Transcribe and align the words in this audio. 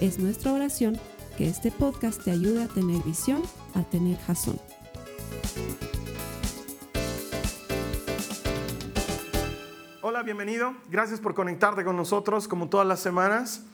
Es 0.00 0.18
nuestra 0.18 0.52
oración 0.52 1.00
que 1.38 1.48
este 1.48 1.70
podcast 1.70 2.22
te 2.22 2.30
ayude 2.30 2.64
a 2.64 2.68
tener 2.68 3.02
visión, 3.02 3.42
a 3.74 3.82
tener 3.82 4.18
jazón. 4.18 4.60
Hola, 10.02 10.22
bienvenido. 10.22 10.74
Gracias 10.90 11.18
por 11.18 11.34
conectarte 11.34 11.82
con 11.82 11.96
nosotros 11.96 12.46
como 12.46 12.68
todas 12.68 12.86
las 12.86 13.00
semanas. 13.00 13.64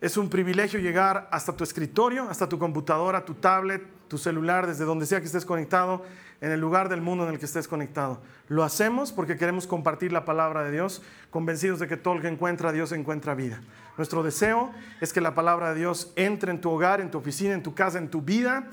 Es 0.00 0.16
un 0.16 0.28
privilegio 0.28 0.80
llegar 0.80 1.28
hasta 1.30 1.56
tu 1.56 1.62
escritorio, 1.62 2.28
hasta 2.28 2.48
tu 2.48 2.58
computadora, 2.58 3.24
tu 3.24 3.34
tablet, 3.34 3.97
tu 4.08 4.18
celular, 4.18 4.66
desde 4.66 4.84
donde 4.84 5.06
sea 5.06 5.20
que 5.20 5.26
estés 5.26 5.44
conectado, 5.44 6.02
en 6.40 6.52
el 6.52 6.60
lugar 6.60 6.88
del 6.88 7.00
mundo 7.00 7.24
en 7.24 7.32
el 7.32 7.38
que 7.38 7.46
estés 7.46 7.68
conectado. 7.68 8.20
Lo 8.48 8.64
hacemos 8.64 9.12
porque 9.12 9.36
queremos 9.36 9.66
compartir 9.66 10.12
la 10.12 10.24
palabra 10.24 10.64
de 10.64 10.70
Dios, 10.70 11.02
convencidos 11.30 11.80
de 11.80 11.88
que 11.88 11.96
todo 11.96 12.14
el 12.14 12.22
que 12.22 12.28
encuentra 12.28 12.70
a 12.70 12.72
Dios 12.72 12.92
encuentra 12.92 13.34
vida. 13.34 13.60
Nuestro 13.96 14.22
deseo 14.22 14.70
es 15.00 15.12
que 15.12 15.20
la 15.20 15.34
palabra 15.34 15.70
de 15.74 15.80
Dios 15.80 16.12
entre 16.16 16.52
en 16.52 16.60
tu 16.60 16.70
hogar, 16.70 17.00
en 17.00 17.10
tu 17.10 17.18
oficina, 17.18 17.54
en 17.54 17.62
tu 17.62 17.74
casa, 17.74 17.98
en 17.98 18.08
tu 18.08 18.22
vida 18.22 18.68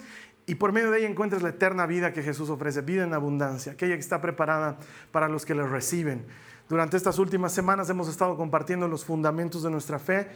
y 0.47 0.55
por 0.55 0.71
medio 0.71 0.91
de 0.91 0.99
ella 0.99 1.09
encuentres 1.09 1.41
la 1.41 1.49
eterna 1.49 1.87
vida 1.87 2.13
que 2.13 2.21
Jesús 2.21 2.49
ofrece, 2.49 2.81
vida 2.81 3.03
en 3.03 3.13
abundancia, 3.13 3.71
aquella 3.71 3.95
que 3.95 4.01
está 4.01 4.21
preparada 4.21 4.77
para 5.11 5.27
los 5.27 5.45
que 5.45 5.55
le 5.55 5.65
reciben. 5.65 6.25
Durante 6.69 6.97
estas 6.97 7.17
últimas 7.17 7.51
semanas 7.51 7.89
hemos 7.89 8.07
estado 8.07 8.37
compartiendo 8.37 8.87
los 8.87 9.05
fundamentos 9.05 9.63
de 9.63 9.71
nuestra 9.71 9.97
fe. 9.97 10.27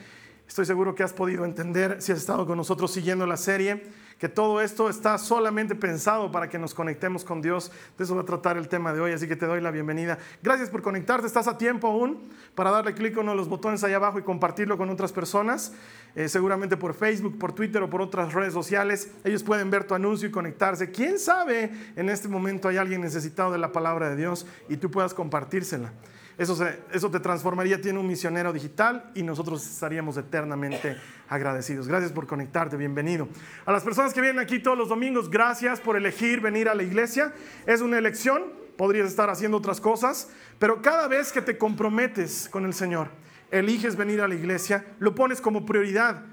Estoy 0.48 0.66
seguro 0.66 0.96
que 0.96 1.04
has 1.04 1.14
podido 1.14 1.46
entender, 1.46 2.02
si 2.02 2.12
has 2.12 2.18
estado 2.18 2.48
con 2.48 2.58
nosotros 2.58 2.92
siguiendo 2.92 3.28
la 3.28 3.38
serie, 3.38 3.84
que 4.20 4.28
todo 4.28 4.62
esto 4.62 4.90
está 4.90 5.18
solamente 5.18 5.76
pensado 5.76 6.30
para 6.30 6.50
que 6.50 6.60
nos 6.60 6.74
conectemos 6.74 7.24
con 7.24 7.42
Dios. 7.42 7.72
De 7.98 8.04
eso 8.04 8.16
va 8.16 8.22
a 8.22 8.26
tratar 8.26 8.58
el 8.58 8.68
tema 8.68 8.92
de 8.92 9.00
hoy, 9.00 9.14
así 9.14 9.28
que 9.28 9.38
te 9.38 9.46
doy 9.46 9.62
la 9.62 9.72
bienvenida. 9.72 10.20
Gracias 10.44 10.70
por 10.70 10.82
conectarte, 10.82 11.26
estás 11.26 11.48
a 11.48 11.58
tiempo 11.58 11.88
aún 11.88 12.30
para 12.54 12.70
darle 12.70 12.94
clic 12.94 13.16
a 13.18 13.22
uno 13.22 13.32
de 13.32 13.38
los 13.38 13.48
botones 13.48 13.84
ahí 13.86 13.94
abajo 13.94 14.20
y 14.20 14.24
compartirlo 14.24 14.78
con 14.78 14.90
otras 14.90 15.14
personas, 15.14 15.74
eh, 16.16 16.28
seguramente 16.28 16.76
por 16.76 16.94
Facebook, 16.94 17.40
por 17.40 17.54
Twitter 17.54 17.82
o 17.82 17.90
por 17.90 18.02
otras 18.02 18.34
redes 18.34 18.54
sociales. 18.54 19.10
Ellos 19.24 19.42
pueden 19.42 19.72
ver 19.72 19.86
tu 19.86 19.96
anuncio 19.96 20.28
y 20.28 20.32
conectarse. 20.32 20.92
¿Quién 20.92 21.18
sabe 21.18 21.72
en 21.96 22.10
este 22.10 22.28
momento 22.28 22.68
hay 22.68 22.76
alguien 22.76 23.00
necesitado 23.00 23.54
de 23.54 23.58
la 23.58 23.72
palabra 23.72 24.10
de 24.10 24.18
Dios 24.18 24.46
y 24.68 24.76
tú 24.76 24.92
puedas 24.92 25.14
compartírsela? 25.14 25.94
Eso, 26.40 27.12
te 27.12 27.20
transformaría, 27.20 27.82
tiene 27.82 28.00
un 28.00 28.08
misionero 28.08 28.54
digital 28.54 29.12
y 29.14 29.24
nosotros 29.24 29.62
estaríamos 29.70 30.16
eternamente 30.16 30.96
agradecidos. 31.28 31.86
Gracias 31.86 32.14
por 32.14 32.28
conectarte, 32.28 32.78
bienvenido. 32.78 33.28
A 33.66 33.74
las 33.74 33.84
personas 33.84 34.14
que 34.14 34.22
vienen 34.22 34.40
aquí 34.40 34.60
todos 34.60 34.78
los 34.78 34.88
domingos, 34.88 35.30
gracias 35.30 35.82
por 35.82 35.98
elegir 35.98 36.40
venir 36.40 36.70
a 36.70 36.76
la 36.76 36.84
iglesia. 36.84 37.34
Es 37.66 37.82
una 37.82 37.98
elección, 37.98 38.44
podrías 38.78 39.10
estar 39.10 39.30
haciendo 39.30 39.58
otras 39.58 39.82
cosas, 39.82 40.30
pero 40.60 40.82
cada 40.82 41.10
vez 41.10 41.34
que 41.34 41.42
te 41.42 41.58
comprometes 41.58 42.48
con 42.50 42.64
el 42.64 42.74
Señor, 42.74 43.10
eliges 43.52 43.98
venir 43.98 44.22
a 44.22 44.30
la 44.30 44.36
iglesia, 44.36 44.86
lo 45.00 45.16
pones 45.16 45.42
como 45.42 45.66
prioridad 45.66 46.24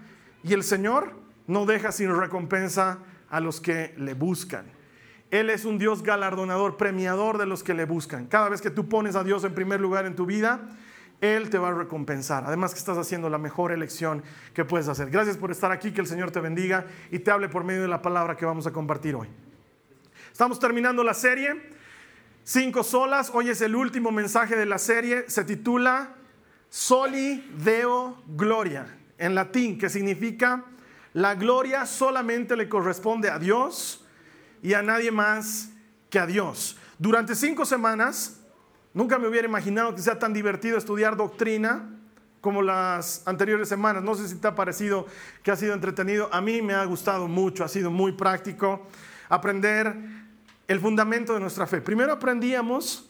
y 0.44 0.52
el 0.52 0.62
Señor 0.62 1.14
no 1.48 1.66
deja 1.66 1.90
sin 1.90 2.16
recompensa 2.16 3.00
a 3.28 3.40
los 3.40 3.60
que 3.60 3.92
le 3.96 4.14
buscan. 4.14 4.75
Él 5.30 5.50
es 5.50 5.64
un 5.64 5.78
Dios 5.78 6.02
galardonador, 6.02 6.76
premiador 6.76 7.38
de 7.38 7.46
los 7.46 7.62
que 7.62 7.74
le 7.74 7.84
buscan. 7.84 8.26
Cada 8.26 8.48
vez 8.48 8.60
que 8.60 8.70
tú 8.70 8.88
pones 8.88 9.16
a 9.16 9.24
Dios 9.24 9.44
en 9.44 9.54
primer 9.54 9.80
lugar 9.80 10.06
en 10.06 10.14
tu 10.14 10.24
vida, 10.24 10.60
Él 11.20 11.50
te 11.50 11.58
va 11.58 11.68
a 11.68 11.74
recompensar. 11.74 12.44
Además 12.46 12.72
que 12.72 12.78
estás 12.78 12.96
haciendo 12.96 13.28
la 13.28 13.38
mejor 13.38 13.72
elección 13.72 14.22
que 14.54 14.64
puedes 14.64 14.88
hacer. 14.88 15.10
Gracias 15.10 15.36
por 15.36 15.50
estar 15.50 15.72
aquí, 15.72 15.92
que 15.92 16.00
el 16.00 16.06
Señor 16.06 16.30
te 16.30 16.40
bendiga 16.40 16.86
y 17.10 17.18
te 17.18 17.30
hable 17.30 17.48
por 17.48 17.64
medio 17.64 17.82
de 17.82 17.88
la 17.88 18.02
palabra 18.02 18.36
que 18.36 18.46
vamos 18.46 18.66
a 18.66 18.72
compartir 18.72 19.16
hoy. 19.16 19.28
Estamos 20.30 20.60
terminando 20.60 21.02
la 21.02 21.14
serie, 21.14 21.70
cinco 22.44 22.84
solas. 22.84 23.30
Hoy 23.34 23.50
es 23.50 23.60
el 23.62 23.74
último 23.74 24.12
mensaje 24.12 24.54
de 24.54 24.66
la 24.66 24.78
serie. 24.78 25.24
Se 25.28 25.44
titula 25.44 26.14
Soli 26.68 27.50
Deo 27.64 28.22
Gloria, 28.28 28.86
en 29.18 29.34
latín, 29.34 29.78
que 29.78 29.88
significa 29.88 30.64
la 31.14 31.34
gloria 31.34 31.86
solamente 31.86 32.56
le 32.56 32.68
corresponde 32.68 33.30
a 33.30 33.38
Dios 33.38 34.05
y 34.66 34.74
a 34.74 34.82
nadie 34.82 35.12
más 35.12 35.68
que 36.10 36.18
a 36.18 36.26
Dios. 36.26 36.76
Durante 36.98 37.36
cinco 37.36 37.64
semanas, 37.64 38.40
nunca 38.92 39.16
me 39.16 39.28
hubiera 39.28 39.46
imaginado 39.46 39.94
que 39.94 40.02
sea 40.02 40.18
tan 40.18 40.32
divertido 40.32 40.76
estudiar 40.76 41.16
doctrina 41.16 41.88
como 42.40 42.62
las 42.62 43.22
anteriores 43.28 43.68
semanas. 43.68 44.02
No 44.02 44.16
sé 44.16 44.26
si 44.26 44.34
te 44.34 44.48
ha 44.48 44.56
parecido 44.56 45.06
que 45.44 45.52
ha 45.52 45.56
sido 45.56 45.72
entretenido. 45.72 46.28
A 46.32 46.40
mí 46.40 46.62
me 46.62 46.74
ha 46.74 46.84
gustado 46.84 47.28
mucho, 47.28 47.62
ha 47.62 47.68
sido 47.68 47.92
muy 47.92 48.10
práctico 48.10 48.82
aprender 49.28 49.94
el 50.66 50.80
fundamento 50.80 51.34
de 51.34 51.38
nuestra 51.38 51.68
fe. 51.68 51.80
Primero 51.80 52.14
aprendíamos 52.14 53.08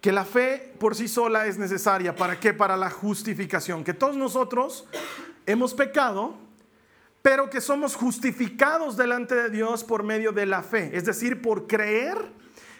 que 0.00 0.10
la 0.10 0.24
fe 0.24 0.72
por 0.80 0.94
sí 0.94 1.06
sola 1.06 1.46
es 1.46 1.58
necesaria. 1.58 2.16
¿Para 2.16 2.40
qué? 2.40 2.54
Para 2.54 2.78
la 2.78 2.88
justificación. 2.88 3.84
Que 3.84 3.92
todos 3.92 4.16
nosotros 4.16 4.88
hemos 5.44 5.74
pecado 5.74 6.45
pero 7.26 7.50
que 7.50 7.60
somos 7.60 7.96
justificados 7.96 8.96
delante 8.96 9.34
de 9.34 9.50
Dios 9.50 9.82
por 9.82 10.04
medio 10.04 10.30
de 10.30 10.46
la 10.46 10.62
fe, 10.62 10.96
es 10.96 11.06
decir, 11.06 11.42
por 11.42 11.66
creer 11.66 12.16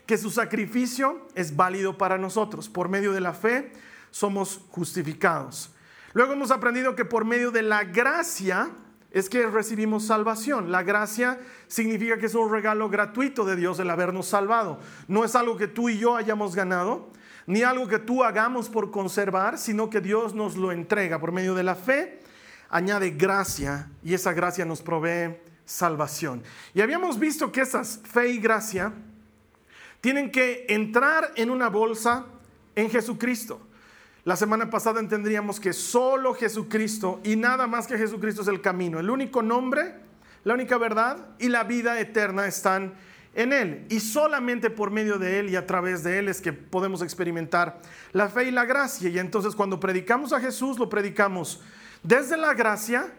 que 0.07 0.17
su 0.17 0.31
sacrificio 0.31 1.27
es 1.35 1.57
válido 1.57 1.99
para 1.99 2.17
nosotros. 2.17 2.69
Por 2.69 2.89
medio 2.89 3.11
de 3.13 3.21
la 3.21 3.33
fe 3.33 3.73
somos 4.13 4.61
justificados. 4.71 5.75
Luego 6.13 6.35
hemos 6.35 6.53
aprendido 6.53 6.95
que 6.95 7.05
por 7.05 7.25
medio 7.25 7.51
de 7.51 7.63
la 7.63 7.83
gracia 7.83 8.71
es 9.11 9.29
que 9.29 9.49
recibimos 9.49 10.07
salvación. 10.07 10.71
La 10.71 10.85
gracia 10.85 11.41
significa 11.67 12.17
que 12.17 12.27
es 12.27 12.35
un 12.37 12.49
regalo 12.49 12.89
gratuito 12.89 13.45
de 13.45 13.57
Dios 13.57 13.81
el 13.81 13.91
habernos 13.91 14.29
salvado. 14.29 14.79
No 15.09 15.25
es 15.25 15.35
algo 15.35 15.57
que 15.57 15.67
tú 15.67 15.89
y 15.89 15.99
yo 15.99 16.15
hayamos 16.15 16.55
ganado, 16.55 17.11
ni 17.49 17.65
algo 17.65 17.89
que 17.89 17.99
tú 17.99 18.23
hagamos 18.23 18.69
por 18.69 18.93
conservar, 18.93 19.59
sino 19.59 19.91
que 19.91 20.01
Dios 20.01 20.37
nos 20.37 20.57
lo 20.57 20.71
entrega 20.71 21.19
por 21.19 21.33
medio 21.33 21.57
de 21.57 21.65
la 21.65 21.75
fe 21.75 22.21
añade 22.69 23.11
gracia 23.11 23.91
y 24.03 24.15
esa 24.15 24.33
gracia 24.33 24.65
nos 24.65 24.83
provee 24.83 25.37
salvación. 25.65 26.43
Y 26.75 26.81
habíamos 26.81 27.19
visto 27.19 27.51
que 27.53 27.61
esas 27.61 28.01
fe 28.05 28.29
y 28.29 28.39
gracia 28.39 28.93
tienen 30.01 30.31
que 30.31 30.67
entrar 30.69 31.33
en 31.37 31.51
una 31.51 31.69
bolsa 31.69 32.27
en 32.75 32.91
Jesucristo. 32.91 33.61
La 34.25 34.37
semana 34.37 34.71
pasada 34.71 35.01
entendríamos 35.01 35.61
que 35.61 35.73
solo 35.73 36.35
Jesucristo 36.35 37.21
y 37.23 37.37
nada 37.37 37.67
más 37.67 37.87
que 37.87 37.97
Jesucristo 37.97 38.43
es 38.43 38.49
el 38.49 38.61
camino. 38.61 38.99
El 38.99 39.11
único 39.11 39.43
nombre, 39.43 39.95
la 40.45 40.55
única 40.55 40.79
verdad 40.79 41.29
y 41.39 41.49
la 41.49 41.65
vida 41.65 42.01
eterna 42.01 42.47
están 42.47 42.95
en 43.35 43.53
Él. 43.53 43.87
Y 43.89 44.01
solamente 44.01 44.71
por 44.71 44.91
medio 44.91 45.19
de 45.19 45.39
Él 45.39 45.51
y 45.51 45.57
a 45.57 45.67
través 45.67 46.03
de 46.03 46.19
Él 46.19 46.29
es 46.29 46.41
que 46.41 46.53
podemos 46.53 47.03
experimentar 47.03 47.81
la 48.13 48.29
fe 48.29 48.45
y 48.45 48.51
la 48.51 48.65
gracia. 48.65 49.09
Y 49.09 49.19
entonces 49.19 49.55
cuando 49.55 49.79
predicamos 49.79 50.33
a 50.33 50.41
Jesús, 50.41 50.79
lo 50.79 50.89
predicamos 50.89 51.63
desde 52.03 52.37
la 52.37 52.55
gracia, 52.55 53.13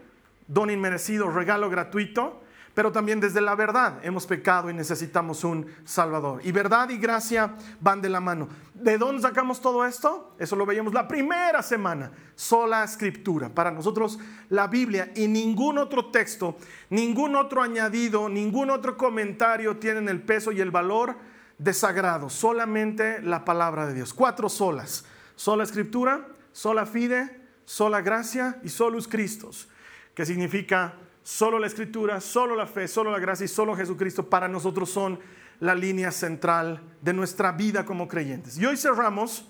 don 0.46 0.70
inmerecido, 0.70 1.30
regalo 1.30 1.70
gratuito, 1.70 2.42
pero 2.78 2.92
también 2.92 3.18
desde 3.18 3.40
la 3.40 3.56
verdad. 3.56 3.98
Hemos 4.04 4.24
pecado 4.24 4.70
y 4.70 4.72
necesitamos 4.72 5.42
un 5.42 5.66
Salvador. 5.84 6.40
Y 6.44 6.52
verdad 6.52 6.88
y 6.90 6.96
gracia 6.96 7.56
van 7.80 8.00
de 8.00 8.08
la 8.08 8.20
mano. 8.20 8.48
¿De 8.72 8.98
dónde 8.98 9.20
sacamos 9.20 9.60
todo 9.60 9.84
esto? 9.84 10.36
Eso 10.38 10.54
lo 10.54 10.64
veíamos 10.64 10.94
la 10.94 11.08
primera 11.08 11.60
semana. 11.60 12.12
Sola 12.36 12.84
escritura. 12.84 13.48
Para 13.48 13.72
nosotros 13.72 14.20
la 14.48 14.68
Biblia 14.68 15.10
y 15.16 15.26
ningún 15.26 15.76
otro 15.76 16.12
texto, 16.12 16.56
ningún 16.88 17.34
otro 17.34 17.62
añadido, 17.62 18.28
ningún 18.28 18.70
otro 18.70 18.96
comentario 18.96 19.78
tienen 19.78 20.08
el 20.08 20.22
peso 20.22 20.52
y 20.52 20.60
el 20.60 20.70
valor 20.70 21.16
de 21.58 21.74
sagrado. 21.74 22.30
Solamente 22.30 23.20
la 23.22 23.44
palabra 23.44 23.88
de 23.88 23.94
Dios. 23.94 24.14
Cuatro 24.14 24.48
solas. 24.48 25.04
Sola 25.34 25.64
escritura, 25.64 26.28
sola 26.52 26.86
fide, 26.86 27.40
sola 27.68 28.00
gracia 28.00 28.58
y 28.64 28.70
solus 28.70 29.06
Christus, 29.06 29.68
que 30.14 30.24
significa 30.24 30.94
solo 31.22 31.58
la 31.58 31.66
escritura, 31.66 32.18
solo 32.18 32.56
la 32.56 32.66
fe, 32.66 32.88
solo 32.88 33.10
la 33.10 33.18
gracia 33.18 33.44
y 33.44 33.48
solo 33.48 33.76
Jesucristo 33.76 34.30
para 34.30 34.48
nosotros 34.48 34.88
son 34.88 35.20
la 35.60 35.74
línea 35.74 36.10
central 36.10 36.80
de 37.02 37.12
nuestra 37.12 37.52
vida 37.52 37.84
como 37.84 38.08
creyentes. 38.08 38.56
Y 38.56 38.64
hoy 38.64 38.78
cerramos 38.78 39.46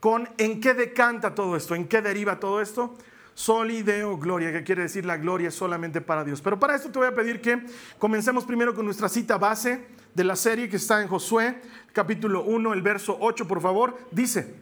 con 0.00 0.30
en 0.38 0.62
qué 0.62 0.72
decanta 0.72 1.34
todo 1.34 1.54
esto, 1.54 1.74
en 1.74 1.86
qué 1.86 2.00
deriva 2.00 2.40
todo 2.40 2.62
esto. 2.62 2.96
Soli 3.34 3.82
Deo 3.82 4.16
Gloria, 4.16 4.50
que 4.50 4.64
quiere 4.64 4.82
decir 4.82 5.04
la 5.04 5.18
gloria 5.18 5.50
solamente 5.50 6.00
para 6.00 6.24
Dios. 6.24 6.40
Pero 6.40 6.58
para 6.58 6.74
esto 6.74 6.90
te 6.90 6.98
voy 6.98 7.08
a 7.08 7.14
pedir 7.14 7.42
que 7.42 7.66
comencemos 7.98 8.46
primero 8.46 8.74
con 8.74 8.86
nuestra 8.86 9.10
cita 9.10 9.36
base 9.36 9.88
de 10.14 10.24
la 10.24 10.36
serie 10.36 10.70
que 10.70 10.76
está 10.76 11.02
en 11.02 11.08
Josué, 11.08 11.60
capítulo 11.92 12.44
1, 12.44 12.72
el 12.72 12.80
verso 12.80 13.18
8, 13.20 13.46
por 13.46 13.60
favor. 13.60 13.98
Dice, 14.10 14.54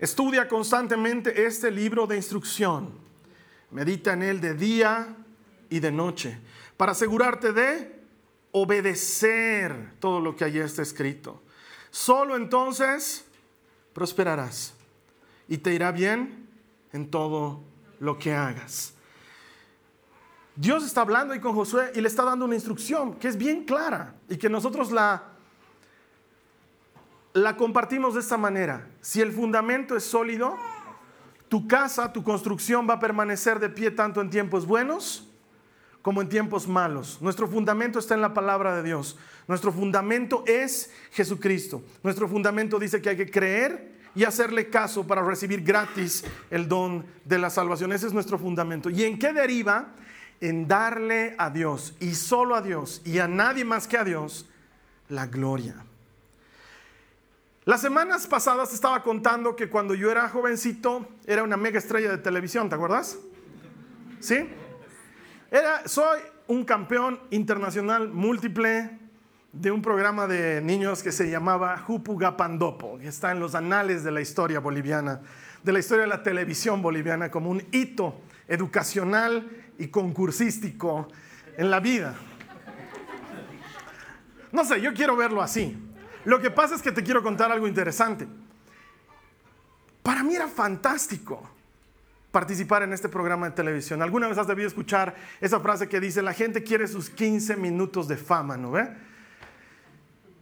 Estudia 0.00 0.48
constantemente 0.48 1.44
este 1.44 1.70
libro 1.70 2.06
de 2.06 2.16
instrucción. 2.16 2.90
Medita 3.70 4.14
en 4.14 4.22
él 4.22 4.40
de 4.40 4.54
día 4.54 5.14
y 5.68 5.78
de 5.78 5.92
noche, 5.92 6.38
para 6.78 6.92
asegurarte 6.92 7.52
de 7.52 8.00
obedecer 8.50 9.92
todo 10.00 10.18
lo 10.18 10.34
que 10.34 10.44
allí 10.44 10.58
está 10.58 10.80
escrito. 10.80 11.42
Solo 11.90 12.34
entonces 12.34 13.26
prosperarás 13.92 14.72
y 15.46 15.58
te 15.58 15.74
irá 15.74 15.92
bien 15.92 16.48
en 16.94 17.10
todo 17.10 17.62
lo 18.00 18.18
que 18.18 18.32
hagas. 18.32 18.94
Dios 20.56 20.82
está 20.82 21.02
hablando 21.02 21.34
ahí 21.34 21.40
con 21.40 21.54
Josué 21.54 21.92
y 21.94 22.00
le 22.00 22.08
está 22.08 22.24
dando 22.24 22.46
una 22.46 22.54
instrucción 22.54 23.16
que 23.16 23.28
es 23.28 23.36
bien 23.36 23.64
clara 23.64 24.14
y 24.30 24.38
que 24.38 24.48
nosotros 24.48 24.90
la, 24.90 25.29
la 27.32 27.56
compartimos 27.56 28.14
de 28.14 28.20
esta 28.20 28.36
manera. 28.36 28.88
Si 29.00 29.20
el 29.20 29.32
fundamento 29.32 29.96
es 29.96 30.04
sólido, 30.04 30.56
tu 31.48 31.66
casa, 31.66 32.12
tu 32.12 32.22
construcción 32.22 32.88
va 32.88 32.94
a 32.94 33.00
permanecer 33.00 33.58
de 33.58 33.68
pie 33.68 33.90
tanto 33.90 34.20
en 34.20 34.30
tiempos 34.30 34.66
buenos 34.66 35.28
como 36.02 36.22
en 36.22 36.28
tiempos 36.28 36.66
malos. 36.66 37.18
Nuestro 37.20 37.46
fundamento 37.46 37.98
está 37.98 38.14
en 38.14 38.22
la 38.22 38.32
palabra 38.32 38.76
de 38.76 38.82
Dios. 38.82 39.18
Nuestro 39.46 39.72
fundamento 39.72 40.44
es 40.46 40.90
Jesucristo. 41.10 41.82
Nuestro 42.02 42.28
fundamento 42.28 42.78
dice 42.78 43.02
que 43.02 43.10
hay 43.10 43.16
que 43.16 43.30
creer 43.30 43.98
y 44.14 44.24
hacerle 44.24 44.70
caso 44.70 45.06
para 45.06 45.22
recibir 45.22 45.62
gratis 45.62 46.24
el 46.50 46.68
don 46.68 47.04
de 47.24 47.38
la 47.38 47.50
salvación. 47.50 47.92
Ese 47.92 48.06
es 48.06 48.12
nuestro 48.12 48.38
fundamento. 48.38 48.90
¿Y 48.90 49.04
en 49.04 49.18
qué 49.18 49.32
deriva? 49.32 49.88
En 50.40 50.66
darle 50.66 51.34
a 51.36 51.50
Dios 51.50 51.94
y 52.00 52.14
solo 52.14 52.54
a 52.54 52.62
Dios 52.62 53.02
y 53.04 53.18
a 53.18 53.28
nadie 53.28 53.64
más 53.64 53.86
que 53.86 53.98
a 53.98 54.04
Dios 54.04 54.48
la 55.08 55.26
gloria. 55.26 55.84
Las 57.70 57.82
semanas 57.82 58.26
pasadas 58.26 58.74
estaba 58.74 59.00
contando 59.04 59.54
que 59.54 59.70
cuando 59.70 59.94
yo 59.94 60.10
era 60.10 60.28
jovencito 60.28 61.06
era 61.24 61.44
una 61.44 61.56
mega 61.56 61.78
estrella 61.78 62.10
de 62.10 62.18
televisión, 62.18 62.68
¿te 62.68 62.74
acuerdas? 62.74 63.16
¿Sí? 64.18 64.48
Era, 65.52 65.86
soy 65.86 66.18
un 66.48 66.64
campeón 66.64 67.20
internacional 67.30 68.08
múltiple 68.08 68.98
de 69.52 69.70
un 69.70 69.82
programa 69.82 70.26
de 70.26 70.60
niños 70.60 71.04
que 71.04 71.12
se 71.12 71.30
llamaba 71.30 71.78
Jupugapandopo, 71.78 72.98
que 72.98 73.06
está 73.06 73.30
en 73.30 73.38
los 73.38 73.54
anales 73.54 74.02
de 74.02 74.10
la 74.10 74.20
historia 74.20 74.58
boliviana, 74.58 75.20
de 75.62 75.72
la 75.72 75.78
historia 75.78 76.02
de 76.02 76.08
la 76.08 76.24
televisión 76.24 76.82
boliviana 76.82 77.30
como 77.30 77.50
un 77.50 77.62
hito 77.70 78.20
educacional 78.48 79.48
y 79.78 79.86
concursístico 79.86 81.06
en 81.56 81.70
la 81.70 81.78
vida. 81.78 82.16
No 84.50 84.64
sé, 84.64 84.80
yo 84.80 84.92
quiero 84.92 85.14
verlo 85.14 85.40
así. 85.40 85.86
Lo 86.24 86.40
que 86.40 86.50
pasa 86.50 86.74
es 86.74 86.82
que 86.82 86.92
te 86.92 87.02
quiero 87.02 87.22
contar 87.22 87.50
algo 87.50 87.66
interesante. 87.66 88.26
Para 90.02 90.22
mí 90.22 90.34
era 90.34 90.48
fantástico 90.48 91.42
participar 92.30 92.82
en 92.82 92.92
este 92.92 93.08
programa 93.08 93.48
de 93.48 93.56
televisión. 93.56 94.02
¿Alguna 94.02 94.28
vez 94.28 94.38
has 94.38 94.46
debido 94.46 94.68
escuchar 94.68 95.14
esa 95.40 95.60
frase 95.60 95.88
que 95.88 96.00
dice, 96.00 96.22
la 96.22 96.32
gente 96.32 96.62
quiere 96.62 96.86
sus 96.86 97.10
15 97.10 97.56
minutos 97.56 98.06
de 98.08 98.16
fama, 98.16 98.56
¿no 98.56 98.70
ve? 98.70 98.88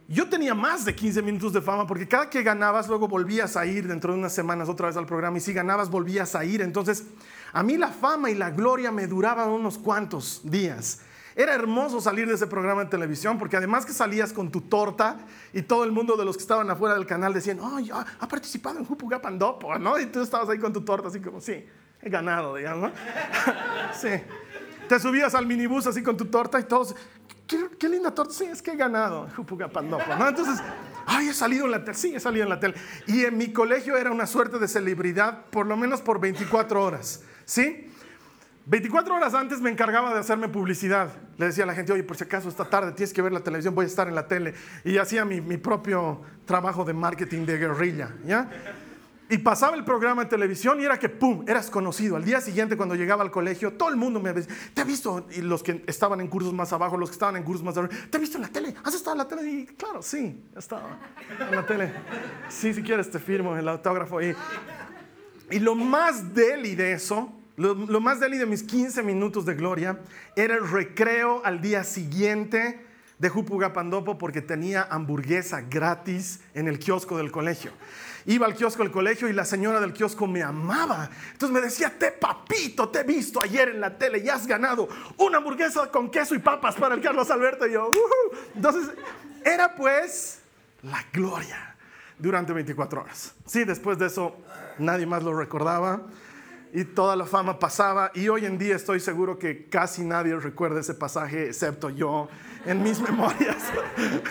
Yo 0.07 0.27
tenía 0.27 0.55
más 0.55 0.85
de 0.85 0.95
15 0.95 1.21
minutos 1.21 1.53
de 1.53 1.61
fama 1.61 1.85
porque 1.85 2.07
cada 2.07 2.31
que 2.31 2.41
ganabas 2.41 2.87
luego 2.87 3.07
volvías 3.07 3.55
a 3.55 3.67
ir 3.67 3.87
dentro 3.87 4.11
de 4.11 4.17
unas 4.17 4.33
semanas 4.33 4.67
otra 4.67 4.87
vez 4.87 4.97
al 4.97 5.05
programa 5.05 5.37
y 5.37 5.41
si 5.41 5.53
ganabas 5.53 5.89
volvías 5.91 6.33
a 6.33 6.43
ir. 6.43 6.61
Entonces 6.61 7.05
a 7.53 7.61
mí 7.61 7.77
la 7.77 7.89
fama 7.89 8.31
y 8.31 8.35
la 8.35 8.49
gloria 8.49 8.91
me 8.91 9.05
duraban 9.05 9.49
unos 9.49 9.77
cuantos 9.77 10.41
días. 10.43 11.01
Era 11.39 11.55
hermoso 11.55 12.01
salir 12.01 12.27
de 12.27 12.33
ese 12.33 12.47
programa 12.47 12.83
de 12.83 12.89
televisión 12.89 13.39
porque 13.39 13.55
además 13.55 13.85
que 13.85 13.93
salías 13.93 14.33
con 14.33 14.51
tu 14.51 14.59
torta 14.59 15.19
y 15.53 15.61
todo 15.61 15.85
el 15.85 15.91
mundo 15.93 16.17
de 16.17 16.25
los 16.25 16.35
que 16.35 16.41
estaban 16.41 16.69
afuera 16.69 16.95
del 16.95 17.05
canal 17.05 17.33
decían, 17.33 17.61
oh, 17.61 17.79
ya 17.79 18.05
ha 18.19 18.27
participado 18.27 18.77
en 18.77 18.83
Jupugapandopo, 18.83 19.79
¿no? 19.79 19.97
Y 19.97 20.07
tú 20.07 20.21
estabas 20.21 20.49
ahí 20.49 20.59
con 20.59 20.73
tu 20.73 20.81
torta 20.81 21.07
así 21.07 21.21
como, 21.21 21.39
sí, 21.39 21.65
he 22.01 22.09
ganado, 22.09 22.57
digamos. 22.57 22.91
sí. 24.01 24.09
Te 24.89 24.99
subías 24.99 25.33
al 25.33 25.45
minibús 25.45 25.87
así 25.87 26.03
con 26.03 26.17
tu 26.17 26.25
torta 26.25 26.59
y 26.59 26.63
todos, 26.63 26.93
qué, 27.47 27.87
linda 27.87 28.13
torta. 28.13 28.33
Sí, 28.33 28.43
es 28.43 28.61
que 28.61 28.71
he 28.71 28.75
ganado. 28.75 29.29
¿no? 30.17 30.27
Entonces, 30.27 30.61
ay, 31.05 31.29
he 31.29 31.33
salido 31.33 31.63
en 31.63 31.71
la 31.71 31.85
tele. 31.85 31.97
Sí, 31.97 32.13
he 32.13 32.19
salido 32.19 32.43
en 32.43 32.49
la 32.49 32.59
tele. 32.59 32.75
Y 33.07 33.23
en 33.23 33.37
mi 33.37 33.53
colegio 33.53 33.95
era 33.95 34.11
una 34.11 34.27
suerte 34.27 34.59
de 34.59 34.67
celebridad, 34.67 35.45
por 35.51 35.67
lo 35.67 35.77
menos 35.77 36.01
por 36.01 36.19
24 36.19 36.83
horas. 36.83 37.23
¿Sí? 37.45 37.89
24 38.69 39.15
horas 39.15 39.33
antes 39.33 39.61
me 39.61 39.71
encargaba 39.71 40.13
de 40.13 40.19
hacerme 40.19 40.47
publicidad. 40.47 41.09
Le 41.37 41.47
decía 41.47 41.63
a 41.63 41.67
la 41.67 41.73
gente, 41.73 41.91
oye, 41.91 42.03
por 42.03 42.15
si 42.15 42.23
acaso 42.23 42.49
esta 42.49 42.65
tarde 42.65 42.91
tienes 42.91 43.11
que 43.11 43.21
ver 43.23 43.31
la 43.31 43.39
televisión, 43.39 43.73
voy 43.73 43.85
a 43.85 43.87
estar 43.87 44.07
en 44.07 44.13
la 44.13 44.27
tele. 44.27 44.53
Y 44.85 44.97
hacía 44.97 45.25
mi, 45.25 45.41
propio 45.57 46.21
trabajo 46.45 46.85
de 46.85 46.93
marketing 46.93 47.47
de 47.47 47.57
guerrilla. 47.57 48.15
¿ya? 48.23 48.47
Y 49.27 49.39
pasaba 49.39 49.75
el 49.75 49.83
programa 49.83 50.23
de 50.23 50.29
televisión 50.29 50.79
y 50.79 50.85
era 50.85 50.99
que, 50.99 51.09
¡pum!, 51.09 51.45
eras 51.47 51.71
conocido. 51.71 52.15
Al 52.15 52.23
día 52.23 52.41
siguiente, 52.41 52.77
cuando 52.77 52.93
llegaba 52.93 53.23
al 53.23 53.31
colegio, 53.31 53.73
todo 53.73 53.89
el 53.89 53.95
mundo 53.95 54.19
me 54.19 54.33
decía, 54.33 54.55
¿te 54.75 54.81
ha 54.81 54.85
visto? 54.85 55.25
Y 55.31 55.41
los 55.41 55.63
que 55.63 55.83
estaban 55.87 56.21
en 56.21 56.27
cursos 56.27 56.53
más 56.53 56.71
abajo, 56.71 56.95
los 56.95 57.09
que 57.09 57.13
estaban 57.13 57.37
en 57.37 57.43
cursos 57.43 57.63
más 57.63 57.75
arriba, 57.75 57.95
¿te 58.11 58.17
ha 58.17 58.19
visto 58.19 58.37
en 58.37 58.43
la 58.43 58.49
tele? 58.49 58.75
¿Has 58.83 58.93
estado 58.93 59.13
en 59.13 59.17
la 59.17 59.27
tele? 59.27 59.49
Y 59.49 59.65
claro, 59.65 60.03
sí, 60.03 60.45
estaba 60.55 60.99
en 61.39 61.55
la 61.55 61.65
tele. 61.65 61.91
Sí, 62.49 62.71
si 62.71 62.83
quieres 62.83 63.09
te 63.09 63.17
firmo 63.17 63.57
el 63.57 63.67
autógrafo. 63.67 64.21
Y, 64.21 64.35
y 65.49 65.57
lo 65.57 65.73
más 65.73 66.35
deli 66.35 66.75
de 66.75 66.93
eso, 66.93 67.38
lo, 67.59 67.99
más 67.99 68.19
deli 68.19 68.37
de 68.37 68.45
mis 68.45 68.63
15 68.63 69.03
minutos 69.03 69.45
de 69.45 69.53
gloria, 69.53 69.99
era 70.35 70.55
el 70.55 70.67
recreo 70.67 71.41
al 71.43 71.61
día 71.61 71.83
siguiente 71.83 72.85
de 73.17 73.29
Jupugapandopo 73.29 74.17
porque 74.17 74.41
tenía 74.41 74.87
hamburguesa 74.89 75.61
gratis 75.61 76.39
en 76.53 76.69
el 76.69 76.79
kiosco 76.79 77.17
del 77.17 77.31
colegio 77.31 77.71
iba 78.25 78.45
al 78.45 78.53
kiosco 78.53 78.83
del 78.83 78.91
colegio 78.91 79.27
y 79.27 79.33
la 79.33 79.43
señora 79.43 79.79
del 79.79 79.91
kiosco 79.91 80.27
me 80.27 80.43
amaba. 80.43 81.09
Entonces 81.31 81.53
me 81.53 81.61
decía, 81.61 81.91
te 81.97 82.11
papito, 82.11 82.89
te 82.89 82.99
he 82.99 83.03
visto 83.03 83.41
ayer 83.41 83.69
en 83.69 83.81
la 83.81 83.97
tele 83.97 84.19
y 84.19 84.29
has 84.29 84.45
ganado 84.45 84.87
una 85.17 85.37
hamburguesa 85.37 85.89
con 85.89 86.11
queso 86.11 86.35
y 86.35 86.39
papas 86.39 86.75
para 86.75 86.93
el 86.93 87.01
Carlos 87.01 87.31
Alberto. 87.31 87.65
Y 87.65 87.71
yo, 87.71 87.91
entonces 88.55 88.91
era 89.43 89.73
pues 89.75 90.41
la 90.83 91.03
gloria 91.11 91.75
durante 92.19 92.53
24 92.53 93.01
horas. 93.01 93.33
Sí, 93.47 93.63
después 93.63 93.97
de 93.97 94.07
eso 94.07 94.35
nadie 94.77 95.07
más 95.07 95.23
lo 95.23 95.35
recordaba 95.35 96.01
y 96.71 96.83
toda 96.83 97.15
la 97.15 97.25
fama 97.25 97.57
pasaba 97.57 98.11
y 98.13 98.27
hoy 98.29 98.45
en 98.45 98.57
día 98.57 98.75
estoy 98.75 98.99
seguro 98.99 99.39
que 99.39 99.65
casi 99.67 100.03
nadie 100.03 100.35
recuerda 100.35 100.79
ese 100.79 100.93
pasaje 100.93 101.47
excepto 101.47 101.89
yo 101.89 102.29
en 102.65 102.83
mis 102.83 102.99
memorias. 103.09 103.57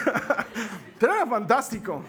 Pero 0.98 1.14
era 1.14 1.26
fantástico. 1.26 2.02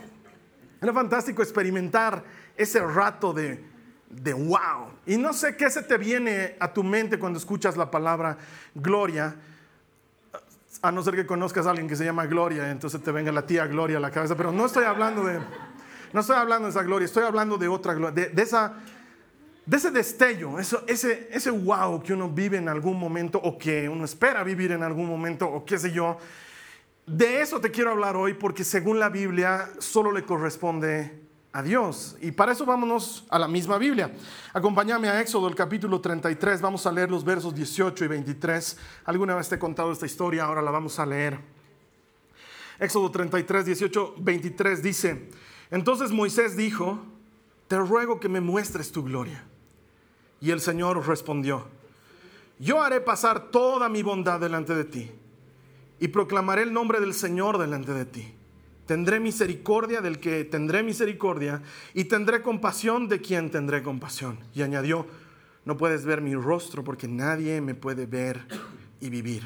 Era 0.81 0.93
fantástico 0.93 1.41
experimentar 1.41 2.23
ese 2.55 2.79
rato 2.79 3.33
de, 3.33 3.63
de 4.09 4.33
wow. 4.33 4.91
Y 5.05 5.17
no 5.17 5.33
sé 5.33 5.55
qué 5.57 5.69
se 5.69 5.83
te 5.83 5.97
viene 5.97 6.55
a 6.59 6.71
tu 6.71 6.83
mente 6.83 7.19
cuando 7.19 7.37
escuchas 7.37 7.75
la 7.75 7.91
palabra 7.91 8.37
gloria, 8.73 9.35
a 10.81 10.91
no 10.91 11.03
ser 11.03 11.15
que 11.15 11.25
conozcas 11.25 11.65
a 11.65 11.71
alguien 11.71 11.87
que 11.87 11.95
se 11.95 12.05
llama 12.05 12.25
Gloria, 12.25 12.69
entonces 12.71 13.01
te 13.01 13.11
venga 13.11 13.31
la 13.31 13.45
tía 13.45 13.67
Gloria 13.67 13.97
a 13.97 13.99
la 13.99 14.11
cabeza, 14.11 14.35
pero 14.35 14.51
no 14.51 14.65
estoy 14.65 14.85
hablando 14.85 15.25
de, 15.25 15.39
no 16.13 16.21
estoy 16.21 16.37
hablando 16.37 16.67
de 16.67 16.71
esa 16.71 16.83
gloria, 16.83 17.05
estoy 17.05 17.23
hablando 17.23 17.57
de 17.57 17.67
otra 17.67 17.93
gloria, 17.93 18.29
de, 18.29 18.41
esa, 18.41 18.73
de 19.69 19.77
ese 19.77 19.91
destello, 19.91 20.57
eso, 20.57 20.83
ese, 20.87 21.29
ese 21.31 21.51
wow 21.51 22.01
que 22.01 22.13
uno 22.13 22.27
vive 22.27 22.57
en 22.57 22.67
algún 22.67 22.99
momento 22.99 23.37
o 23.37 23.55
que 23.55 23.87
uno 23.87 24.03
espera 24.03 24.43
vivir 24.43 24.71
en 24.71 24.81
algún 24.81 25.05
momento 25.05 25.47
o 25.47 25.63
qué 25.63 25.77
sé 25.77 25.91
yo, 25.91 26.17
de 27.05 27.41
eso 27.41 27.61
te 27.61 27.69
quiero 27.69 27.91
hablar 27.91 28.15
hoy 28.15 28.33
porque 28.33 28.63
según 28.63 28.97
la 28.97 29.09
Biblia 29.09 29.69
solo 29.77 30.11
le 30.11 30.23
corresponde 30.23 31.21
a 31.51 31.61
Dios. 31.61 32.17
Y 32.19 32.31
para 32.31 32.53
eso 32.53 32.65
vámonos 32.65 33.27
a 33.29 33.37
la 33.37 33.47
misma 33.47 33.77
Biblia. 33.77 34.11
Acompáñame 34.53 35.07
a 35.07 35.21
Éxodo, 35.21 35.47
el 35.47 35.53
capítulo 35.53 36.01
33. 36.01 36.61
Vamos 36.61 36.87
a 36.87 36.91
leer 36.91 37.11
los 37.11 37.23
versos 37.23 37.53
18 37.53 38.05
y 38.05 38.07
23. 38.07 38.75
Alguna 39.05 39.35
vez 39.35 39.49
te 39.49 39.55
he 39.55 39.59
contado 39.59 39.91
esta 39.91 40.07
historia, 40.07 40.45
ahora 40.45 40.63
la 40.63 40.71
vamos 40.71 40.97
a 40.97 41.05
leer. 41.05 41.39
Éxodo 42.79 43.11
33, 43.11 43.67
18, 43.67 44.15
23 44.17 44.81
dice, 44.81 45.29
entonces 45.69 46.09
Moisés 46.09 46.57
dijo, 46.57 46.97
te 47.67 47.77
ruego 47.77 48.19
que 48.19 48.29
me 48.29 48.41
muestres 48.41 48.91
tu 48.91 49.03
gloria. 49.03 49.45
Y 50.41 50.51
el 50.51 50.61
Señor 50.61 51.05
respondió, 51.07 51.65
yo 52.59 52.81
haré 52.81 53.01
pasar 53.01 53.51
toda 53.51 53.89
mi 53.89 54.03
bondad 54.03 54.39
delante 54.39 54.75
de 54.75 54.83
ti 54.85 55.11
y 55.99 56.07
proclamaré 56.09 56.63
el 56.63 56.73
nombre 56.73 56.99
del 56.99 57.13
Señor 57.13 57.57
delante 57.57 57.93
de 57.93 58.05
ti. 58.05 58.33
Tendré 58.85 59.19
misericordia 59.19 60.01
del 60.01 60.19
que 60.19 60.45
tendré 60.45 60.81
misericordia 60.81 61.61
y 61.93 62.05
tendré 62.05 62.41
compasión 62.41 63.07
de 63.07 63.21
quien 63.21 63.51
tendré 63.51 63.83
compasión. 63.83 64.39
Y 64.55 64.61
añadió, 64.61 65.05
no 65.65 65.77
puedes 65.77 66.05
ver 66.05 66.21
mi 66.21 66.33
rostro 66.35 66.83
porque 66.83 67.07
nadie 67.07 67.61
me 67.61 67.75
puede 67.75 68.05
ver 68.05 68.45
y 68.99 69.09
vivir. 69.09 69.43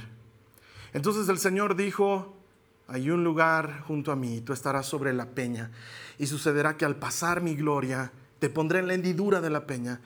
Entonces 0.93 1.27
el 1.27 1.39
Señor 1.39 1.75
dijo, 1.75 2.37
hay 2.87 3.09
un 3.09 3.23
lugar 3.23 3.81
junto 3.81 4.11
a 4.11 4.15
mí, 4.15 4.41
tú 4.41 4.53
estarás 4.53 4.85
sobre 4.85 5.11
la 5.13 5.25
peña 5.25 5.71
y 6.17 6.27
sucederá 6.27 6.77
que 6.77 6.85
al 6.85 6.95
pasar 6.95 7.41
mi 7.41 7.55
gloria, 7.55 8.11
te 8.39 8.49
pondré 8.49 8.79
en 8.79 8.87
la 8.87 8.93
hendidura 8.93 9.41
de 9.41 9.49
la 9.49 9.65
peña 9.65 9.99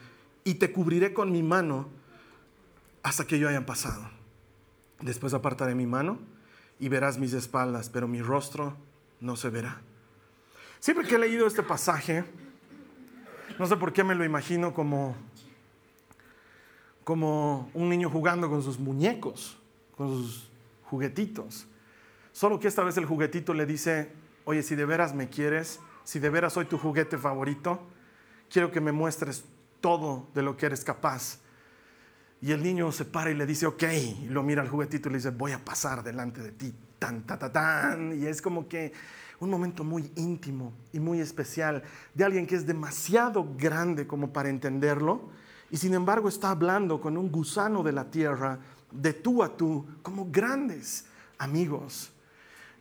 y 0.44 0.54
te 0.54 0.72
cubriré 0.72 1.12
con 1.12 1.32
mi 1.32 1.42
mano 1.42 1.88
hasta 3.02 3.26
que 3.26 3.38
yo 3.38 3.48
haya 3.48 3.64
pasado. 3.66 4.08
Después 5.00 5.34
apartaré 5.34 5.74
mi 5.74 5.86
mano 5.86 6.18
y 6.78 6.88
verás 6.88 7.18
mis 7.18 7.32
espaldas, 7.32 7.88
pero 7.88 8.08
mi 8.08 8.22
rostro 8.22 8.76
no 9.20 9.36
se 9.36 9.50
verá. 9.50 9.80
Siempre 10.80 11.06
que 11.06 11.16
he 11.16 11.18
leído 11.18 11.46
este 11.46 11.62
pasaje, 11.62 12.24
no 13.58 13.66
sé 13.66 13.76
por 13.76 13.92
qué 13.92 14.04
me 14.04 14.14
lo 14.14 14.24
imagino 14.24 14.72
como, 14.72 15.16
como 17.04 17.70
un 17.74 17.88
niño 17.88 18.10
jugando 18.10 18.48
con 18.48 18.62
sus 18.62 18.78
muñecos, 18.78 19.58
con 19.96 20.08
sus 20.08 20.48
juguetitos. 20.84 21.66
Solo 22.32 22.60
que 22.60 22.68
esta 22.68 22.84
vez 22.84 22.96
el 22.96 23.06
juguetito 23.06 23.54
le 23.54 23.66
dice, 23.66 24.12
oye, 24.44 24.62
si 24.62 24.76
de 24.76 24.84
veras 24.84 25.14
me 25.14 25.28
quieres, 25.28 25.80
si 26.04 26.20
de 26.20 26.30
veras 26.30 26.52
soy 26.52 26.66
tu 26.66 26.78
juguete 26.78 27.18
favorito, 27.18 27.80
quiero 28.48 28.70
que 28.70 28.80
me 28.80 28.92
muestres 28.92 29.44
todo 29.80 30.28
de 30.34 30.42
lo 30.42 30.56
que 30.56 30.66
eres 30.66 30.84
capaz. 30.84 31.38
Y 32.40 32.52
el 32.52 32.62
niño 32.62 32.92
se 32.92 33.04
para 33.04 33.30
y 33.30 33.34
le 33.34 33.46
dice, 33.46 33.66
ok, 33.66 33.82
y 34.22 34.28
lo 34.28 34.42
mira 34.42 34.62
al 34.62 34.68
juguetito 34.68 35.08
y 35.08 35.12
le 35.12 35.18
dice, 35.18 35.30
voy 35.30 35.52
a 35.52 35.64
pasar 35.64 36.02
delante 36.02 36.40
de 36.40 36.52
ti, 36.52 36.72
tan, 36.98 37.22
ta, 37.26 37.38
ta, 37.38 37.52
tan. 37.52 38.20
Y 38.20 38.26
es 38.26 38.40
como 38.40 38.68
que 38.68 38.92
un 39.40 39.50
momento 39.50 39.84
muy 39.84 40.12
íntimo 40.16 40.72
y 40.92 41.00
muy 41.00 41.20
especial 41.20 41.82
de 42.14 42.24
alguien 42.24 42.46
que 42.46 42.54
es 42.54 42.66
demasiado 42.66 43.54
grande 43.56 44.06
como 44.06 44.32
para 44.32 44.48
entenderlo 44.48 45.30
y 45.70 45.76
sin 45.76 45.94
embargo 45.94 46.28
está 46.28 46.50
hablando 46.50 47.00
con 47.00 47.16
un 47.16 47.30
gusano 47.30 47.82
de 47.82 47.92
la 47.92 48.10
tierra 48.10 48.58
de 48.90 49.12
tú 49.12 49.42
a 49.42 49.56
tú 49.56 49.86
como 50.02 50.28
grandes 50.30 51.04
amigos. 51.38 52.10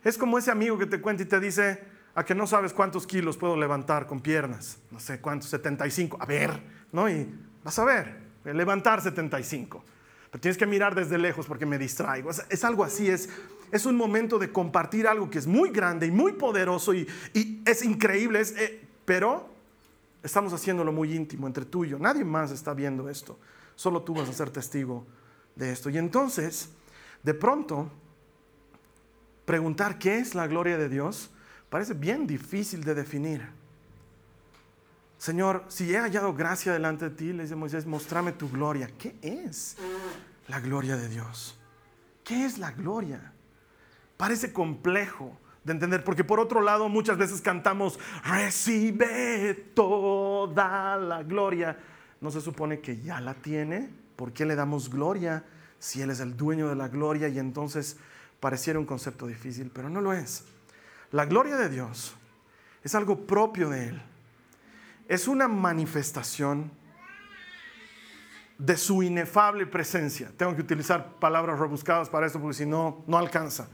Es 0.03 0.17
como 0.17 0.37
ese 0.37 0.51
amigo 0.51 0.77
que 0.77 0.85
te 0.85 1.01
cuenta 1.01 1.23
y 1.23 1.25
te 1.25 1.39
dice, 1.39 1.83
a 2.15 2.23
que 2.23 2.33
no 2.33 2.47
sabes 2.47 2.73
cuántos 2.73 3.05
kilos 3.05 3.37
puedo 3.37 3.57
levantar 3.57 4.07
con 4.07 4.21
piernas, 4.21 4.77
no 4.89 4.99
sé 4.99 5.19
cuántos, 5.19 5.49
75, 5.49 6.17
a 6.19 6.25
ver, 6.25 6.76
¿no? 6.91 7.09
Y 7.09 7.29
vas 7.63 7.77
a 7.79 7.85
ver, 7.85 8.17
levantar 8.43 9.01
75. 9.01 9.83
Pero 10.31 10.41
tienes 10.41 10.57
que 10.57 10.65
mirar 10.65 10.95
desde 10.95 11.17
lejos 11.17 11.45
porque 11.45 11.65
me 11.65 11.77
distraigo. 11.77 12.29
Es, 12.29 12.63
algo 12.63 12.83
así, 12.83 13.09
es, 13.09 13.29
es 13.71 13.85
un 13.85 13.95
momento 13.95 14.37
de 14.37 14.51
compartir 14.51 15.07
algo 15.07 15.29
que 15.29 15.39
es 15.39 15.47
muy 15.47 15.69
grande 15.69 16.07
y 16.07 16.11
muy 16.11 16.33
poderoso 16.33 16.93
y, 16.93 17.07
es 17.65 17.83
increíble, 17.83 18.41
eh, 18.57 18.87
pero 19.05 19.49
estamos 20.23 20.53
haciéndolo 20.53 20.91
muy 20.91 21.13
íntimo 21.13 21.47
entre 21.47 21.65
tú 21.65 21.85
y 21.85 21.89
yo. 21.89 21.99
Nadie 21.99 22.23
más 22.23 22.51
está 22.51 22.73
viendo 22.73 23.09
esto, 23.09 23.37
solo 23.75 24.01
tú 24.01 24.13
vas 24.13 24.29
a 24.29 24.33
ser 24.33 24.49
testigo 24.49 25.05
de 25.55 25.71
esto. 25.71 25.89
Y 25.89 25.97
entonces, 25.97 26.69
de 27.23 27.33
pronto, 27.33 27.89
preguntar 29.45 29.97
qué 29.97 30.19
es 30.19 30.35
la 30.35 30.47
gloria 30.47 30.77
de 30.77 30.89
Dios 30.89 31.29
parece 31.69 31.93
bien 31.93 32.27
difícil 32.27 32.83
de 32.83 32.95
definir. 32.95 33.47
Señor, 35.17 35.65
si 35.67 35.93
he 35.93 35.97
hallado 35.97 36.33
gracia 36.33 36.71
delante 36.71 37.09
de 37.09 37.15
ti, 37.15 37.33
le 37.33 37.43
dice 37.43 37.55
Moisés, 37.55 37.85
mostrame 37.85 38.33
tu 38.33 38.49
gloria. 38.49 38.89
¿Qué 38.99 39.15
es 39.21 39.75
la 40.47 40.59
gloria 40.59 40.95
de 40.95 41.09
Dios? 41.09 41.57
¿Qué 42.23 42.45
es 42.45 42.59
la 42.59 42.71
gloria? 42.71 43.33
Parece 44.15 44.53
complejo 44.53 45.37
de 45.63 45.73
entender, 45.73 46.03
porque 46.03 46.23
por 46.23 46.39
otro 46.39 46.61
lado 46.61 46.87
muchas 46.87 47.17
veces 47.17 47.41
cantamos, 47.41 47.99
recibe 48.23 49.71
toda 49.73 50.97
la 50.97 51.23
gloria. 51.23 51.77
¿No 52.21 52.29
se 52.31 52.39
supone 52.39 52.79
que 52.79 53.01
ya 53.01 53.19
la 53.19 53.33
tiene? 53.33 53.89
¿Por 54.15 54.33
qué 54.33 54.45
le 54.45 54.55
damos 54.55 54.89
gloria 54.89 55.43
si 55.79 56.01
Él 56.01 56.11
es 56.11 56.19
el 56.19 56.37
dueño 56.37 56.69
de 56.69 56.75
la 56.75 56.89
gloria? 56.89 57.27
Y 57.27 57.39
entonces 57.39 57.97
pareciera 58.39 58.79
un 58.79 58.85
concepto 58.85 59.25
difícil, 59.25 59.71
pero 59.73 59.89
no 59.89 59.99
lo 59.99 60.13
es. 60.13 60.45
La 61.11 61.25
gloria 61.25 61.57
de 61.57 61.69
Dios 61.69 62.13
es 62.83 62.93
algo 62.93 63.25
propio 63.25 63.69
de 63.69 63.89
Él 63.89 64.01
es 65.07 65.27
una 65.27 65.47
manifestación 65.47 66.71
de 68.57 68.77
su 68.77 69.03
inefable 69.03 69.67
presencia. 69.67 70.31
Tengo 70.35 70.55
que 70.55 70.61
utilizar 70.61 71.19
palabras 71.19 71.59
rebuscadas 71.59 72.09
para 72.09 72.27
eso 72.27 72.41
porque 72.41 72.57
si 72.57 72.65
no, 72.65 73.03
no 73.07 73.17
alcanza. 73.17 73.69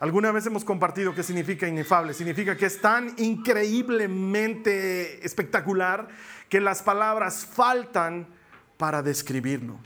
Alguna 0.00 0.30
vez 0.30 0.46
hemos 0.46 0.64
compartido 0.64 1.14
qué 1.14 1.22
significa 1.22 1.66
inefable. 1.66 2.14
Significa 2.14 2.56
que 2.56 2.66
es 2.66 2.80
tan 2.80 3.14
increíblemente 3.16 5.24
espectacular 5.26 6.08
que 6.48 6.60
las 6.60 6.82
palabras 6.82 7.46
faltan 7.46 8.28
para 8.76 9.02
describirlo. 9.02 9.78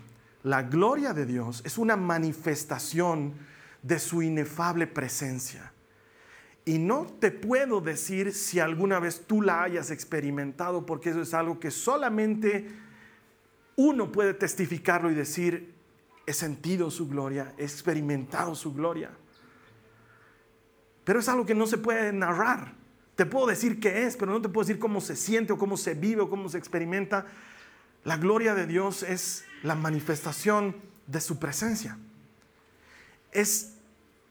La 0.42 0.62
gloria 0.62 1.14
de 1.14 1.24
Dios 1.24 1.62
es 1.64 1.78
una 1.78 1.96
manifestación 1.96 3.34
de 3.82 3.98
su 3.98 4.22
inefable 4.22 4.86
presencia. 4.86 5.71
Y 6.64 6.78
no 6.78 7.06
te 7.06 7.30
puedo 7.32 7.80
decir 7.80 8.32
si 8.32 8.60
alguna 8.60 9.00
vez 9.00 9.26
tú 9.26 9.42
la 9.42 9.64
hayas 9.64 9.90
experimentado, 9.90 10.86
porque 10.86 11.10
eso 11.10 11.22
es 11.22 11.34
algo 11.34 11.58
que 11.58 11.70
solamente 11.70 12.68
uno 13.76 14.12
puede 14.12 14.34
testificarlo 14.34 15.10
y 15.10 15.14
decir, 15.14 15.74
he 16.24 16.32
sentido 16.32 16.90
su 16.90 17.08
gloria, 17.08 17.52
he 17.58 17.64
experimentado 17.64 18.54
su 18.54 18.72
gloria. 18.72 19.10
Pero 21.04 21.18
es 21.18 21.28
algo 21.28 21.44
que 21.44 21.54
no 21.54 21.66
se 21.66 21.78
puede 21.78 22.12
narrar. 22.12 22.74
Te 23.16 23.26
puedo 23.26 23.46
decir 23.46 23.80
qué 23.80 24.06
es, 24.06 24.16
pero 24.16 24.32
no 24.32 24.40
te 24.40 24.48
puedo 24.48 24.66
decir 24.66 24.80
cómo 24.80 25.00
se 25.00 25.16
siente 25.16 25.52
o 25.52 25.58
cómo 25.58 25.76
se 25.76 25.94
vive 25.94 26.22
o 26.22 26.30
cómo 26.30 26.48
se 26.48 26.58
experimenta. 26.58 27.26
La 28.04 28.16
gloria 28.16 28.54
de 28.54 28.66
Dios 28.66 29.02
es 29.02 29.44
la 29.62 29.74
manifestación 29.74 30.76
de 31.06 31.20
su 31.20 31.38
presencia. 31.38 31.98
Es 33.32 33.74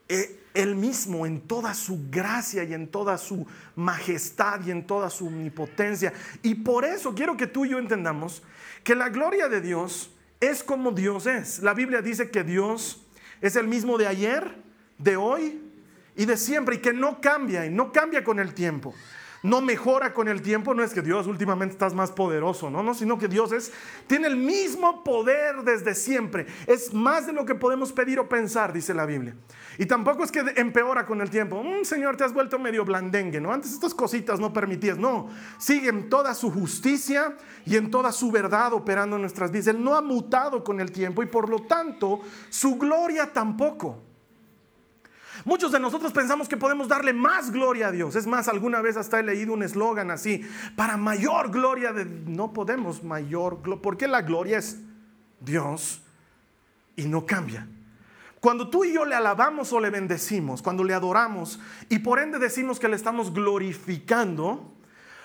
eh, 0.08 0.41
él 0.54 0.74
mismo 0.74 1.26
en 1.26 1.40
toda 1.40 1.74
su 1.74 2.08
gracia 2.10 2.64
y 2.64 2.74
en 2.74 2.88
toda 2.88 3.18
su 3.18 3.46
majestad 3.74 4.64
y 4.64 4.70
en 4.70 4.86
toda 4.86 5.10
su 5.10 5.26
omnipotencia. 5.26 6.12
Y 6.42 6.56
por 6.56 6.84
eso 6.84 7.14
quiero 7.14 7.36
que 7.36 7.46
tú 7.46 7.64
y 7.64 7.70
yo 7.70 7.78
entendamos 7.78 8.42
que 8.84 8.94
la 8.94 9.08
gloria 9.08 9.48
de 9.48 9.60
Dios 9.60 10.10
es 10.40 10.62
como 10.62 10.92
Dios 10.92 11.26
es. 11.26 11.60
La 11.60 11.74
Biblia 11.74 12.02
dice 12.02 12.30
que 12.30 12.44
Dios 12.44 13.06
es 13.40 13.56
el 13.56 13.68
mismo 13.68 13.98
de 13.98 14.06
ayer, 14.06 14.56
de 14.98 15.16
hoy 15.16 15.60
y 16.16 16.26
de 16.26 16.36
siempre 16.36 16.76
y 16.76 16.78
que 16.78 16.92
no 16.92 17.20
cambia 17.20 17.64
y 17.66 17.70
no 17.70 17.92
cambia 17.92 18.22
con 18.22 18.38
el 18.38 18.54
tiempo 18.54 18.94
no 19.42 19.60
mejora 19.60 20.14
con 20.14 20.28
el 20.28 20.42
tiempo, 20.42 20.74
no 20.74 20.82
es 20.82 20.92
que 20.92 21.02
Dios 21.02 21.26
últimamente 21.26 21.72
estás 21.72 21.94
más 21.94 22.12
poderoso, 22.12 22.70
no, 22.70 22.82
no, 22.82 22.94
sino 22.94 23.18
que 23.18 23.28
Dios 23.28 23.52
es, 23.52 23.72
tiene 24.06 24.28
el 24.28 24.36
mismo 24.36 25.02
poder 25.02 25.62
desde 25.64 25.94
siempre. 25.94 26.46
Es 26.66 26.94
más 26.94 27.26
de 27.26 27.32
lo 27.32 27.44
que 27.44 27.54
podemos 27.54 27.92
pedir 27.92 28.18
o 28.18 28.28
pensar, 28.28 28.72
dice 28.72 28.94
la 28.94 29.06
Biblia. 29.06 29.34
Y 29.78 29.86
tampoco 29.86 30.22
es 30.22 30.30
que 30.30 30.44
empeora 30.56 31.06
con 31.06 31.20
el 31.20 31.30
tiempo. 31.30 31.62
Mm, 31.62 31.84
señor, 31.84 32.16
te 32.16 32.24
has 32.24 32.32
vuelto 32.32 32.58
medio 32.58 32.84
blandengue, 32.84 33.40
¿no? 33.40 33.52
Antes 33.52 33.72
estas 33.72 33.94
cositas 33.94 34.38
no 34.38 34.52
permitías. 34.52 34.98
No, 34.98 35.28
sigue 35.58 35.88
en 35.88 36.08
toda 36.08 36.34
su 36.34 36.50
justicia 36.50 37.36
y 37.64 37.76
en 37.76 37.90
toda 37.90 38.12
su 38.12 38.30
verdad 38.30 38.72
operando 38.74 39.16
en 39.16 39.22
nuestras 39.22 39.50
vidas. 39.50 39.68
Él 39.68 39.82
no 39.82 39.94
ha 39.94 40.02
mutado 40.02 40.62
con 40.62 40.80
el 40.80 40.92
tiempo 40.92 41.22
y 41.22 41.26
por 41.26 41.48
lo 41.48 41.60
tanto 41.62 42.20
su 42.50 42.76
gloria 42.76 43.32
tampoco. 43.32 44.11
Muchos 45.44 45.72
de 45.72 45.80
nosotros 45.80 46.12
pensamos 46.12 46.48
que 46.48 46.56
podemos 46.56 46.88
darle 46.88 47.12
más 47.12 47.50
gloria 47.50 47.88
a 47.88 47.92
Dios. 47.92 48.14
Es 48.16 48.26
más, 48.26 48.48
alguna 48.48 48.80
vez 48.80 48.96
hasta 48.96 49.18
he 49.18 49.22
leído 49.22 49.52
un 49.52 49.62
eslogan 49.62 50.10
así, 50.10 50.42
para 50.76 50.96
mayor 50.96 51.50
gloria 51.50 51.92
de... 51.92 52.04
No 52.04 52.52
podemos 52.52 53.02
mayor 53.02 53.60
gloria, 53.62 53.82
porque 53.82 54.06
la 54.06 54.22
gloria 54.22 54.58
es 54.58 54.78
Dios 55.40 56.02
y 56.96 57.04
no 57.06 57.26
cambia. 57.26 57.66
Cuando 58.40 58.70
tú 58.70 58.84
y 58.84 58.92
yo 58.92 59.04
le 59.04 59.14
alabamos 59.14 59.72
o 59.72 59.80
le 59.80 59.90
bendecimos, 59.90 60.62
cuando 60.62 60.82
le 60.82 60.94
adoramos 60.94 61.60
y 61.88 62.00
por 62.00 62.18
ende 62.18 62.38
decimos 62.38 62.80
que 62.80 62.88
le 62.88 62.96
estamos 62.96 63.32
glorificando, 63.32 64.72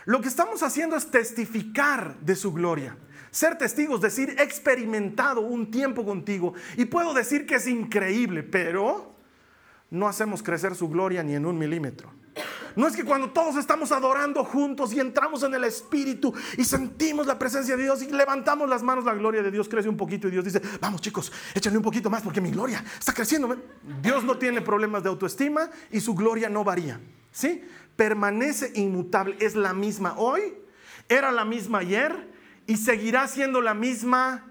lo 0.05 0.21
que 0.21 0.27
estamos 0.27 0.63
haciendo 0.63 0.95
es 0.95 1.09
testificar 1.09 2.17
de 2.19 2.35
su 2.35 2.53
gloria. 2.53 2.95
Ser 3.31 3.57
testigos, 3.57 4.01
decir, 4.01 4.35
he 4.37 4.43
experimentado 4.43 5.41
un 5.41 5.69
tiempo 5.69 6.05
contigo 6.05 6.53
y 6.77 6.85
puedo 6.85 7.13
decir 7.13 7.45
que 7.45 7.55
es 7.55 7.67
increíble, 7.67 8.43
pero 8.43 9.16
no 9.89 10.07
hacemos 10.07 10.43
crecer 10.43 10.75
su 10.75 10.89
gloria 10.89 11.23
ni 11.23 11.35
en 11.35 11.45
un 11.45 11.57
milímetro. 11.57 12.11
No 12.75 12.87
es 12.87 12.95
que 12.95 13.03
cuando 13.03 13.31
todos 13.31 13.55
estamos 13.55 13.91
adorando 13.91 14.43
juntos 14.43 14.93
y 14.93 14.99
entramos 14.99 15.41
en 15.41 15.51
el 15.55 15.63
Espíritu 15.63 16.31
y 16.59 16.63
sentimos 16.63 17.25
la 17.25 17.39
presencia 17.39 17.75
de 17.75 17.81
Dios 17.81 18.03
y 18.03 18.11
levantamos 18.11 18.69
las 18.69 18.83
manos, 18.83 19.03
la 19.03 19.15
gloria 19.15 19.41
de 19.41 19.49
Dios 19.49 19.67
crece 19.67 19.89
un 19.89 19.97
poquito 19.97 20.27
y 20.27 20.31
Dios 20.31 20.45
dice, 20.45 20.61
vamos 20.79 21.01
chicos, 21.01 21.31
échenle 21.55 21.77
un 21.77 21.83
poquito 21.83 22.11
más 22.11 22.21
porque 22.21 22.39
mi 22.39 22.51
gloria 22.51 22.85
está 22.99 23.13
creciendo. 23.13 23.57
Dios 24.03 24.23
no 24.23 24.37
tiene 24.37 24.61
problemas 24.61 25.01
de 25.01 25.09
autoestima 25.09 25.71
y 25.91 25.99
su 25.99 26.13
gloria 26.13 26.49
no 26.49 26.63
varía. 26.63 27.01
¿Sí? 27.31 27.63
Permanece 27.95 28.71
inmutable, 28.75 29.35
es 29.39 29.55
la 29.55 29.73
misma 29.73 30.13
hoy, 30.17 30.53
era 31.09 31.31
la 31.31 31.45
misma 31.45 31.79
ayer 31.79 32.31
y 32.67 32.77
seguirá 32.77 33.27
siendo 33.27 33.59
la 33.59 33.73
misma 33.73 34.45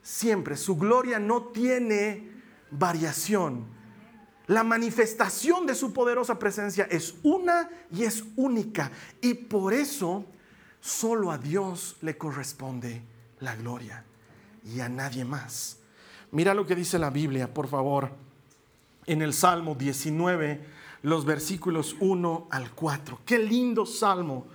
siempre. 0.00 0.56
Su 0.56 0.76
gloria 0.76 1.18
no 1.18 1.42
tiene 1.42 2.30
variación. 2.70 3.73
La 4.46 4.62
manifestación 4.62 5.66
de 5.66 5.74
su 5.74 5.92
poderosa 5.92 6.38
presencia 6.38 6.86
es 6.90 7.14
una 7.22 7.70
y 7.90 8.04
es 8.04 8.24
única. 8.36 8.90
Y 9.22 9.34
por 9.34 9.72
eso 9.72 10.26
solo 10.80 11.30
a 11.30 11.38
Dios 11.38 11.96
le 12.02 12.18
corresponde 12.18 13.02
la 13.40 13.56
gloria 13.56 14.04
y 14.64 14.80
a 14.80 14.88
nadie 14.88 15.24
más. 15.24 15.78
Mira 16.30 16.52
lo 16.52 16.66
que 16.66 16.74
dice 16.74 16.98
la 16.98 17.10
Biblia, 17.10 17.54
por 17.54 17.68
favor, 17.68 18.10
en 19.06 19.22
el 19.22 19.32
Salmo 19.32 19.74
19, 19.74 20.66
los 21.02 21.24
versículos 21.24 21.96
1 22.00 22.48
al 22.50 22.70
4. 22.72 23.20
Qué 23.24 23.38
lindo 23.38 23.86
salmo 23.86 24.46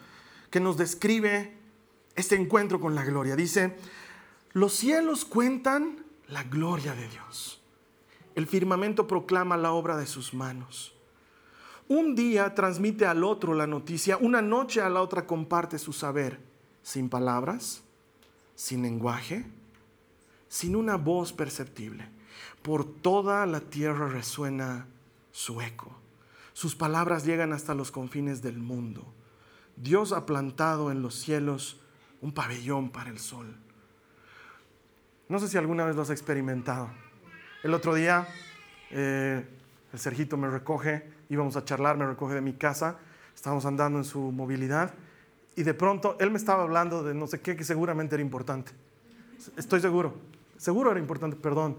que 0.51 0.59
nos 0.59 0.77
describe 0.77 1.55
este 2.15 2.35
encuentro 2.35 2.79
con 2.79 2.93
la 2.93 3.05
gloria. 3.05 3.35
Dice, 3.35 3.75
los 4.51 4.73
cielos 4.73 5.25
cuentan 5.25 6.03
la 6.27 6.43
gloria 6.43 6.93
de 6.93 7.07
Dios 7.07 7.58
el 8.35 8.47
firmamento 8.47 9.07
proclama 9.07 9.57
la 9.57 9.71
obra 9.71 9.97
de 9.97 10.07
sus 10.07 10.33
manos. 10.33 10.93
Un 11.87 12.15
día 12.15 12.53
transmite 12.53 13.05
al 13.05 13.23
otro 13.23 13.53
la 13.53 13.65
noticia, 13.65 14.17
una 14.17 14.41
noche 14.41 14.81
a 14.81 14.89
la 14.89 15.01
otra 15.01 15.25
comparte 15.25 15.79
su 15.79 15.91
saber, 15.91 16.39
sin 16.83 17.09
palabras, 17.09 17.81
sin 18.55 18.83
lenguaje. 18.83 19.45
sin 20.49 20.75
una 20.75 20.97
voz 20.97 21.31
perceptible. 21.31 22.09
Por 22.63 22.83
toda 22.83 23.45
la 23.45 23.59
tierra 23.59 24.07
resuena 24.07 24.87
su 25.31 25.61
eco. 25.61 25.91
Sus 26.53 26.75
palabras 26.75 27.23
llegan 27.23 27.53
hasta 27.53 27.75
los 27.75 27.91
confines 27.91 28.41
del 28.41 28.57
mundo. 28.57 29.05
Dios 29.77 30.11
ha 30.11 30.25
plantado 30.25 30.91
en 30.91 31.01
los 31.01 31.15
cielos 31.15 31.79
un 32.21 32.33
pabellón 32.33 32.89
para 32.89 33.09
el 33.09 33.19
sol. 33.19 33.55
No 35.29 35.39
sé 35.39 35.47
si 35.47 35.57
alguna 35.57 35.85
vez 35.85 35.95
lo 35.95 36.01
has 36.01 36.09
experimentado. 36.09 36.89
El 37.61 37.73
otro 37.73 37.93
día 37.93 38.27
eh, 38.89 39.45
el 39.91 39.99
Sergito 39.99 40.37
me 40.37 40.49
recoge, 40.49 41.09
íbamos 41.29 41.57
a 41.57 41.65
charlar, 41.65 41.97
me 41.97 42.05
recoge 42.05 42.35
de 42.35 42.41
mi 42.41 42.53
casa, 42.53 42.97
estábamos 43.35 43.65
andando 43.65 43.99
en 43.99 44.05
su 44.05 44.31
movilidad 44.31 44.93
y 45.55 45.63
de 45.63 45.73
pronto 45.73 46.15
él 46.19 46.31
me 46.31 46.37
estaba 46.37 46.63
hablando 46.63 47.03
de 47.03 47.13
no 47.13 47.27
sé 47.27 47.41
qué 47.41 47.57
que 47.57 47.65
seguramente 47.65 48.15
era 48.15 48.21
importante. 48.21 48.71
Estoy 49.57 49.81
seguro, 49.81 50.15
seguro 50.57 50.91
era 50.91 50.99
importante, 50.99 51.35
perdón. 51.35 51.77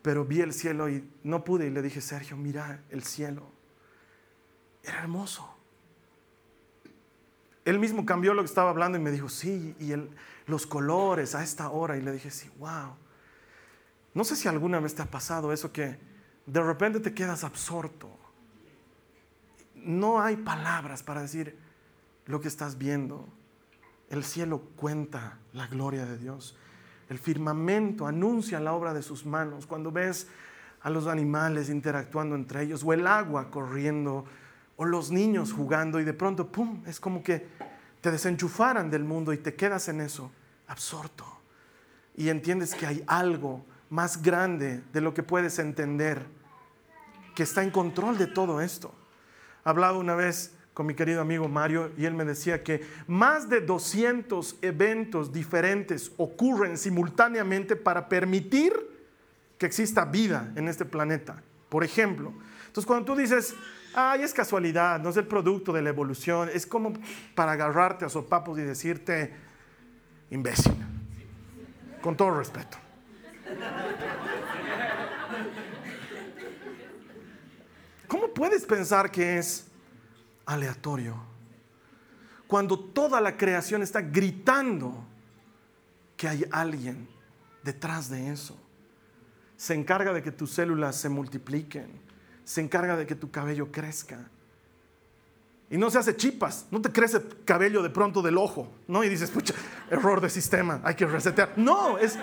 Pero 0.00 0.24
vi 0.24 0.40
el 0.40 0.54
cielo 0.54 0.88
y 0.88 1.06
no 1.24 1.44
pude 1.44 1.66
y 1.66 1.70
le 1.70 1.82
dije, 1.82 2.00
Sergio, 2.00 2.36
mira 2.38 2.82
el 2.88 3.02
cielo. 3.02 3.42
Era 4.82 5.00
hermoso. 5.00 5.46
Él 7.66 7.78
mismo 7.78 8.06
cambió 8.06 8.32
lo 8.32 8.40
que 8.40 8.46
estaba 8.46 8.70
hablando 8.70 8.96
y 8.96 9.02
me 9.02 9.10
dijo, 9.10 9.28
sí, 9.28 9.76
y 9.78 9.92
los 10.46 10.66
colores 10.66 11.34
a 11.34 11.42
esta 11.42 11.68
hora. 11.68 11.98
Y 11.98 12.00
le 12.00 12.12
dije, 12.12 12.30
sí, 12.30 12.50
wow. 12.58 12.94
No 14.14 14.24
sé 14.24 14.36
si 14.36 14.48
alguna 14.48 14.80
vez 14.80 14.94
te 14.94 15.02
ha 15.02 15.06
pasado 15.06 15.52
eso 15.52 15.72
que 15.72 15.98
de 16.46 16.62
repente 16.62 17.00
te 17.00 17.14
quedas 17.14 17.44
absorto. 17.44 18.10
No 19.74 20.20
hay 20.20 20.36
palabras 20.36 21.02
para 21.02 21.22
decir 21.22 21.56
lo 22.26 22.40
que 22.40 22.48
estás 22.48 22.76
viendo. 22.76 23.28
El 24.08 24.24
cielo 24.24 24.62
cuenta 24.76 25.38
la 25.52 25.68
gloria 25.68 26.04
de 26.06 26.18
Dios. 26.18 26.56
El 27.08 27.18
firmamento 27.18 28.06
anuncia 28.06 28.60
la 28.60 28.72
obra 28.72 28.92
de 28.94 29.02
sus 29.02 29.24
manos. 29.24 29.66
Cuando 29.66 29.92
ves 29.92 30.26
a 30.82 30.90
los 30.90 31.06
animales 31.06 31.68
interactuando 31.68 32.34
entre 32.34 32.62
ellos, 32.62 32.82
o 32.84 32.92
el 32.92 33.06
agua 33.06 33.50
corriendo, 33.50 34.24
o 34.76 34.84
los 34.84 35.10
niños 35.10 35.52
jugando, 35.52 36.00
y 36.00 36.04
de 36.04 36.14
pronto, 36.14 36.50
¡pum!, 36.50 36.82
es 36.86 36.98
como 36.98 37.22
que 37.22 37.46
te 38.00 38.10
desenchufaran 38.10 38.90
del 38.90 39.04
mundo 39.04 39.32
y 39.32 39.38
te 39.38 39.54
quedas 39.54 39.88
en 39.88 40.00
eso, 40.00 40.30
absorto. 40.66 41.26
Y 42.16 42.28
entiendes 42.28 42.74
que 42.74 42.86
hay 42.86 43.04
algo 43.06 43.64
más 43.90 44.22
grande 44.22 44.82
de 44.92 45.00
lo 45.00 45.12
que 45.12 45.22
puedes 45.22 45.58
entender, 45.58 46.24
que 47.34 47.42
está 47.42 47.62
en 47.62 47.70
control 47.70 48.16
de 48.16 48.28
todo 48.28 48.60
esto. 48.60 48.94
Hablaba 49.64 49.98
una 49.98 50.14
vez 50.14 50.54
con 50.72 50.86
mi 50.86 50.94
querido 50.94 51.20
amigo 51.20 51.48
Mario 51.48 51.90
y 51.98 52.06
él 52.06 52.14
me 52.14 52.24
decía 52.24 52.62
que 52.62 52.86
más 53.06 53.50
de 53.50 53.60
200 53.60 54.56
eventos 54.62 55.32
diferentes 55.32 56.12
ocurren 56.16 56.78
simultáneamente 56.78 57.76
para 57.76 58.08
permitir 58.08 58.72
que 59.58 59.66
exista 59.66 60.04
vida 60.04 60.52
en 60.56 60.68
este 60.68 60.84
planeta. 60.84 61.42
Por 61.68 61.84
ejemplo, 61.84 62.32
entonces 62.66 62.86
cuando 62.86 63.04
tú 63.04 63.16
dices, 63.16 63.54
ay, 63.94 64.22
es 64.22 64.32
casualidad, 64.32 65.00
no 65.00 65.10
es 65.10 65.16
el 65.16 65.26
producto 65.26 65.72
de 65.72 65.82
la 65.82 65.90
evolución, 65.90 66.48
es 66.52 66.64
como 66.64 66.92
para 67.34 67.52
agarrarte 67.52 68.04
a 68.04 68.08
sopapos 68.08 68.58
y 68.58 68.62
decirte, 68.62 69.34
imbécil, 70.30 70.74
con 72.00 72.16
todo 72.16 72.38
respeto. 72.38 72.78
¿Cómo 78.06 78.28
puedes 78.34 78.64
pensar 78.64 79.10
que 79.10 79.38
es 79.38 79.66
aleatorio? 80.46 81.16
Cuando 82.46 82.78
toda 82.78 83.20
la 83.20 83.36
creación 83.36 83.82
está 83.82 84.00
gritando 84.00 85.06
que 86.16 86.28
hay 86.28 86.44
alguien 86.50 87.08
detrás 87.62 88.10
de 88.10 88.30
eso. 88.32 88.58
Se 89.56 89.74
encarga 89.74 90.12
de 90.12 90.22
que 90.22 90.32
tus 90.32 90.50
células 90.50 90.96
se 90.96 91.08
multipliquen. 91.08 92.00
Se 92.44 92.60
encarga 92.60 92.96
de 92.96 93.06
que 93.06 93.14
tu 93.14 93.30
cabello 93.30 93.70
crezca. 93.70 94.28
Y 95.70 95.78
no 95.78 95.88
se 95.88 95.98
hace 95.98 96.16
chipas, 96.16 96.66
no 96.72 96.82
te 96.82 96.90
crece 96.90 97.22
cabello 97.44 97.80
de 97.82 97.90
pronto 97.90 98.22
del 98.22 98.36
ojo, 98.38 98.72
¿no? 98.88 99.04
Y 99.04 99.08
dices, 99.08 99.30
pucha, 99.30 99.54
error 99.88 100.20
de 100.20 100.28
sistema, 100.28 100.80
hay 100.82 100.96
que 100.96 101.06
resetear. 101.06 101.52
No, 101.56 101.96
es, 101.96 102.18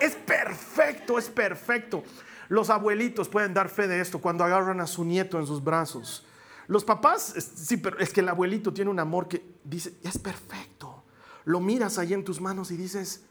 es 0.00 0.14
perfecto, 0.14 1.18
es 1.18 1.28
perfecto. 1.28 2.02
Los 2.48 2.70
abuelitos 2.70 3.28
pueden 3.28 3.54
dar 3.54 3.68
fe 3.68 3.86
de 3.86 4.00
esto 4.00 4.20
cuando 4.20 4.44
agarran 4.44 4.80
a 4.80 4.86
su 4.86 5.04
nieto 5.04 5.38
en 5.38 5.46
sus 5.46 5.62
brazos. 5.62 6.26
Los 6.66 6.84
papás, 6.84 7.34
sí, 7.54 7.76
pero 7.76 7.98
es 7.98 8.12
que 8.12 8.20
el 8.20 8.28
abuelito 8.28 8.72
tiene 8.72 8.90
un 8.90 8.98
amor 8.98 9.28
que 9.28 9.44
dice, 9.64 9.94
es 10.02 10.18
perfecto. 10.18 11.04
Lo 11.44 11.60
miras 11.60 11.98
ahí 11.98 12.12
en 12.12 12.24
tus 12.24 12.40
manos 12.40 12.70
y 12.70 12.76
dices, 12.76 13.22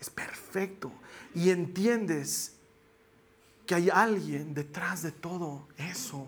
es 0.00 0.10
perfecto. 0.10 0.92
Y 1.34 1.50
entiendes 1.50 2.56
que 3.66 3.74
hay 3.74 3.90
alguien 3.90 4.54
detrás 4.54 5.02
de 5.02 5.12
todo 5.12 5.68
eso. 5.76 6.26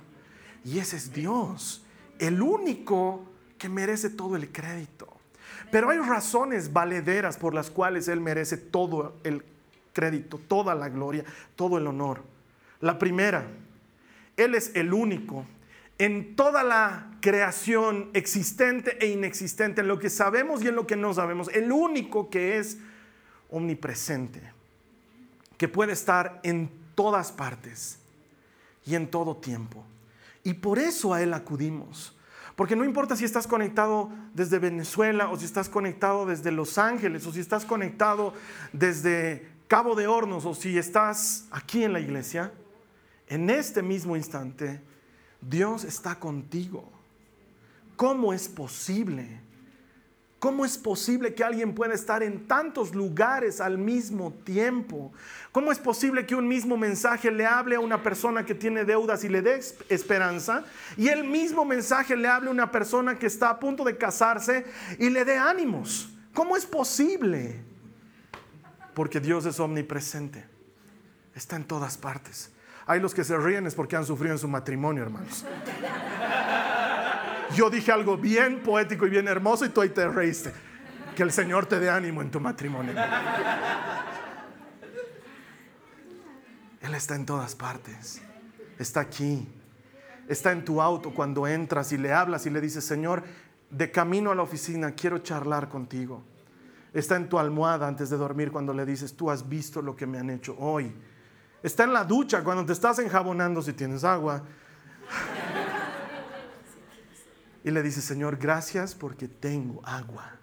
Y 0.64 0.79
ese 0.79 0.96
es 0.96 1.12
Dios, 1.12 1.83
el 2.18 2.42
único 2.42 3.24
que 3.59 3.68
merece 3.68 4.11
todo 4.11 4.37
el 4.37 4.50
crédito. 4.50 5.09
Pero 5.70 5.90
hay 5.90 5.98
razones 5.98 6.72
valederas 6.72 7.37
por 7.37 7.55
las 7.55 7.70
cuales 7.70 8.09
Él 8.09 8.20
merece 8.20 8.57
todo 8.57 9.16
el 9.24 9.42
crédito, 9.42 9.56
toda 10.48 10.74
la 10.74 10.88
gloria, 10.88 11.24
todo 11.54 11.78
el 11.78 11.87
honor. 11.87 12.22
La 12.80 12.98
primera, 12.98 13.46
Él 14.37 14.54
es 14.54 14.72
el 14.74 14.92
único 14.92 15.46
en 15.98 16.37
toda 16.37 16.62
la 16.62 17.11
creación 17.20 18.11
existente 18.12 18.98
e 19.00 19.09
inexistente, 19.09 19.80
en 19.80 19.88
lo 19.88 19.98
que 19.98 20.11
sabemos 20.11 20.62
y 20.62 20.68
en 20.68 20.76
lo 20.76 20.87
que 20.87 20.96
no 20.96 21.14
sabemos, 21.14 21.48
el 21.54 21.72
único 21.72 22.28
que 22.28 22.59
es 22.59 22.78
omnipresente, 23.50 24.42
que 25.56 25.68
puede 25.68 25.92
estar 25.92 26.40
en 26.42 26.70
todas 26.94 27.32
partes 27.32 27.98
y 28.85 28.94
en 28.94 29.11
todo 29.11 29.37
tiempo. 29.37 29.85
Y 30.44 30.54
por 30.54 30.78
eso 30.78 31.14
a 31.14 31.22
Él 31.22 31.32
acudimos. 31.32 32.12
Porque 32.54 32.76
no 32.76 32.85
importa 32.85 33.16
si 33.16 33.24
estás 33.24 33.46
conectado 33.46 34.11
desde 34.32 34.59
Venezuela 34.59 35.28
o 35.28 35.37
si 35.37 35.44
estás 35.44 35.68
conectado 35.68 36.24
desde 36.24 36.50
Los 36.50 36.78
Ángeles 36.78 37.26
o 37.26 37.32
si 37.32 37.40
estás 37.40 37.66
conectado 37.66 38.32
desde 38.72 39.46
Cabo 39.68 39.96
de 39.96 40.07
Hornos 40.07 40.44
o 40.44 40.55
si 40.55 40.79
estás 40.79 41.46
aquí 41.50 41.83
en 41.83 41.92
la 41.92 42.00
iglesia, 42.00 42.52
en 43.29 43.50
este 43.50 43.83
mismo 43.83 44.16
instante, 44.16 44.81
Dios 45.40 45.83
está 45.83 46.14
contigo. 46.20 46.88
¿Cómo 47.96 48.33
es 48.33 48.48
posible? 48.48 49.40
¿Cómo 50.38 50.64
es 50.64 50.79
posible 50.79 51.35
que 51.35 51.42
alguien 51.42 51.74
pueda 51.74 51.94
estar 51.94 52.22
en 52.22 52.46
tantos 52.46 52.94
lugares 52.94 53.61
al 53.61 53.79
mismo 53.79 54.33
tiempo? 54.44 55.12
¿Cómo 55.50 55.72
es 55.72 55.81
posible 55.81 56.26
que 56.26 56.37
un 56.37 56.46
mismo 56.46 56.76
mensaje 56.76 57.33
le 57.33 57.44
hable 57.44 57.74
a 57.74 57.81
una 57.81 58.02
persona 58.05 58.46
que 58.46 58.55
tiene 58.55 58.85
deudas 58.85 59.24
y 59.24 59.29
le 59.29 59.42
dé 59.42 59.61
esperanza? 59.88 60.64
Y 60.96 61.09
el 61.09 61.24
mismo 61.24 61.64
mensaje 61.64 62.14
le 62.14 62.29
hable 62.29 62.48
a 62.48 62.52
una 62.52 62.70
persona 62.70 63.18
que 63.18 63.26
está 63.26 63.50
a 63.50 63.59
punto 63.59 63.83
de 63.83 63.96
casarse 63.96 64.64
y 65.00 65.11
le 65.11 65.24
dé 65.24 65.37
ánimos. 65.37 66.11
¿Cómo 66.33 66.57
es 66.57 66.66
posible? 66.66 67.65
Porque 68.96 69.20
Dios 69.20 69.44
es 69.44 69.61
omnipresente. 69.61 70.42
Está 71.35 71.56
en 71.56 71.64
todas 71.64 71.98
partes. 71.98 72.50
Hay 72.87 72.98
los 72.98 73.12
que 73.12 73.24
se 73.24 73.37
ríen 73.37 73.66
es 73.66 73.74
porque 73.74 73.94
han 73.94 74.06
sufrido 74.06 74.32
en 74.32 74.38
su 74.38 74.48
matrimonio, 74.48 75.02
hermanos. 75.02 75.44
Yo 77.54 77.68
dije 77.68 77.92
algo 77.92 78.16
bien 78.16 78.62
poético 78.62 79.06
y 79.06 79.11
bien 79.11 79.28
hermoso 79.28 79.66
y 79.66 79.68
tú 79.68 79.82
ahí 79.82 79.90
te 79.90 80.09
reíste. 80.09 80.50
Que 81.14 81.22
el 81.22 81.30
Señor 81.30 81.66
te 81.66 81.78
dé 81.78 81.90
ánimo 81.90 82.22
en 82.22 82.30
tu 82.30 82.40
matrimonio. 82.40 82.94
Él 86.80 86.94
está 86.94 87.16
en 87.16 87.26
todas 87.26 87.54
partes. 87.54 88.22
Está 88.78 89.00
aquí. 89.00 89.46
Está 90.26 90.52
en 90.52 90.64
tu 90.64 90.80
auto 90.80 91.12
cuando 91.12 91.46
entras 91.46 91.92
y 91.92 91.98
le 91.98 92.14
hablas 92.14 92.46
y 92.46 92.50
le 92.50 92.62
dices, 92.62 92.82
Señor, 92.82 93.24
de 93.68 93.90
camino 93.90 94.30
a 94.30 94.35
la 94.35 94.42
oficina 94.42 94.92
quiero 94.92 95.18
charlar 95.18 95.68
contigo 95.68 96.24
está 96.98 97.16
en 97.16 97.28
tu 97.28 97.38
almohada 97.38 97.87
antes 97.87 98.09
de 98.09 98.16
dormir 98.16 98.50
cuando 98.50 98.72
le 98.72 98.87
dices, 98.87 99.14
tú 99.14 99.30
has 99.30 99.46
visto 99.46 99.82
lo 99.82 99.94
que 99.94 100.06
me 100.06 100.18
han 100.18 100.30
hecho 100.30 100.56
hoy. 100.59 100.94
Está 101.62 101.85
en 101.85 101.92
la 101.92 102.04
ducha 102.04 102.42
cuando 102.42 102.64
te 102.64 102.72
estás 102.72 102.98
enjabonando 102.98 103.61
si 103.61 103.74
tienes 103.74 104.02
agua. 104.02 104.42
Y 107.62 107.70
le 107.70 107.82
dices, 107.82 108.02
Señor, 108.02 108.38
gracias 108.38 108.94
porque 108.94 109.28
tengo 109.28 109.82
agua. 109.85 110.37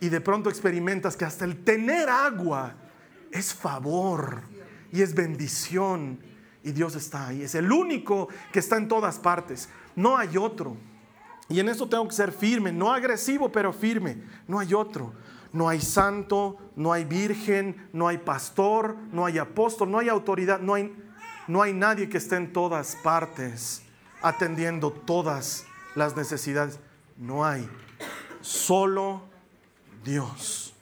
Y 0.00 0.10
de 0.10 0.20
pronto 0.20 0.48
experimentas 0.48 1.16
que 1.16 1.24
hasta 1.24 1.44
el 1.44 1.64
tener 1.64 2.08
agua 2.08 2.74
es 3.32 3.52
favor 3.52 4.42
y 4.92 5.02
es 5.02 5.12
bendición. 5.12 6.20
Y 6.62 6.70
Dios 6.70 6.94
está 6.94 7.28
ahí. 7.28 7.42
Es 7.42 7.56
el 7.56 7.72
único 7.72 8.28
que 8.52 8.60
está 8.60 8.76
en 8.76 8.86
todas 8.86 9.18
partes. 9.18 9.68
No 9.96 10.16
hay 10.16 10.36
otro. 10.36 10.76
Y 11.48 11.58
en 11.58 11.68
eso 11.68 11.88
tengo 11.88 12.06
que 12.06 12.14
ser 12.14 12.30
firme, 12.30 12.70
no 12.72 12.92
agresivo, 12.92 13.50
pero 13.50 13.72
firme. 13.72 14.22
No 14.46 14.60
hay 14.60 14.72
otro 14.72 15.12
no 15.52 15.68
hay 15.68 15.80
santo, 15.80 16.56
no 16.76 16.92
hay 16.92 17.04
virgen, 17.04 17.88
no 17.92 18.08
hay 18.08 18.18
pastor, 18.18 18.96
no 19.12 19.26
hay 19.26 19.38
apóstol, 19.38 19.90
no 19.90 19.98
hay 19.98 20.08
autoridad, 20.08 20.60
no 20.60 20.74
hay, 20.74 20.94
no 21.46 21.62
hay 21.62 21.72
nadie 21.72 22.08
que 22.08 22.18
esté 22.18 22.36
en 22.36 22.52
todas 22.52 22.96
partes 23.02 23.82
atendiendo 24.22 24.90
todas 24.92 25.66
las 25.94 26.16
necesidades. 26.16 26.78
No 27.16 27.44
hay. 27.44 27.68
Solo 28.40 29.22
Dios. 30.04 30.74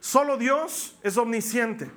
Solo 0.00 0.36
Dios 0.36 0.96
es 1.02 1.16
omnisciente. 1.16 1.90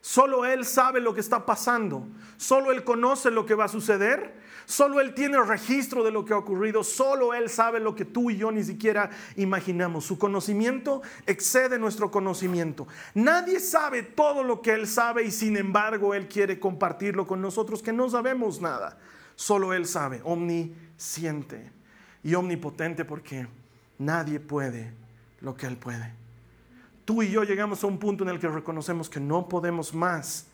Solo 0.00 0.44
Él 0.44 0.64
sabe 0.64 1.00
lo 1.00 1.14
que 1.14 1.20
está 1.20 1.44
pasando. 1.44 2.06
Solo 2.36 2.72
Él 2.72 2.84
conoce 2.84 3.30
lo 3.30 3.46
que 3.46 3.54
va 3.54 3.66
a 3.66 3.68
suceder. 3.68 4.37
Solo 4.68 5.00
Él 5.00 5.14
tiene 5.14 5.42
registro 5.42 6.04
de 6.04 6.10
lo 6.10 6.26
que 6.26 6.34
ha 6.34 6.36
ocurrido. 6.36 6.84
Solo 6.84 7.32
Él 7.32 7.48
sabe 7.48 7.80
lo 7.80 7.94
que 7.94 8.04
tú 8.04 8.30
y 8.30 8.36
yo 8.36 8.52
ni 8.52 8.62
siquiera 8.62 9.08
imaginamos. 9.36 10.04
Su 10.04 10.18
conocimiento 10.18 11.00
excede 11.24 11.78
nuestro 11.78 12.10
conocimiento. 12.10 12.86
Nadie 13.14 13.60
sabe 13.60 14.02
todo 14.02 14.44
lo 14.44 14.60
que 14.60 14.74
Él 14.74 14.86
sabe 14.86 15.24
y 15.24 15.30
sin 15.30 15.56
embargo 15.56 16.12
Él 16.12 16.28
quiere 16.28 16.60
compartirlo 16.60 17.26
con 17.26 17.40
nosotros 17.40 17.82
que 17.82 17.94
no 17.94 18.10
sabemos 18.10 18.60
nada. 18.60 18.98
Solo 19.36 19.72
Él 19.72 19.86
sabe, 19.86 20.20
omnisciente 20.22 21.72
y 22.22 22.34
omnipotente 22.34 23.06
porque 23.06 23.46
nadie 23.96 24.38
puede 24.38 24.92
lo 25.40 25.56
que 25.56 25.64
Él 25.64 25.78
puede 25.78 26.12
tú 27.06 27.22
y 27.22 27.30
yo 27.30 27.42
llegamos 27.42 27.82
a 27.82 27.86
un 27.86 27.96
punto 27.96 28.22
en 28.22 28.28
el 28.28 28.38
que 28.38 28.48
reconocemos 28.48 29.08
que 29.08 29.18
no 29.18 29.48
podemos 29.48 29.94
más. 29.94 30.48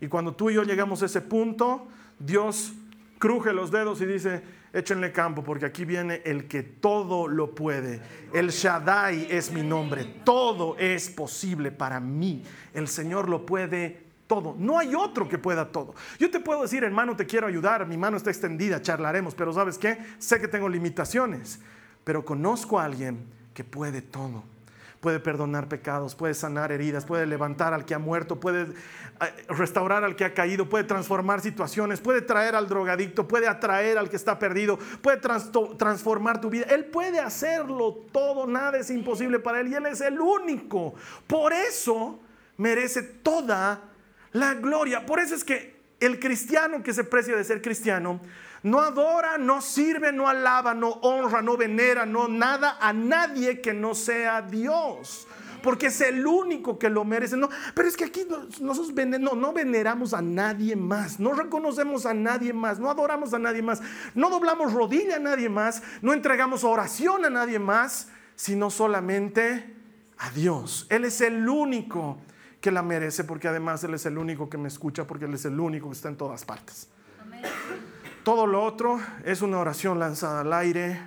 Y 0.00 0.06
cuando 0.06 0.36
tú 0.36 0.50
y 0.50 0.54
yo 0.54 0.62
llegamos 0.62 1.02
a 1.02 1.06
ese 1.06 1.20
punto, 1.20 1.88
Dios 2.20 2.74
cruje 3.18 3.52
los 3.52 3.70
dedos 3.70 4.00
y 4.00 4.06
dice, 4.06 4.42
échenle 4.72 5.12
campo, 5.12 5.42
porque 5.42 5.66
aquí 5.66 5.84
viene 5.84 6.22
el 6.24 6.48
que 6.48 6.62
todo 6.62 7.28
lo 7.28 7.54
puede. 7.54 8.00
El 8.32 8.50
Shaddai 8.50 9.26
es 9.30 9.50
mi 9.50 9.62
nombre. 9.62 10.04
Todo 10.24 10.76
es 10.78 11.08
posible 11.08 11.70
para 11.70 12.00
mí. 12.00 12.42
El 12.74 12.88
Señor 12.88 13.28
lo 13.28 13.46
puede 13.46 14.04
todo. 14.26 14.54
No 14.58 14.78
hay 14.78 14.94
otro 14.94 15.28
que 15.28 15.38
pueda 15.38 15.70
todo. 15.70 15.94
Yo 16.18 16.30
te 16.30 16.40
puedo 16.40 16.62
decir, 16.62 16.84
hermano, 16.84 17.16
te 17.16 17.26
quiero 17.26 17.46
ayudar, 17.46 17.86
mi 17.86 17.96
mano 17.96 18.16
está 18.16 18.30
extendida, 18.30 18.82
charlaremos, 18.82 19.34
pero 19.34 19.52
¿sabes 19.52 19.78
qué? 19.78 19.98
Sé 20.18 20.40
que 20.40 20.48
tengo 20.48 20.68
limitaciones, 20.68 21.60
pero 22.04 22.24
conozco 22.24 22.78
a 22.78 22.84
alguien 22.84 23.24
que 23.54 23.64
puede 23.64 24.02
todo 24.02 24.55
puede 25.00 25.20
perdonar 25.20 25.68
pecados, 25.68 26.14
puede 26.14 26.34
sanar 26.34 26.72
heridas, 26.72 27.04
puede 27.04 27.26
levantar 27.26 27.74
al 27.74 27.84
que 27.84 27.94
ha 27.94 27.98
muerto, 27.98 28.40
puede 28.40 28.62
eh, 28.62 29.44
restaurar 29.48 30.04
al 30.04 30.16
que 30.16 30.24
ha 30.24 30.34
caído, 30.34 30.68
puede 30.68 30.84
transformar 30.84 31.40
situaciones, 31.40 32.00
puede 32.00 32.22
traer 32.22 32.54
al 32.54 32.68
drogadicto, 32.68 33.28
puede 33.28 33.48
atraer 33.48 33.98
al 33.98 34.08
que 34.08 34.16
está 34.16 34.38
perdido, 34.38 34.78
puede 35.02 35.18
transformar 35.18 36.40
tu 36.40 36.50
vida. 36.50 36.66
Él 36.70 36.86
puede 36.86 37.20
hacerlo 37.20 38.04
todo, 38.12 38.46
nada 38.46 38.78
es 38.78 38.90
imposible 38.90 39.38
para 39.38 39.60
Él 39.60 39.68
y 39.68 39.74
Él 39.74 39.86
es 39.86 40.00
el 40.00 40.20
único. 40.20 40.94
Por 41.26 41.52
eso 41.52 42.18
merece 42.56 43.02
toda 43.02 43.82
la 44.32 44.54
gloria. 44.54 45.06
Por 45.06 45.20
eso 45.20 45.34
es 45.34 45.44
que 45.44 45.76
el 46.00 46.18
cristiano 46.20 46.82
que 46.82 46.92
se 46.92 47.04
precia 47.04 47.36
de 47.36 47.44
ser 47.44 47.62
cristiano 47.62 48.20
no 48.66 48.80
adora, 48.80 49.38
no 49.38 49.60
sirve, 49.60 50.12
no 50.12 50.28
alaba, 50.28 50.74
no 50.74 50.88
honra, 51.02 51.40
no 51.40 51.56
venera, 51.56 52.04
no 52.04 52.26
nada 52.26 52.76
a 52.80 52.92
nadie 52.92 53.60
que 53.60 53.72
no 53.72 53.94
sea 53.94 54.42
Dios. 54.42 55.28
Porque 55.62 55.86
es 55.86 56.00
el 56.00 56.26
único 56.26 56.76
que 56.76 56.90
lo 56.90 57.04
merece. 57.04 57.36
No, 57.36 57.48
pero 57.74 57.86
es 57.86 57.96
que 57.96 58.04
aquí 58.04 58.26
nosotros 58.60 58.92
no, 59.20 59.34
no 59.36 59.52
veneramos 59.52 60.14
a 60.14 60.20
nadie 60.20 60.74
más, 60.74 61.20
no 61.20 61.32
reconocemos 61.32 62.06
a 62.06 62.14
nadie 62.14 62.52
más, 62.52 62.80
no 62.80 62.90
adoramos 62.90 63.32
a 63.34 63.38
nadie 63.38 63.62
más, 63.62 63.80
no 64.16 64.30
doblamos 64.30 64.72
rodilla 64.72 65.16
a 65.16 65.20
nadie 65.20 65.48
más, 65.48 65.84
no 66.02 66.12
entregamos 66.12 66.64
oración 66.64 67.24
a 67.24 67.30
nadie 67.30 67.60
más, 67.60 68.08
sino 68.34 68.70
solamente 68.70 69.76
a 70.18 70.30
Dios. 70.30 70.88
Él 70.90 71.04
es 71.04 71.20
el 71.20 71.48
único 71.48 72.18
que 72.60 72.72
la 72.72 72.82
merece 72.82 73.22
porque 73.22 73.46
además 73.46 73.84
Él 73.84 73.94
es 73.94 74.06
el 74.06 74.18
único 74.18 74.50
que 74.50 74.58
me 74.58 74.66
escucha 74.66 75.06
porque 75.06 75.26
Él 75.26 75.34
es 75.34 75.44
el 75.44 75.60
único 75.60 75.86
que 75.88 75.94
está 75.94 76.08
en 76.08 76.16
todas 76.16 76.44
partes. 76.44 76.88
Todo 78.26 78.44
lo 78.44 78.64
otro 78.64 78.98
es 79.24 79.40
una 79.40 79.60
oración 79.60 80.00
lanzada 80.00 80.40
al 80.40 80.52
aire 80.52 81.00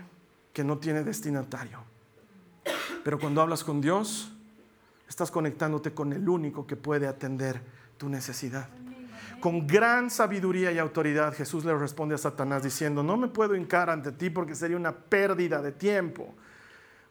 que 0.54 0.64
no 0.64 0.78
tiene 0.78 1.04
destinatario. 1.04 1.80
Pero 3.04 3.20
cuando 3.20 3.42
hablas 3.42 3.66
con 3.66 3.82
Dios, 3.82 4.32
estás 5.06 5.30
conectándote 5.30 5.94
con 5.94 6.14
el 6.14 6.30
único 6.30 6.66
que 6.66 6.78
puede 6.78 7.08
atender 7.08 7.62
tu 7.98 8.08
necesidad. 8.08 8.70
Con 9.42 9.68
gran 9.68 10.10
sabiduría 10.10 10.72
y 10.72 10.78
autoridad 10.78 11.34
Jesús 11.34 11.66
le 11.66 11.78
responde 11.78 12.16
a 12.16 12.18
Satanás 12.18 12.64
diciendo, 12.64 13.04
no 13.04 13.18
me 13.18 13.28
puedo 13.28 13.54
hincar 13.54 13.90
ante 13.90 14.14
ti 14.14 14.30
porque 14.30 14.56
sería 14.56 14.78
una 14.78 14.96
pérdida 14.96 15.62
de 15.62 15.74
tiempo. 15.74 16.34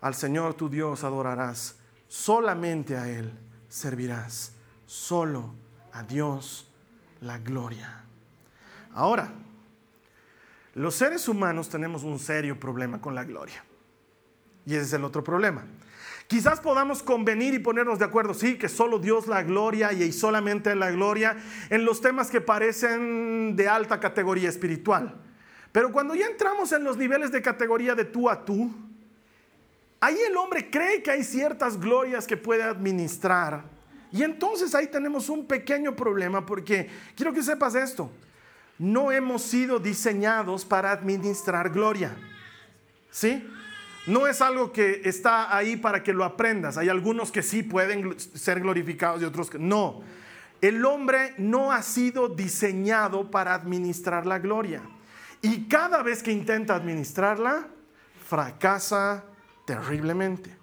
Al 0.01 0.15
Señor 0.15 0.55
tu 0.55 0.71
Dios 0.71 1.05
adorarás, 1.05 1.77
solamente 2.07 2.97
a 2.97 3.11
Él 3.11 3.31
servirás, 3.69 4.55
solo 4.87 5.53
a 5.93 6.03
Dios 6.03 6.67
la 7.21 7.37
gloria. 7.37 8.05
Ahora, 8.95 9.35
los 10.75 10.95
seres 10.95 11.29
humanos 11.29 11.69
tenemos 11.69 12.05
un 12.05 12.19
serio 12.19 12.59
problema 12.59 13.01
con 13.01 13.15
la 13.15 13.25
gloria. 13.25 13.65
Y 14.67 14.75
ese 14.75 14.85
es 14.85 14.93
el 14.93 15.05
otro 15.05 15.25
problema. 15.25 15.65
Quizás 16.27 16.61
podamos 16.61 17.03
convenir 17.03 17.55
y 17.55 17.59
ponernos 17.59 17.99
de 17.99 18.05
acuerdo, 18.05 18.35
sí, 18.35 18.59
que 18.59 18.69
solo 18.69 18.99
Dios 18.99 19.27
la 19.27 19.43
gloria 19.43 19.95
y 19.95 20.13
solamente 20.13 20.75
la 20.75 20.91
gloria 20.91 21.39
en 21.71 21.87
los 21.87 22.03
temas 22.03 22.31
que 22.31 22.43
parecen 22.43 23.57
de 23.57 23.67
alta 23.67 23.99
categoría 23.99 24.51
espiritual. 24.51 25.15
Pero 25.73 25.91
cuando 25.91 26.15
ya 26.15 26.27
entramos 26.27 26.71
en 26.73 26.85
los 26.85 26.99
niveles 26.99 27.33
de 27.33 27.41
categoría 27.41 27.95
de 27.95 28.05
tú 28.05 28.29
a 28.29 28.45
tú, 28.45 28.71
ahí 30.01 30.19
el 30.29 30.37
hombre 30.37 30.69
cree 30.69 31.03
que 31.03 31.13
hay 31.13 31.25
ciertas 31.25 31.81
glorias 31.81 32.27
que 32.27 32.37
puede 32.37 32.63
administrar. 32.63 33.65
Y 34.13 34.23
entonces 34.23 34.75
ahí 34.75 34.87
tenemos 34.87 35.31
un 35.31 35.47
pequeño 35.47 35.97
problema 35.97 36.45
porque 36.45 36.91
quiero 37.17 37.33
que 37.33 37.43
sepas 37.43 37.75
esto 37.75 38.11
no 38.79 39.11
hemos 39.11 39.43
sido 39.43 39.79
diseñados 39.79 40.65
para 40.65 40.93
administrar 40.93 41.71
gloria. 41.71 42.17
¿Sí? 43.11 43.47
No 44.07 44.27
es 44.27 44.41
algo 44.41 44.73
que 44.73 45.03
está 45.05 45.55
ahí 45.55 45.77
para 45.77 46.03
que 46.03 46.13
lo 46.13 46.25
aprendas. 46.25 46.79
Hay 46.79 46.89
algunos 46.89 47.31
que 47.31 47.43
sí 47.43 47.63
pueden 47.63 48.19
ser 48.19 48.61
glorificados 48.61 49.21
y 49.21 49.25
otros 49.25 49.51
que 49.51 49.59
no. 49.59 50.03
El 50.61 50.85
hombre 50.85 51.35
no 51.39 51.73
ha 51.73 51.83
sido 51.83 52.29
diseñado 52.29 53.31
para 53.31 53.55
administrar 53.55 54.27
la 54.27 54.39
gloria. 54.39 54.83
Y 55.43 55.69
cada 55.69 56.03
vez 56.03 56.23
que 56.23 56.33
intenta 56.33 56.75
administrarla, 56.75 57.69
fracasa 58.27 59.25
terriblemente. 59.65 60.57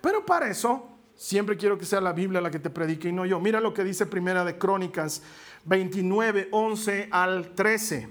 Pero 0.00 0.24
para 0.24 0.48
eso, 0.48 0.95
siempre 1.16 1.56
quiero 1.56 1.78
que 1.78 1.84
sea 1.84 2.00
la 2.00 2.12
Biblia 2.12 2.40
la 2.40 2.50
que 2.50 2.58
te 2.58 2.70
predique 2.70 3.08
y 3.08 3.12
no 3.12 3.26
yo. 3.26 3.40
Mira 3.40 3.60
lo 3.60 3.74
que 3.74 3.84
dice 3.84 4.06
Primera 4.06 4.44
de 4.44 4.58
Crónicas 4.58 5.22
29, 5.64 6.48
11 6.52 7.08
al 7.10 7.54
13. 7.54 8.08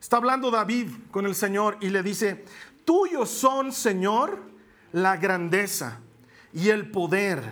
Está 0.00 0.16
hablando 0.16 0.50
David 0.50 0.88
con 1.10 1.26
el 1.26 1.34
Señor 1.34 1.76
y 1.80 1.90
le 1.90 2.02
dice, 2.02 2.44
tuyos 2.84 3.28
son, 3.28 3.72
Señor, 3.72 4.40
la 4.92 5.16
grandeza 5.16 6.00
y 6.52 6.70
el 6.70 6.90
poder, 6.90 7.42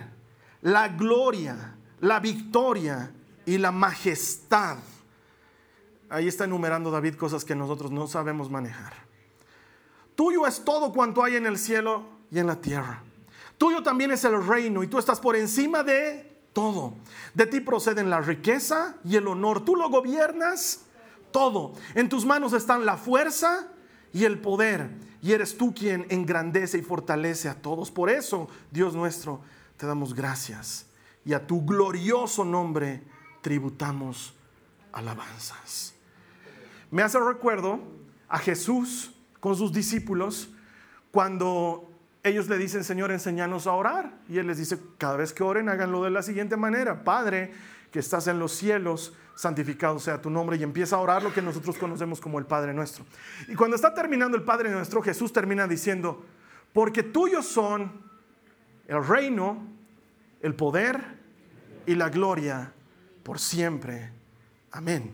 la 0.61 0.89
gloria, 0.89 1.75
la 2.01 2.19
victoria 2.19 3.11
y 3.45 3.57
la 3.57 3.71
majestad. 3.71 4.77
Ahí 6.09 6.27
está 6.27 6.43
enumerando 6.43 6.91
David 6.91 7.15
cosas 7.15 7.45
que 7.45 7.55
nosotros 7.55 7.89
no 7.89 8.07
sabemos 8.07 8.49
manejar. 8.49 8.93
Tuyo 10.15 10.45
es 10.45 10.63
todo 10.65 10.91
cuanto 10.91 11.23
hay 11.23 11.37
en 11.37 11.45
el 11.45 11.57
cielo 11.57 12.03
y 12.29 12.39
en 12.39 12.47
la 12.47 12.57
tierra. 12.57 13.01
Tuyo 13.61 13.83
también 13.83 14.09
es 14.09 14.23
el 14.23 14.43
reino 14.43 14.81
y 14.81 14.87
tú 14.87 14.97
estás 14.97 15.19
por 15.19 15.35
encima 15.35 15.83
de 15.83 16.35
todo. 16.51 16.95
De 17.35 17.45
ti 17.45 17.59
proceden 17.59 18.09
la 18.09 18.19
riqueza 18.19 18.97
y 19.05 19.17
el 19.17 19.27
honor. 19.27 19.63
Tú 19.63 19.75
lo 19.75 19.87
gobiernas 19.87 20.85
todo. 21.29 21.73
En 21.93 22.09
tus 22.09 22.25
manos 22.25 22.53
están 22.53 22.87
la 22.87 22.97
fuerza 22.97 23.67
y 24.13 24.25
el 24.25 24.39
poder. 24.39 24.89
Y 25.21 25.33
eres 25.33 25.59
tú 25.59 25.75
quien 25.75 26.07
engrandece 26.09 26.79
y 26.79 26.81
fortalece 26.81 27.49
a 27.49 27.53
todos. 27.53 27.91
Por 27.91 28.09
eso, 28.09 28.47
Dios 28.71 28.95
nuestro, 28.95 29.41
te 29.77 29.85
damos 29.85 30.15
gracias. 30.15 30.87
Y 31.23 31.33
a 31.33 31.45
tu 31.45 31.63
glorioso 31.63 32.43
nombre 32.43 33.03
tributamos 33.43 34.33
alabanzas. 34.91 35.93
Me 36.89 37.03
hace 37.03 37.19
recuerdo 37.19 37.79
a 38.27 38.39
Jesús 38.39 39.11
con 39.39 39.55
sus 39.55 39.71
discípulos 39.71 40.49
cuando 41.11 41.90
ellos 42.23 42.47
le 42.49 42.57
dicen, 42.57 42.83
Señor, 42.83 43.11
enséñanos 43.11 43.65
a 43.65 43.73
orar. 43.73 44.13
Y 44.29 44.37
Él 44.37 44.47
les 44.47 44.57
dice, 44.57 44.77
cada 44.97 45.15
vez 45.15 45.33
que 45.33 45.43
oren, 45.43 45.69
háganlo 45.69 46.03
de 46.03 46.11
la 46.11 46.21
siguiente 46.21 46.55
manera. 46.55 47.03
Padre, 47.03 47.51
que 47.91 47.99
estás 47.99 48.27
en 48.27 48.37
los 48.37 48.51
cielos, 48.51 49.13
santificado 49.35 49.99
sea 49.99 50.21
tu 50.21 50.29
nombre. 50.29 50.57
Y 50.57 50.63
empieza 50.63 50.97
a 50.97 50.99
orar 50.99 51.23
lo 51.23 51.33
que 51.33 51.41
nosotros 51.41 51.77
conocemos 51.77 52.21
como 52.21 52.37
el 52.37 52.45
Padre 52.45 52.73
nuestro. 52.73 53.05
Y 53.47 53.55
cuando 53.55 53.75
está 53.75 53.93
terminando 53.93 54.37
el 54.37 54.43
Padre 54.43 54.69
nuestro, 54.69 55.01
Jesús 55.01 55.33
termina 55.33 55.67
diciendo, 55.67 56.23
porque 56.73 57.01
tuyos 57.01 57.47
son 57.47 57.91
el 58.87 59.03
reino, 59.03 59.65
el 60.41 60.53
poder 60.53 61.01
y 61.87 61.95
la 61.95 62.09
gloria 62.09 62.71
por 63.23 63.39
siempre. 63.39 64.11
Amén. 64.71 65.11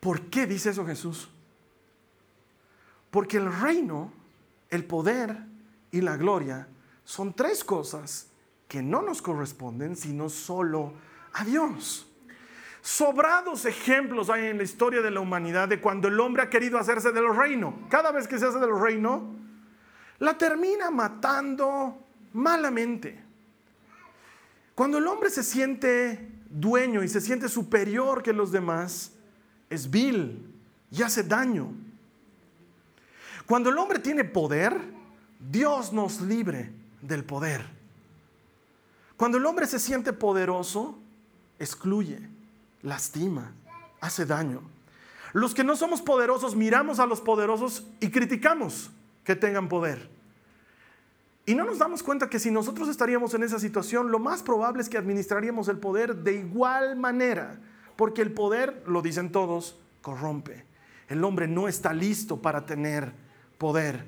¿Por 0.00 0.22
qué 0.22 0.46
dice 0.46 0.70
eso 0.70 0.84
Jesús? 0.84 1.28
Porque 3.10 3.36
el 3.36 3.52
reino 3.52 4.12
el 4.70 4.84
poder 4.84 5.36
y 5.90 6.00
la 6.00 6.16
gloria 6.16 6.68
son 7.04 7.34
tres 7.34 7.64
cosas 7.64 8.28
que 8.68 8.82
no 8.82 9.02
nos 9.02 9.20
corresponden, 9.20 9.96
sino 9.96 10.28
solo 10.28 10.94
a 11.32 11.44
Dios. 11.44 12.06
Sobrados 12.82 13.66
ejemplos 13.66 14.30
hay 14.30 14.46
en 14.46 14.56
la 14.56 14.62
historia 14.62 15.02
de 15.02 15.10
la 15.10 15.20
humanidad 15.20 15.68
de 15.68 15.80
cuando 15.80 16.08
el 16.08 16.18
hombre 16.18 16.42
ha 16.42 16.50
querido 16.50 16.78
hacerse 16.78 17.12
del 17.12 17.34
reino. 17.34 17.74
Cada 17.90 18.10
vez 18.10 18.26
que 18.26 18.38
se 18.38 18.46
hace 18.46 18.58
del 18.58 18.78
reino, 18.80 19.34
la 20.18 20.38
termina 20.38 20.90
matando, 20.90 22.06
malamente. 22.32 23.22
Cuando 24.74 24.98
el 24.98 25.06
hombre 25.08 25.30
se 25.30 25.42
siente 25.42 26.30
dueño 26.48 27.02
y 27.02 27.08
se 27.08 27.20
siente 27.20 27.48
superior 27.48 28.22
que 28.22 28.32
los 28.32 28.50
demás, 28.50 29.12
es 29.68 29.90
vil 29.90 30.54
y 30.90 31.02
hace 31.02 31.22
daño. 31.22 31.72
Cuando 33.50 33.70
el 33.70 33.78
hombre 33.78 33.98
tiene 33.98 34.22
poder, 34.22 34.80
Dios 35.40 35.92
nos 35.92 36.20
libre 36.20 36.70
del 37.02 37.24
poder. 37.24 37.66
Cuando 39.16 39.38
el 39.38 39.44
hombre 39.44 39.66
se 39.66 39.80
siente 39.80 40.12
poderoso, 40.12 40.96
excluye, 41.58 42.20
lastima, 42.82 43.50
hace 44.00 44.24
daño. 44.24 44.62
Los 45.32 45.52
que 45.52 45.64
no 45.64 45.74
somos 45.74 46.00
poderosos 46.00 46.54
miramos 46.54 47.00
a 47.00 47.06
los 47.06 47.20
poderosos 47.20 47.88
y 47.98 48.12
criticamos 48.12 48.92
que 49.24 49.34
tengan 49.34 49.68
poder. 49.68 50.08
Y 51.44 51.56
no 51.56 51.64
nos 51.64 51.78
damos 51.78 52.04
cuenta 52.04 52.30
que 52.30 52.38
si 52.38 52.52
nosotros 52.52 52.88
estaríamos 52.88 53.34
en 53.34 53.42
esa 53.42 53.58
situación, 53.58 54.12
lo 54.12 54.20
más 54.20 54.44
probable 54.44 54.80
es 54.80 54.88
que 54.88 54.96
administraríamos 54.96 55.66
el 55.66 55.78
poder 55.78 56.14
de 56.14 56.34
igual 56.34 56.94
manera, 56.94 57.58
porque 57.96 58.22
el 58.22 58.30
poder, 58.30 58.84
lo 58.86 59.02
dicen 59.02 59.32
todos, 59.32 59.76
corrompe. 60.02 60.64
El 61.08 61.24
hombre 61.24 61.48
no 61.48 61.66
está 61.66 61.92
listo 61.92 62.40
para 62.40 62.64
tener 62.64 63.28
poder, 63.60 64.06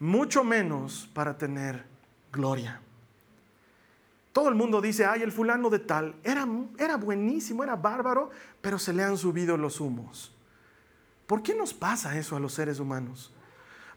mucho 0.00 0.42
menos 0.42 1.10
para 1.12 1.36
tener 1.36 1.84
gloria. 2.32 2.80
Todo 4.32 4.48
el 4.48 4.54
mundo 4.54 4.80
dice, 4.80 5.04
ay, 5.04 5.20
el 5.20 5.30
fulano 5.30 5.68
de 5.68 5.78
tal, 5.78 6.14
era, 6.24 6.48
era 6.78 6.96
buenísimo, 6.96 7.62
era 7.62 7.76
bárbaro, 7.76 8.30
pero 8.62 8.78
se 8.78 8.94
le 8.94 9.04
han 9.04 9.18
subido 9.18 9.58
los 9.58 9.78
humos. 9.78 10.34
¿Por 11.26 11.42
qué 11.42 11.54
nos 11.54 11.74
pasa 11.74 12.18
eso 12.18 12.34
a 12.34 12.40
los 12.40 12.54
seres 12.54 12.80
humanos? 12.80 13.30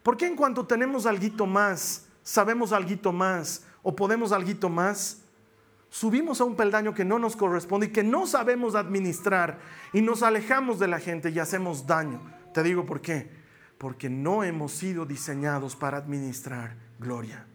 ¿Por 0.03 0.17
qué 0.17 0.27
en 0.27 0.35
cuanto 0.35 0.67
tenemos 0.67 1.05
algo 1.05 1.47
más, 1.47 2.07
sabemos 2.21 2.73
algo 2.73 3.13
más 3.13 3.65
o 3.83 3.95
podemos 3.95 4.33
algo 4.33 4.69
más, 4.69 5.21
subimos 5.89 6.41
a 6.41 6.43
un 6.43 6.57
peldaño 6.57 6.93
que 6.93 7.05
no 7.05 7.17
nos 7.17 7.37
corresponde 7.37 7.85
y 7.85 7.91
que 7.91 8.03
no 8.03 8.27
sabemos 8.27 8.75
administrar 8.75 9.59
y 9.93 10.01
nos 10.01 10.21
alejamos 10.21 10.79
de 10.79 10.89
la 10.89 10.99
gente 10.99 11.29
y 11.29 11.39
hacemos 11.39 11.87
daño? 11.87 12.19
Te 12.53 12.61
digo 12.61 12.85
por 12.85 12.99
qué. 12.99 13.40
Porque 13.81 14.11
no 14.11 14.43
hemos 14.43 14.73
sido 14.73 15.07
diseñados 15.07 15.75
para 15.75 15.97
administrar 15.97 16.75
gloria. 16.99 17.47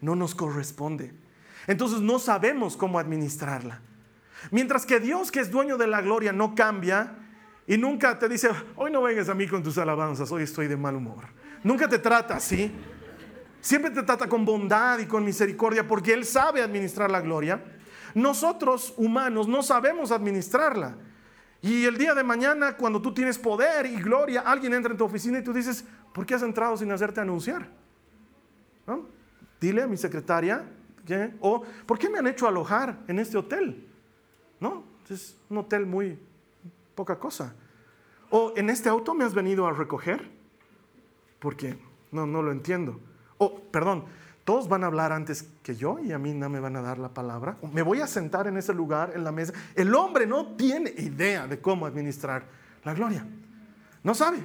No 0.00 0.14
nos 0.14 0.36
corresponde. 0.36 1.12
Entonces 1.66 2.00
no 2.00 2.20
sabemos 2.20 2.76
cómo 2.76 3.00
administrarla. 3.00 3.80
Mientras 4.52 4.86
que 4.86 5.00
Dios, 5.00 5.32
que 5.32 5.40
es 5.40 5.50
dueño 5.50 5.76
de 5.76 5.88
la 5.88 6.00
gloria, 6.00 6.32
no 6.32 6.54
cambia, 6.54 7.12
y 7.66 7.76
nunca 7.76 8.16
te 8.20 8.28
dice, 8.28 8.50
hoy 8.76 8.92
no 8.92 9.02
vengas 9.02 9.28
a 9.30 9.34
mí 9.34 9.48
con 9.48 9.64
tus 9.64 9.76
alabanzas, 9.78 10.30
hoy 10.30 10.44
estoy 10.44 10.68
de 10.68 10.76
mal 10.76 10.94
humor. 10.94 11.24
Nunca 11.64 11.88
te 11.88 11.98
trata 11.98 12.36
así. 12.36 12.70
Siempre 13.60 13.90
te 13.90 14.04
trata 14.04 14.28
con 14.28 14.44
bondad 14.44 15.00
y 15.00 15.06
con 15.06 15.24
misericordia 15.24 15.88
porque 15.88 16.12
Él 16.12 16.24
sabe 16.24 16.62
administrar 16.62 17.10
la 17.10 17.20
gloria. 17.20 17.64
Nosotros, 18.14 18.94
humanos, 18.96 19.48
no 19.48 19.64
sabemos 19.64 20.12
administrarla. 20.12 20.98
Y 21.60 21.84
el 21.84 21.98
día 21.98 22.14
de 22.14 22.22
mañana, 22.22 22.76
cuando 22.76 23.02
tú 23.02 23.12
tienes 23.12 23.38
poder 23.38 23.86
y 23.86 23.96
gloria, 24.00 24.42
alguien 24.42 24.74
entra 24.74 24.92
en 24.92 24.98
tu 24.98 25.04
oficina 25.04 25.38
y 25.38 25.42
tú 25.42 25.52
dices, 25.52 25.84
¿por 26.12 26.24
qué 26.24 26.34
has 26.34 26.42
entrado 26.42 26.76
sin 26.76 26.90
hacerte 26.92 27.20
anunciar? 27.20 27.68
Dile 29.60 29.82
a 29.82 29.86
mi 29.88 29.96
secretaria, 29.96 30.64
¿qué? 31.04 31.34
o 31.40 31.64
¿por 31.84 31.98
qué 31.98 32.08
me 32.08 32.18
han 32.18 32.28
hecho 32.28 32.46
alojar 32.46 33.00
en 33.08 33.18
este 33.18 33.36
hotel? 33.36 33.88
¿No? 34.60 34.84
Es 35.10 35.36
un 35.48 35.58
hotel 35.58 35.84
muy 35.84 36.18
poca 36.94 37.18
cosa. 37.18 37.54
O 38.30 38.52
en 38.56 38.70
este 38.70 38.88
auto 38.88 39.14
me 39.14 39.24
has 39.24 39.34
venido 39.34 39.66
a 39.66 39.72
recoger, 39.72 40.30
porque 41.40 41.78
no, 42.12 42.26
no 42.26 42.42
lo 42.42 42.52
entiendo. 42.52 43.00
O, 43.38 43.58
perdón, 43.58 44.04
todos 44.48 44.66
van 44.66 44.82
a 44.82 44.86
hablar 44.86 45.12
antes 45.12 45.44
que 45.62 45.76
yo 45.76 45.98
y 45.98 46.10
a 46.10 46.18
mí 46.18 46.32
no 46.32 46.48
me 46.48 46.58
van 46.58 46.74
a 46.74 46.80
dar 46.80 46.96
la 46.96 47.12
palabra. 47.12 47.58
Me 47.70 47.82
voy 47.82 48.00
a 48.00 48.06
sentar 48.06 48.46
en 48.46 48.56
ese 48.56 48.72
lugar, 48.72 49.12
en 49.14 49.22
la 49.22 49.30
mesa. 49.30 49.52
El 49.74 49.94
hombre 49.94 50.26
no 50.26 50.56
tiene 50.56 50.88
idea 50.96 51.46
de 51.46 51.60
cómo 51.60 51.84
administrar 51.84 52.46
la 52.82 52.94
gloria. 52.94 53.26
No 54.02 54.14
sabe. 54.14 54.38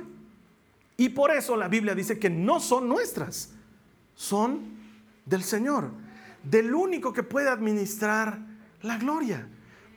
Y 0.97 1.07
por 1.07 1.31
eso 1.31 1.55
la 1.55 1.69
Biblia 1.69 1.95
dice 1.95 2.19
que 2.19 2.29
no 2.29 2.59
son 2.59 2.89
nuestras, 2.89 3.51
son 4.13 4.73
del 5.25 5.41
Señor, 5.41 5.89
del 6.43 6.75
único 6.75 7.13
que 7.13 7.23
puede 7.23 7.47
administrar 7.47 8.37
la 8.81 8.97
gloria. 8.97 9.47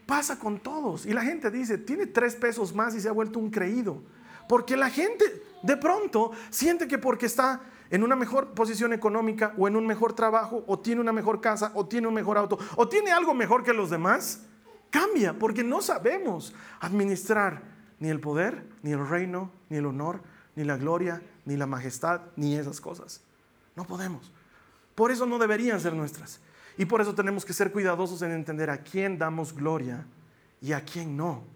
Pasa 0.07 0.39
con 0.39 0.61
todos. 0.61 1.05
Y 1.05 1.15
la 1.15 1.23
gente 1.23 1.51
dice, 1.51 1.79
tiene 1.79 2.07
tres 2.07 2.37
pesos 2.37 2.73
más 2.73 2.95
y 2.95 3.01
se 3.01 3.09
ha 3.09 3.13
vuelto 3.13 3.41
un 3.41 3.51
creído. 3.51 4.05
Porque 4.49 4.77
la 4.77 4.89
gente 4.89 5.25
de 5.65 5.77
pronto 5.77 6.31
siente 6.51 6.87
que 6.87 6.97
porque 6.97 7.27
está 7.27 7.61
en 7.91 8.03
una 8.03 8.17
mejor 8.17 8.55
posición 8.55 8.93
económica 8.93 9.55
o 9.59 9.69
en 9.69 9.77
un 9.77 9.87
mejor 9.87 10.15
trabajo 10.15 10.65
o 10.67 10.79
tiene 10.79 11.01
una 11.01 11.13
mejor 11.13 11.41
casa 11.41 11.73
o 11.75 11.87
tiene 11.87 12.09
un 12.09 12.15
mejor 12.15 12.39
auto 12.39 12.59
o 12.77 12.89
tiene 12.89 13.13
algo 13.13 13.35
mejor 13.35 13.63
que 13.63 13.73
los 13.73 13.91
demás, 13.91 14.43
cambia 14.91 15.39
porque 15.39 15.63
no 15.63 15.83
sabemos 15.83 16.55
administrar 16.81 17.63
ni 17.99 18.09
el 18.09 18.21
poder, 18.21 18.67
ni 18.83 18.93
el 18.93 19.09
reino, 19.09 19.51
ni 19.69 19.79
el 19.79 19.87
honor, 19.87 20.21
ni 20.55 20.65
la 20.65 20.77
gloria, 20.77 21.23
ni 21.45 21.57
la 21.57 21.67
majestad, 21.67 22.23
ni 22.37 22.57
esas 22.57 22.81
cosas. 22.81 23.21
No 23.75 23.87
podemos. 23.87 24.33
Por 24.95 25.11
eso 25.11 25.27
no 25.27 25.39
deberían 25.39 25.81
ser 25.81 25.93
nuestras. 25.95 26.41
Y 26.79 26.85
por 26.85 27.01
eso 27.01 27.15
tenemos 27.15 27.45
que 27.45 27.53
ser 27.53 27.73
cuidadosos 27.73 28.21
en 28.23 28.33
entender 28.33 28.71
a 28.71 28.83
quién 28.83 29.19
damos 29.19 29.55
gloria 29.55 30.07
y 30.61 30.73
a 30.73 30.85
quién 30.85 31.17
no. 31.17 31.56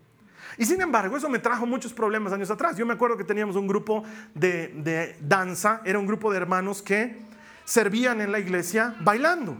Y 0.57 0.64
sin 0.64 0.81
embargo, 0.81 1.16
eso 1.16 1.29
me 1.29 1.38
trajo 1.38 1.66
muchos 1.66 1.92
problemas 1.92 2.33
años 2.33 2.50
atrás. 2.50 2.76
Yo 2.76 2.87
me 2.87 2.94
acuerdo 2.94 3.16
que 3.16 3.24
teníamos 3.24 3.57
un 3.57 3.66
grupo 3.66 4.05
de, 4.35 4.68
de 4.68 5.16
danza, 5.20 5.83
era 5.85 5.98
un 5.98 6.07
grupo 6.07 6.31
de 6.31 6.38
hermanos 6.38 6.83
que 6.83 7.18
servían 7.64 8.20
en 8.20 8.33
la 8.33 8.38
iglesia 8.38 8.96
bailando. 9.00 9.57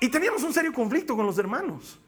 Y 0.00 0.08
teníamos 0.08 0.42
un 0.42 0.52
serio 0.52 0.72
conflicto 0.72 1.14
con 1.14 1.26
los 1.26 1.38
hermanos. 1.38 1.98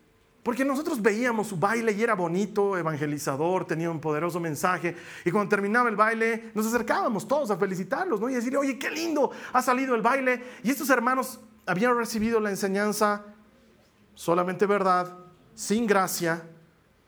Porque 0.42 0.64
nosotros 0.64 1.00
veíamos 1.00 1.46
su 1.46 1.56
baile 1.56 1.92
y 1.92 2.02
era 2.02 2.14
bonito, 2.14 2.76
evangelizador, 2.76 3.64
tenía 3.64 3.90
un 3.90 4.00
poderoso 4.00 4.40
mensaje. 4.40 4.96
Y 5.24 5.30
cuando 5.30 5.50
terminaba 5.50 5.88
el 5.88 5.94
baile, 5.94 6.50
nos 6.54 6.66
acercábamos 6.66 7.28
todos 7.28 7.52
a 7.52 7.56
felicitarlos, 7.56 8.20
¿no? 8.20 8.28
Y 8.28 8.34
decir, 8.34 8.56
oye, 8.56 8.76
qué 8.76 8.90
lindo 8.90 9.30
ha 9.52 9.62
salido 9.62 9.94
el 9.94 10.02
baile. 10.02 10.42
Y 10.64 10.70
estos 10.70 10.90
hermanos 10.90 11.38
habían 11.64 11.96
recibido 11.96 12.40
la 12.40 12.50
enseñanza 12.50 13.24
solamente 14.14 14.66
verdad, 14.66 15.16
sin 15.54 15.86
gracia. 15.86 16.42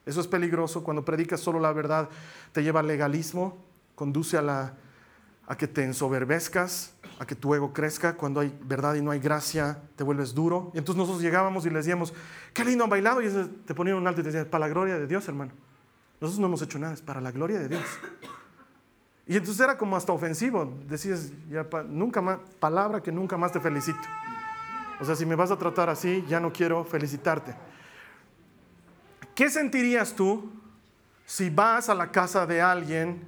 Eso 0.07 0.21
es 0.21 0.27
peligroso. 0.27 0.85
Cuando 0.85 1.05
predicas 1.05 1.41
solo 1.41 1.59
la 1.61 1.73
verdad, 1.73 2.09
te 2.53 2.63
lleva 2.63 2.81
al 2.81 2.87
legalismo, 2.87 3.59
conduce 3.95 4.37
a, 4.37 4.75
que 5.57 5.67
te 5.67 5.85
ensoberbezcas, 5.85 6.95
a 7.19 7.27
que 7.27 7.35
tu 7.35 7.55
ego 7.55 7.73
crezca. 7.73 8.17
Cuando 8.17 8.41
hay 8.41 8.57
verdad 8.63 8.95
y 8.95 9.03
no 9.03 9.11
hay 9.11 9.21
gracia, 9.21 9.81
te 9.97 10.05
vuelves 10.05 10.35
duro. 10.35 10.71
Y 10.75 10.79
entonces 10.79 10.99
nosotros 10.99 11.23
llegábamos 11.23 11.65
y 11.65 11.71
les 11.71 11.85
decíamos, 11.85 12.13
qué 12.53 12.65
lindo 12.65 12.85
han 12.85 12.91
bailado. 12.91 13.23
Y 13.23 13.31
te 13.65 13.75
ponían 13.75 13.97
un 13.97 14.07
alto 14.07 14.21
y 14.21 14.25
te 14.25 14.31
decían, 14.31 14.51
para 14.51 14.67
la 14.67 14.69
gloria 14.69 14.99
de 14.99 15.07
Dios, 15.07 15.27
hermano. 15.29 15.53
Nosotros 16.21 16.41
no 16.41 16.47
hemos 16.47 16.63
hecho 16.63 16.79
nada, 16.79 16.95
es 16.95 17.03
para 17.03 17.21
la 17.21 17.33
gloria 17.33 17.59
de 17.59 17.69
Dios. 17.69 17.85
Y 19.27 19.37
entonces 19.37 19.61
era 19.61 19.79
como 19.79 19.97
hasta 19.97 20.13
ofensivo. 20.13 20.71
Decías, 20.87 21.33
ya, 21.49 21.67
nunca 21.89 22.21
más, 22.21 22.39
palabra 22.61 23.03
que 23.03 23.11
nunca 23.11 23.39
más 23.39 23.53
te 23.53 23.61
felicito. 23.61 23.99
O 25.01 25.05
sea, 25.05 25.17
si 25.17 25.27
me 25.27 25.35
vas 25.35 25.51
a 25.51 25.59
tratar 25.59 25.89
así, 25.89 26.25
ya 26.29 26.41
no 26.41 26.53
quiero 26.53 26.85
felicitarte. 26.85 27.55
¿Qué 29.35 29.51
sentirías 29.51 30.15
tú 30.15 30.51
si 31.27 31.51
vas 31.51 31.89
a 31.89 31.95
la 31.95 32.11
casa 32.11 32.47
de 32.47 32.61
alguien 32.61 33.25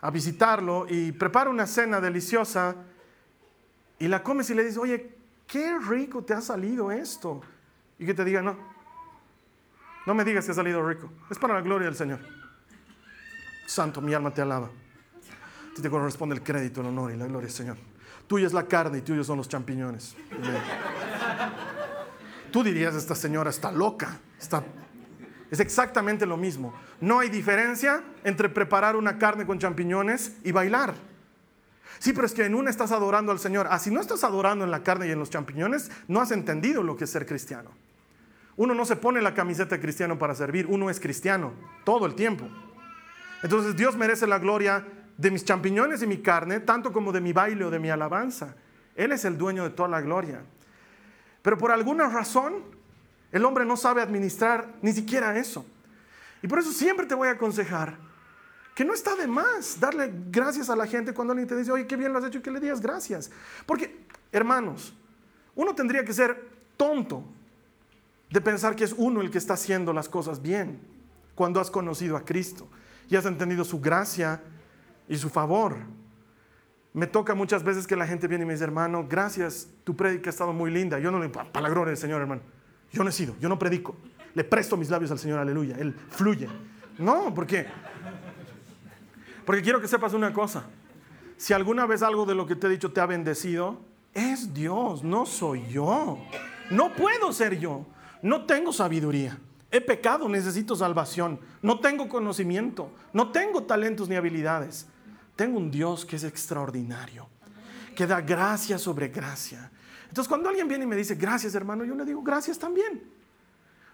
a 0.00 0.10
visitarlo 0.10 0.86
y 0.88 1.12
prepara 1.12 1.50
una 1.50 1.66
cena 1.66 2.00
deliciosa 2.00 2.74
y 3.98 4.08
la 4.08 4.22
comes 4.22 4.50
y 4.50 4.54
le 4.54 4.64
dices, 4.64 4.78
oye, 4.78 5.14
qué 5.46 5.78
rico 5.78 6.24
te 6.24 6.34
ha 6.34 6.40
salido 6.40 6.90
esto? 6.90 7.42
Y 7.98 8.06
que 8.06 8.14
te 8.14 8.24
diga, 8.24 8.42
no, 8.42 8.56
no 10.06 10.14
me 10.14 10.24
digas 10.24 10.46
que 10.46 10.52
ha 10.52 10.54
salido 10.54 10.86
rico, 10.86 11.10
es 11.30 11.38
para 11.38 11.54
la 11.54 11.60
gloria 11.60 11.86
del 11.86 11.96
Señor. 11.96 12.20
Santo, 13.66 14.00
mi 14.00 14.14
alma 14.14 14.32
te 14.32 14.42
alaba. 14.42 14.68
Te 15.80 15.88
corresponde 15.88 16.34
el 16.34 16.42
crédito, 16.42 16.80
el 16.82 16.88
honor 16.88 17.12
y 17.12 17.16
la 17.16 17.26
gloria 17.26 17.48
Señor. 17.48 17.78
Tuya 18.26 18.46
es 18.46 18.52
la 18.52 18.66
carne 18.66 18.98
y 18.98 19.00
tuyos 19.00 19.26
son 19.26 19.38
los 19.38 19.48
champiñones. 19.48 20.14
Tú 22.52 22.62
dirías, 22.62 22.94
esta 22.94 23.14
señora 23.14 23.50
está 23.50 23.72
loca, 23.72 24.18
está... 24.38 24.62
Es 25.50 25.60
exactamente 25.60 26.26
lo 26.26 26.36
mismo. 26.36 26.72
No 27.00 27.18
hay 27.18 27.28
diferencia 27.28 28.02
entre 28.24 28.48
preparar 28.48 28.96
una 28.96 29.18
carne 29.18 29.46
con 29.46 29.58
champiñones 29.58 30.36
y 30.44 30.52
bailar. 30.52 30.94
Sí, 31.98 32.12
pero 32.12 32.26
es 32.26 32.32
que 32.32 32.44
en 32.44 32.54
una 32.54 32.70
estás 32.70 32.92
adorando 32.92 33.32
al 33.32 33.40
Señor. 33.40 33.66
Ah, 33.70 33.78
si 33.78 33.90
no 33.90 34.00
estás 34.00 34.24
adorando 34.24 34.64
en 34.64 34.70
la 34.70 34.82
carne 34.82 35.08
y 35.08 35.10
en 35.10 35.18
los 35.18 35.28
champiñones, 35.28 35.90
no 36.08 36.20
has 36.20 36.30
entendido 36.30 36.82
lo 36.82 36.96
que 36.96 37.04
es 37.04 37.10
ser 37.10 37.26
cristiano. 37.26 37.70
Uno 38.56 38.74
no 38.74 38.84
se 38.84 38.96
pone 38.96 39.20
la 39.20 39.34
camiseta 39.34 39.74
de 39.74 39.80
cristiano 39.80 40.18
para 40.18 40.34
servir, 40.34 40.66
uno 40.66 40.88
es 40.88 41.00
cristiano 41.00 41.52
todo 41.84 42.06
el 42.06 42.14
tiempo. 42.14 42.46
Entonces 43.42 43.76
Dios 43.76 43.96
merece 43.96 44.26
la 44.26 44.38
gloria 44.38 44.84
de 45.16 45.30
mis 45.30 45.44
champiñones 45.44 46.02
y 46.02 46.06
mi 46.06 46.18
carne, 46.18 46.60
tanto 46.60 46.92
como 46.92 47.12
de 47.12 47.20
mi 47.20 47.32
baile 47.32 47.64
o 47.64 47.70
de 47.70 47.78
mi 47.78 47.90
alabanza. 47.90 48.54
Él 48.94 49.12
es 49.12 49.24
el 49.24 49.36
dueño 49.36 49.64
de 49.64 49.70
toda 49.70 49.88
la 49.88 50.00
gloria. 50.00 50.42
Pero 51.42 51.58
por 51.58 51.70
alguna 51.70 52.08
razón, 52.08 52.62
el 53.32 53.44
hombre 53.44 53.64
no 53.64 53.76
sabe 53.76 54.02
administrar 54.02 54.74
ni 54.82 54.92
siquiera 54.92 55.38
eso. 55.38 55.64
Y 56.42 56.48
por 56.48 56.58
eso 56.58 56.72
siempre 56.72 57.06
te 57.06 57.14
voy 57.14 57.28
a 57.28 57.32
aconsejar 57.32 57.96
que 58.74 58.84
no 58.84 58.94
está 58.94 59.14
de 59.14 59.26
más 59.26 59.78
darle 59.78 60.12
gracias 60.30 60.70
a 60.70 60.76
la 60.76 60.86
gente 60.86 61.12
cuando 61.12 61.32
alguien 61.32 61.48
te 61.48 61.56
dice, 61.56 61.70
oye, 61.70 61.86
qué 61.86 61.96
bien 61.96 62.12
lo 62.12 62.18
has 62.18 62.24
hecho 62.24 62.38
y 62.38 62.42
que 62.42 62.50
le 62.50 62.60
digas 62.60 62.80
gracias. 62.80 63.30
Porque 63.66 64.06
Hermanos, 64.32 64.94
uno 65.54 65.74
tendría 65.74 66.04
que 66.04 66.12
ser 66.12 66.48
tonto 66.76 67.24
de 68.30 68.40
pensar 68.40 68.76
que 68.76 68.84
es 68.84 68.94
uno 68.96 69.20
el 69.20 69.30
que 69.30 69.38
está 69.38 69.54
haciendo 69.54 69.92
las 69.92 70.08
cosas 70.08 70.40
bien 70.40 70.80
cuando 71.34 71.60
has 71.60 71.70
conocido 71.70 72.16
a 72.16 72.24
Cristo 72.24 72.68
y 73.08 73.16
has 73.16 73.26
entendido 73.26 73.64
su 73.64 73.80
gracia 73.80 74.40
y 75.08 75.16
su 75.16 75.28
favor. 75.28 75.76
Me 76.92 77.06
toca 77.06 77.34
muchas 77.34 77.64
veces 77.64 77.86
que 77.86 77.96
la 77.96 78.06
gente 78.06 78.28
viene 78.28 78.44
y 78.44 78.46
me 78.46 78.52
dice, 78.52 78.64
hermano, 78.64 79.06
gracias, 79.08 79.68
tu 79.84 79.96
prédica 79.96 80.28
ha 80.28 80.32
estado 80.32 80.52
muy 80.52 80.70
linda. 80.70 80.98
Yo 80.98 81.10
no 81.10 81.18
le 81.18 81.28
para 81.28 81.60
la 81.60 81.68
gloria 81.68 81.90
del 81.90 81.96
Señor, 81.96 82.20
hermano. 82.20 82.42
Yo 82.92 83.02
no 83.04 83.10
he 83.10 83.12
sido, 83.12 83.36
yo 83.40 83.48
no 83.48 83.58
predico. 83.58 83.96
Le 84.34 84.44
presto 84.44 84.76
mis 84.76 84.90
labios 84.90 85.10
al 85.10 85.18
Señor, 85.18 85.38
aleluya. 85.38 85.76
Él 85.78 85.94
fluye. 86.10 86.48
No, 86.98 87.32
porque 87.34 87.66
porque 89.50 89.62
quiero 89.62 89.80
que 89.80 89.88
sepas 89.88 90.12
una 90.12 90.32
cosa. 90.32 90.64
Si 91.36 91.52
alguna 91.52 91.84
vez 91.84 92.02
algo 92.02 92.24
de 92.24 92.36
lo 92.36 92.46
que 92.46 92.54
te 92.54 92.68
he 92.68 92.70
dicho 92.70 92.92
te 92.92 93.00
ha 93.00 93.06
bendecido, 93.06 93.80
es 94.14 94.54
Dios, 94.54 95.02
no 95.02 95.26
soy 95.26 95.66
yo. 95.68 96.18
No 96.70 96.94
puedo 96.94 97.32
ser 97.32 97.58
yo. 97.58 97.86
No 98.22 98.44
tengo 98.44 98.72
sabiduría. 98.72 99.38
He 99.72 99.80
pecado, 99.80 100.28
necesito 100.28 100.76
salvación. 100.76 101.40
No 101.62 101.80
tengo 101.80 102.08
conocimiento. 102.08 102.92
No 103.12 103.32
tengo 103.32 103.64
talentos 103.64 104.08
ni 104.08 104.16
habilidades. 104.16 104.86
Tengo 105.34 105.58
un 105.58 105.70
Dios 105.70 106.04
que 106.04 106.16
es 106.16 106.22
extraordinario, 106.24 107.26
que 107.96 108.06
da 108.06 108.20
gracia 108.20 108.78
sobre 108.78 109.08
gracia. 109.08 109.70
Entonces 110.10 110.28
cuando 110.28 110.48
alguien 110.48 110.66
viene 110.66 110.84
y 110.84 110.88
me 110.88 110.96
dice, 110.96 111.14
gracias 111.14 111.54
hermano, 111.54 111.84
yo 111.84 111.94
le 111.94 112.04
digo, 112.04 112.20
gracias 112.20 112.58
también. 112.58 113.00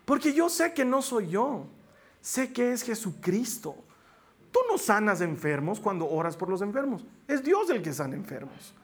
Porque 0.06 0.32
yo 0.32 0.48
sé 0.48 0.72
que 0.72 0.84
no 0.84 1.02
soy 1.02 1.28
yo. 1.28 1.66
Sé 2.22 2.52
que 2.52 2.72
es 2.72 2.82
Jesucristo. 2.82 3.76
Tú 4.50 4.60
no 4.70 4.78
sanas 4.78 5.20
enfermos 5.20 5.78
cuando 5.78 6.08
oras 6.08 6.36
por 6.36 6.48
los 6.48 6.62
enfermos. 6.62 7.04
Es 7.28 7.44
Dios 7.44 7.68
el 7.68 7.82
que 7.82 7.92
sana 7.92 8.16
enfermos. 8.16 8.74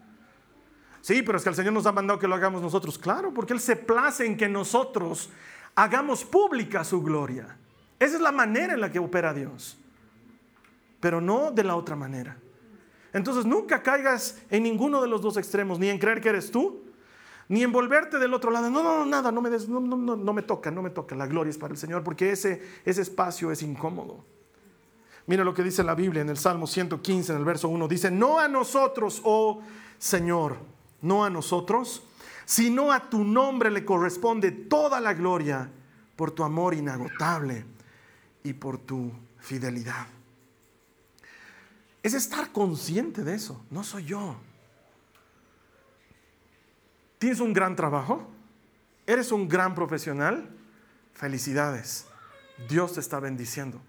Sí, 1.01 1.23
pero 1.23 1.39
es 1.39 1.43
que 1.43 1.49
el 1.49 1.57
Señor 1.57 1.73
nos 1.73 1.87
ha 1.87 1.93
mandado 1.93 2.19
que 2.19 2.29
lo 2.29 2.35
hagamos 2.35 2.61
nosotros. 2.61 2.99
Claro, 2.99 3.33
porque 3.33 3.55
Él 3.55 3.61
se 3.61 3.77
place 3.77 4.27
en 4.27 4.37
que 4.37 4.49
nosotros 4.49 5.31
hagamos 5.75 6.25
pública 6.25 6.85
su 6.85 7.03
gloria. 7.03 7.57
Esa 7.99 8.17
es 8.17 8.21
la 8.21 8.33
manera 8.33 8.75
en 8.75 8.81
la 8.81 8.93
que 8.93 8.99
opera 8.99 9.33
Dios. 9.33 9.79
Pero 11.01 11.21
no 11.21 11.51
de 11.51 11.65
la 11.65 11.77
otra 11.77 11.97
manera. 11.97 12.37
Entonces 13.13 13.47
nunca 13.47 13.83
caigas 13.83 14.43
en 14.51 14.65
ninguno 14.65 15.01
de 15.01 15.09
los 15.09 15.23
dos 15.23 15.37
extremos, 15.37 15.79
ni 15.79 15.89
en 15.89 15.99
creer 15.99 16.21
que 16.21 16.29
eres 16.29 16.51
tú, 16.51 16.83
ni 17.49 17.63
en 17.63 17.73
volverte 17.73 18.19
del 18.19 18.35
otro 18.35 18.51
lado. 18.51 18.71
No, 18.71 18.83
no, 18.83 18.99
no, 18.99 19.07
nada, 19.07 19.33
no 19.33 19.41
me, 19.41 19.51
no, 19.51 19.81
no, 19.81 20.17
no 20.17 20.33
me 20.33 20.43
toca, 20.43 20.71
no 20.71 20.83
me 20.83 20.91
toca. 20.91 21.15
La 21.15 21.27
gloria 21.27 21.51
es 21.51 21.59
para 21.59 21.73
el 21.73 21.79
Señor, 21.79 22.03
porque 22.03 22.31
ese, 22.31 22.63
ese 22.85 23.03
espacio 23.03 23.51
es 23.51 23.63
incómodo. 23.63 24.25
Mira 25.27 25.45
lo 25.45 25.55
que 25.55 25.63
dice 25.63 25.85
la 25.85 25.95
Biblia 25.95 26.23
en 26.23 26.29
el 26.29 26.37
Salmo 26.37 26.67
115, 26.67 27.33
en 27.33 27.39
el 27.39 27.45
verso 27.45 27.69
1. 27.69 27.89
Dice, 27.89 28.11
no 28.11 28.39
a 28.39 28.49
nosotros, 28.49 29.21
oh 29.25 29.61
Señor, 29.99 30.57
no 31.01 31.25
a 31.25 31.31
nosotros, 31.31 32.03
sino 32.45 32.93
a 32.93 33.09
tu 33.09 33.23
nombre 33.23 33.71
le 33.71 33.85
corresponde 33.85 34.51
toda 34.51 35.01
la 35.01 35.15
gloria 35.15 35.71
por 36.17 36.33
tu 36.33 36.43
amor 36.43 36.75
inagotable 36.75 37.65
y 38.43 38.53
por 38.53 38.79
tu 38.79 39.13
fidelidad. 39.39 40.07
Es 42.03 42.15
estar 42.15 42.51
consciente 42.51 43.23
de 43.23 43.35
eso, 43.35 43.65
no 43.71 43.85
soy 43.85 44.05
yo. 44.05 44.37
¿Tienes 47.23 47.39
un 47.39 47.53
gran 47.53 47.77
trabajo? 47.77 48.29
¿Eres 49.07 49.31
un 49.31 49.47
gran 49.47 49.77
profesional? 49.77 50.49
Felicidades. 51.15 52.05
Dios 52.69 52.95
te 52.95 52.99
está 52.99 53.21
bendiciendo. 53.21 53.81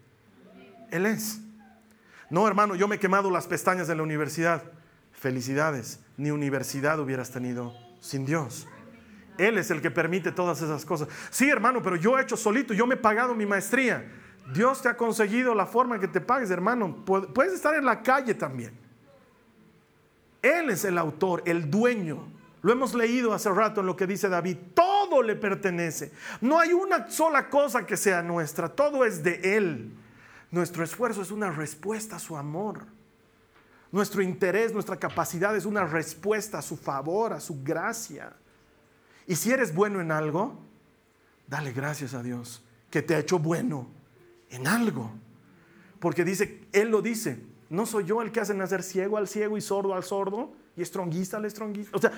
Él 0.91 1.07
es. 1.07 1.39
No, 2.29 2.47
hermano, 2.47 2.75
yo 2.75 2.87
me 2.87 2.97
he 2.97 2.99
quemado 2.99 3.31
las 3.31 3.47
pestañas 3.47 3.87
de 3.87 3.95
la 3.95 4.03
universidad. 4.03 4.61
Felicidades. 5.13 5.99
Ni 6.15 6.29
universidad 6.29 6.99
hubieras 6.99 7.31
tenido 7.31 7.73
sin 8.01 8.23
Dios. 8.23 8.67
Él 9.39 9.57
es 9.57 9.71
el 9.71 9.81
que 9.81 9.89
permite 9.89 10.31
todas 10.31 10.61
esas 10.61 10.85
cosas. 10.85 11.07
Sí, 11.31 11.49
hermano, 11.49 11.81
pero 11.81 11.95
yo 11.95 12.19
he 12.19 12.21
hecho 12.21 12.37
solito, 12.37 12.75
yo 12.75 12.85
me 12.85 12.93
he 12.93 12.99
pagado 12.99 13.33
mi 13.33 13.47
maestría. 13.47 14.11
Dios 14.53 14.83
te 14.83 14.89
ha 14.89 14.95
conseguido 14.95 15.55
la 15.55 15.65
forma 15.65 15.95
en 15.95 16.01
que 16.01 16.07
te 16.07 16.21
pagues, 16.21 16.51
hermano. 16.51 17.03
Puedes 17.03 17.53
estar 17.53 17.73
en 17.73 17.85
la 17.85 18.03
calle 18.03 18.35
también. 18.35 18.77
Él 20.43 20.69
es 20.69 20.85
el 20.85 20.99
autor, 20.99 21.41
el 21.47 21.71
dueño. 21.71 22.42
Lo 22.63 22.71
hemos 22.71 22.95
leído 22.95 23.33
hace 23.33 23.49
rato 23.49 23.81
en 23.81 23.87
lo 23.87 23.95
que 23.97 24.07
dice 24.07 24.29
David. 24.29 24.57
Todo 24.73 25.21
le 25.21 25.35
pertenece. 25.35 26.13
No 26.39 26.59
hay 26.59 26.71
una 26.71 27.09
sola 27.11 27.49
cosa 27.49 27.85
que 27.85 27.97
sea 27.97 28.23
nuestra. 28.23 28.69
Todo 28.69 29.03
es 29.03 29.21
de 29.21 29.57
Él. 29.57 29.91
Nuestro 30.49 30.83
esfuerzo 30.83 31.21
es 31.21 31.29
una 31.29 31.51
respuesta 31.51 32.15
a 32.15 32.19
su 32.19 32.37
amor. 32.37 32.85
Nuestro 33.91 34.21
interés, 34.21 34.71
nuestra 34.71 34.95
capacidad 34.95 35.53
es 35.57 35.65
una 35.65 35.85
respuesta 35.85 36.59
a 36.59 36.61
su 36.61 36.77
favor, 36.77 37.33
a 37.33 37.41
su 37.41 37.61
gracia. 37.61 38.33
Y 39.27 39.35
si 39.35 39.51
eres 39.51 39.75
bueno 39.75 39.99
en 39.99 40.11
algo, 40.11 40.57
dale 41.47 41.73
gracias 41.73 42.13
a 42.13 42.23
Dios 42.23 42.63
que 42.89 43.01
te 43.01 43.13
ha 43.13 43.19
hecho 43.19 43.39
bueno 43.39 43.89
en 44.49 44.67
algo. 44.67 45.11
Porque 45.99 46.23
dice, 46.23 46.65
Él 46.71 46.89
lo 46.89 47.01
dice, 47.01 47.43
no 47.69 47.85
soy 47.85 48.05
yo 48.05 48.21
el 48.21 48.31
que 48.31 48.39
hace 48.39 48.53
nacer 48.53 48.83
ciego 48.83 49.17
al 49.17 49.27
ciego 49.27 49.57
y 49.57 49.61
sordo 49.61 49.93
al 49.93 50.03
sordo 50.03 50.62
y 50.75 50.81
estronguista 50.81 51.37
al 51.37 51.45
estronguista. 51.45 51.95
O 51.95 52.01
sea, 52.01 52.11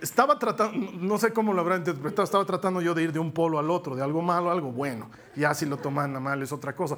estaba 0.00 0.38
tratando, 0.38 0.92
no 0.92 1.18
sé 1.18 1.32
cómo 1.32 1.52
lo 1.52 1.60
habrá 1.60 1.76
interpretado, 1.76 2.24
estaba 2.24 2.44
tratando 2.44 2.80
yo 2.80 2.94
de 2.94 3.02
ir 3.02 3.12
de 3.12 3.18
un 3.18 3.32
polo 3.32 3.58
al 3.58 3.70
otro, 3.70 3.96
de 3.96 4.02
algo 4.02 4.22
malo 4.22 4.50
a 4.50 4.52
algo 4.52 4.70
bueno. 4.70 5.10
Y 5.36 5.44
así 5.44 5.66
lo 5.66 5.76
toman 5.76 6.14
a 6.16 6.20
mal 6.20 6.42
es 6.42 6.52
otra 6.52 6.74
cosa. 6.74 6.96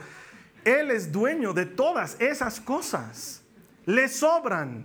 Él 0.64 0.90
es 0.90 1.10
dueño 1.10 1.52
de 1.52 1.66
todas 1.66 2.20
esas 2.20 2.60
cosas. 2.60 3.42
Le 3.86 4.08
sobran. 4.08 4.84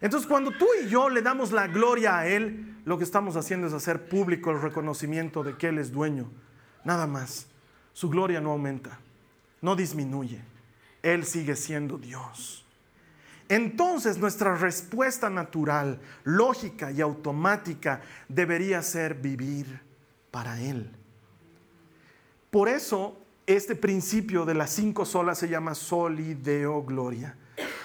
Entonces 0.00 0.28
cuando 0.28 0.52
tú 0.52 0.66
y 0.82 0.88
yo 0.88 1.08
le 1.08 1.22
damos 1.22 1.52
la 1.52 1.66
gloria 1.66 2.18
a 2.18 2.26
Él, 2.26 2.76
lo 2.84 2.98
que 2.98 3.04
estamos 3.04 3.36
haciendo 3.36 3.66
es 3.66 3.72
hacer 3.72 4.08
público 4.08 4.50
el 4.50 4.60
reconocimiento 4.60 5.42
de 5.42 5.56
que 5.56 5.68
Él 5.68 5.78
es 5.78 5.92
dueño. 5.92 6.30
Nada 6.84 7.06
más. 7.06 7.46
Su 7.92 8.08
gloria 8.08 8.40
no 8.40 8.52
aumenta, 8.52 8.98
no 9.60 9.76
disminuye. 9.76 10.40
Él 11.02 11.24
sigue 11.24 11.56
siendo 11.56 11.98
Dios. 11.98 12.64
Entonces 13.48 14.18
nuestra 14.18 14.54
respuesta 14.54 15.28
natural, 15.28 16.00
lógica 16.24 16.90
y 16.90 17.00
automática 17.00 18.00
debería 18.28 18.82
ser 18.82 19.14
vivir 19.14 19.80
para 20.30 20.60
Él. 20.60 20.90
Por 22.50 22.68
eso 22.68 23.18
este 23.46 23.74
principio 23.74 24.44
de 24.44 24.54
las 24.54 24.70
cinco 24.70 25.04
solas 25.04 25.38
se 25.38 25.48
llama 25.48 25.74
solideo 25.74 26.82
gloria. 26.82 27.36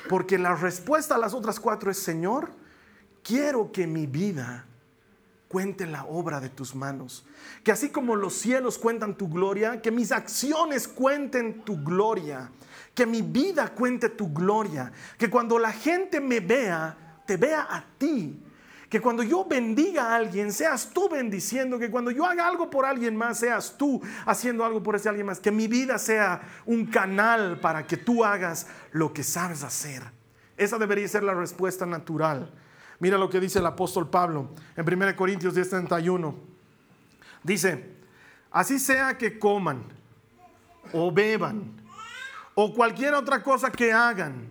Porque 0.09 0.37
la 0.37 0.55
respuesta 0.55 1.15
a 1.15 1.17
las 1.17 1.33
otras 1.33 1.59
cuatro 1.59 1.91
es, 1.91 1.97
Señor, 1.97 2.51
quiero 3.23 3.71
que 3.71 3.87
mi 3.87 4.05
vida 4.07 4.65
cuente 5.47 5.85
la 5.85 6.05
obra 6.05 6.39
de 6.39 6.49
tus 6.49 6.75
manos. 6.75 7.25
Que 7.63 7.71
así 7.71 7.89
como 7.89 8.15
los 8.15 8.33
cielos 8.33 8.77
cuentan 8.77 9.17
tu 9.17 9.27
gloria, 9.27 9.81
que 9.81 9.91
mis 9.91 10.11
acciones 10.11 10.87
cuenten 10.87 11.63
tu 11.63 11.83
gloria. 11.83 12.51
Que 12.97 13.05
mi 13.05 13.21
vida 13.21 13.69
cuente 13.75 14.09
tu 14.09 14.33
gloria. 14.33 14.91
Que 15.19 15.29
cuando 15.29 15.59
la 15.59 15.71
gente 15.71 16.19
me 16.19 16.39
vea, 16.39 17.21
te 17.27 17.37
vea 17.37 17.67
a 17.69 17.85
ti. 17.95 18.43
Que 18.89 18.99
cuando 18.99 19.21
yo 19.21 19.45
bendiga 19.45 20.05
a 20.05 20.15
alguien, 20.15 20.51
seas 20.51 20.89
tú 20.91 21.07
bendiciendo. 21.07 21.77
Que 21.77 21.91
cuando 21.91 22.09
yo 22.09 22.25
haga 22.25 22.47
algo 22.47 22.71
por 22.71 22.87
alguien 22.87 23.15
más, 23.15 23.37
seas 23.37 23.75
tú 23.77 24.01
haciendo 24.25 24.65
algo 24.65 24.81
por 24.81 24.95
ese 24.95 25.09
alguien 25.09 25.27
más. 25.27 25.39
Que 25.39 25.51
mi 25.51 25.67
vida 25.67 25.99
sea 25.99 26.41
un 26.65 26.87
canal 26.87 27.59
para 27.59 27.85
que 27.85 27.97
tú 27.97 28.25
hagas 28.25 28.65
lo 28.91 29.13
que 29.13 29.23
sabes 29.23 29.63
hacer. 29.63 30.01
Esa 30.57 30.79
debería 30.79 31.07
ser 31.07 31.21
la 31.21 31.35
respuesta 31.35 31.85
natural. 31.85 32.51
Mira 32.97 33.19
lo 33.19 33.29
que 33.29 33.39
dice 33.39 33.59
el 33.59 33.67
apóstol 33.67 34.09
Pablo 34.09 34.55
en 34.75 34.83
1 34.83 35.15
Corintios 35.15 35.53
10:31. 35.53 36.33
Dice, 37.43 37.91
así 38.49 38.79
sea 38.79 39.19
que 39.19 39.37
coman 39.37 39.83
o 40.93 41.11
beban 41.11 41.85
o 42.59 42.73
cualquier 42.73 43.13
otra 43.13 43.43
cosa 43.43 43.71
que 43.71 43.93
hagan, 43.93 44.49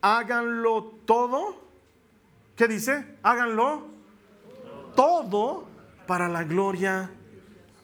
háganlo 0.00 0.94
todo 1.04 1.70
¿Qué 2.60 2.68
dice? 2.68 3.16
Háganlo 3.22 3.86
todo 4.94 5.66
para 6.06 6.28
la 6.28 6.44
gloria 6.44 7.10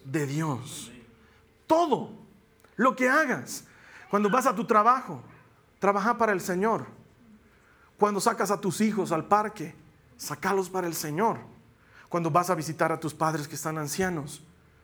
de 0.05 0.27
Dios. 0.27 0.93
Todo 1.67 2.11
lo 2.77 2.95
que 2.95 3.09
hagas. 3.09 3.65
Cuando 4.11 4.29
vas 4.29 4.45
a 4.45 4.55
tu 4.55 4.67
trabajo, 4.67 5.23
trabaja 5.79 6.19
para 6.19 6.33
el 6.33 6.43
Señor. 6.43 6.85
Cuando 7.99 8.21
sacas 8.21 8.51
a 8.51 8.61
tus 8.61 8.83
hijos 8.83 9.13
al 9.13 9.25
parque, 9.25 9.75
sacalos 10.19 10.69
para 10.69 10.87
el 10.87 10.95
Señor. 10.95 11.39
Cuando 12.11 12.31
vas 12.31 12.51
a 12.51 12.55
visitar 12.55 12.93
a 12.93 13.01
tus 13.01 13.15
padres 13.15 13.49
que 13.49 13.55
están 13.55 13.79
ancianos, 13.79 14.43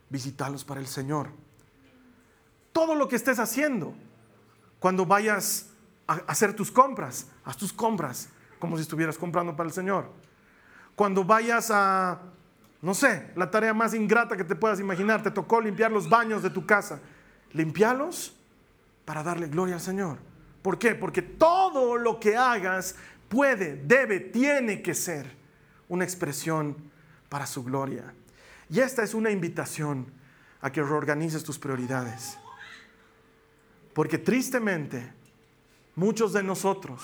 visitalos 0.09 0.65
para 0.65 0.81
el 0.81 0.87
Señor. 0.87 1.29
Todo 2.73 2.95
lo 2.95 3.09
que 3.09 3.17
estés 3.17 3.39
haciendo, 3.39 3.93
cuando 4.83 5.07
vayas 5.07 5.69
a 6.09 6.15
hacer 6.27 6.57
tus 6.57 6.73
compras, 6.73 7.29
haz 7.45 7.57
tus 7.57 7.73
compras 7.73 8.29
como 8.59 8.77
si 8.77 8.83
estuvieras 8.83 9.17
comprando 9.17 9.55
para 9.55 9.69
el 9.69 9.73
Señor. 9.73 10.11
Cuando 10.97 11.23
vayas 11.23 11.71
a, 11.71 12.21
no 12.81 12.93
sé, 12.93 13.31
la 13.37 13.49
tarea 13.49 13.73
más 13.75 13.95
ingrata 13.95 14.37
que 14.37 14.43
te 14.43 14.57
puedas 14.57 14.81
imaginar, 14.81 15.23
te 15.23 15.31
tocó 15.31 15.61
limpiar 15.61 15.93
los 15.93 16.09
baños 16.09 16.43
de 16.43 16.51
tu 16.51 16.67
casa, 16.67 16.99
limpialos 17.53 18.37
para 19.05 19.23
darle 19.23 19.47
gloria 19.47 19.77
al 19.77 19.81
Señor. 19.81 20.19
¿Por 20.63 20.81
qué? 20.81 20.97
Porque 20.97 21.23
todo 21.23 21.97
lo 21.97 22.19
que 22.19 22.37
hagas 22.37 22.97
puede, 23.29 23.77
debe, 23.77 24.19
tiene 24.19 24.83
que 24.83 24.95
ser 24.95 25.31
una 25.89 26.03
expresión 26.03 26.77
para 27.29 27.47
su 27.47 27.63
gloria. 27.63 28.13
Y 28.69 28.81
esta 28.81 29.05
es 29.05 29.15
una 29.15 29.31
invitación 29.31 30.13
a 30.61 30.73
que 30.73 30.83
reorganices 30.83 31.45
tus 31.45 31.61
prioridades. 31.61 32.37
Porque 33.95 34.19
tristemente, 34.19 35.13
muchos 35.95 36.33
de 36.33 36.43
nosotros 36.43 37.03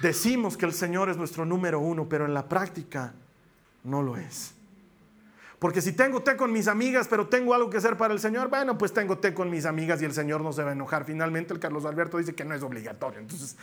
decimos 0.00 0.56
que 0.56 0.66
el 0.66 0.72
Señor 0.72 1.08
es 1.10 1.16
nuestro 1.16 1.44
número 1.44 1.80
uno, 1.80 2.08
pero 2.08 2.24
en 2.24 2.34
la 2.34 2.48
práctica 2.48 3.14
no 3.84 4.02
lo 4.02 4.16
es. 4.16 4.54
Porque 5.58 5.80
si 5.80 5.92
tengo 5.92 6.22
té 6.22 6.36
con 6.36 6.52
mis 6.52 6.68
amigas, 6.68 7.08
pero 7.08 7.28
tengo 7.28 7.54
algo 7.54 7.70
que 7.70 7.78
hacer 7.78 7.96
para 7.96 8.12
el 8.12 8.20
Señor, 8.20 8.50
bueno, 8.50 8.76
pues 8.76 8.92
tengo 8.92 9.18
té 9.18 9.32
con 9.32 9.48
mis 9.48 9.64
amigas 9.64 10.02
y 10.02 10.04
el 10.04 10.12
Señor 10.12 10.42
no 10.42 10.52
se 10.52 10.62
va 10.62 10.70
a 10.70 10.72
enojar. 10.72 11.04
Finalmente 11.04 11.54
el 11.54 11.60
Carlos 11.60 11.84
Alberto 11.86 12.18
dice 12.18 12.34
que 12.34 12.44
no 12.44 12.54
es 12.54 12.62
obligatorio. 12.62 13.20
Entonces, 13.20 13.56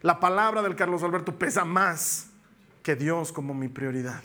la 0.00 0.20
palabra 0.20 0.62
del 0.62 0.76
Carlos 0.76 1.02
Alberto 1.02 1.38
pesa 1.38 1.64
más 1.64 2.28
que 2.82 2.96
Dios 2.96 3.32
como 3.32 3.52
mi 3.52 3.68
prioridad. 3.68 4.22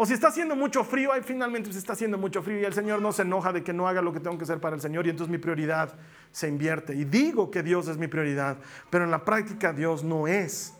O 0.00 0.06
si 0.06 0.14
está 0.14 0.28
haciendo 0.28 0.54
mucho 0.54 0.84
frío, 0.84 1.10
finalmente 1.24 1.72
se 1.72 1.78
está 1.80 1.94
haciendo 1.94 2.16
mucho 2.18 2.40
frío 2.40 2.60
y 2.60 2.64
el 2.64 2.72
Señor 2.72 3.02
no 3.02 3.12
se 3.12 3.22
enoja 3.22 3.52
de 3.52 3.64
que 3.64 3.72
no 3.72 3.88
haga 3.88 4.00
lo 4.00 4.12
que 4.12 4.20
tengo 4.20 4.38
que 4.38 4.44
hacer 4.44 4.60
para 4.60 4.76
el 4.76 4.80
Señor 4.80 5.04
y 5.04 5.10
entonces 5.10 5.28
mi 5.28 5.38
prioridad 5.38 5.92
se 6.30 6.46
invierte. 6.46 6.94
Y 6.94 7.04
digo 7.04 7.50
que 7.50 7.64
Dios 7.64 7.88
es 7.88 7.98
mi 7.98 8.06
prioridad, 8.06 8.58
pero 8.90 9.02
en 9.02 9.10
la 9.10 9.24
práctica 9.24 9.72
Dios 9.72 10.04
no 10.04 10.28
es 10.28 10.72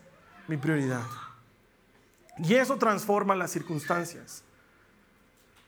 mi 0.47 0.57
prioridad. 0.57 1.03
Y 2.39 2.55
eso 2.55 2.77
transforma 2.77 3.35
las 3.35 3.51
circunstancias. 3.51 4.45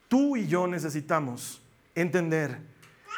Tú 0.07 0.37
y 0.37 0.47
yo 0.47 0.69
necesitamos 0.69 1.61
entender 1.97 2.57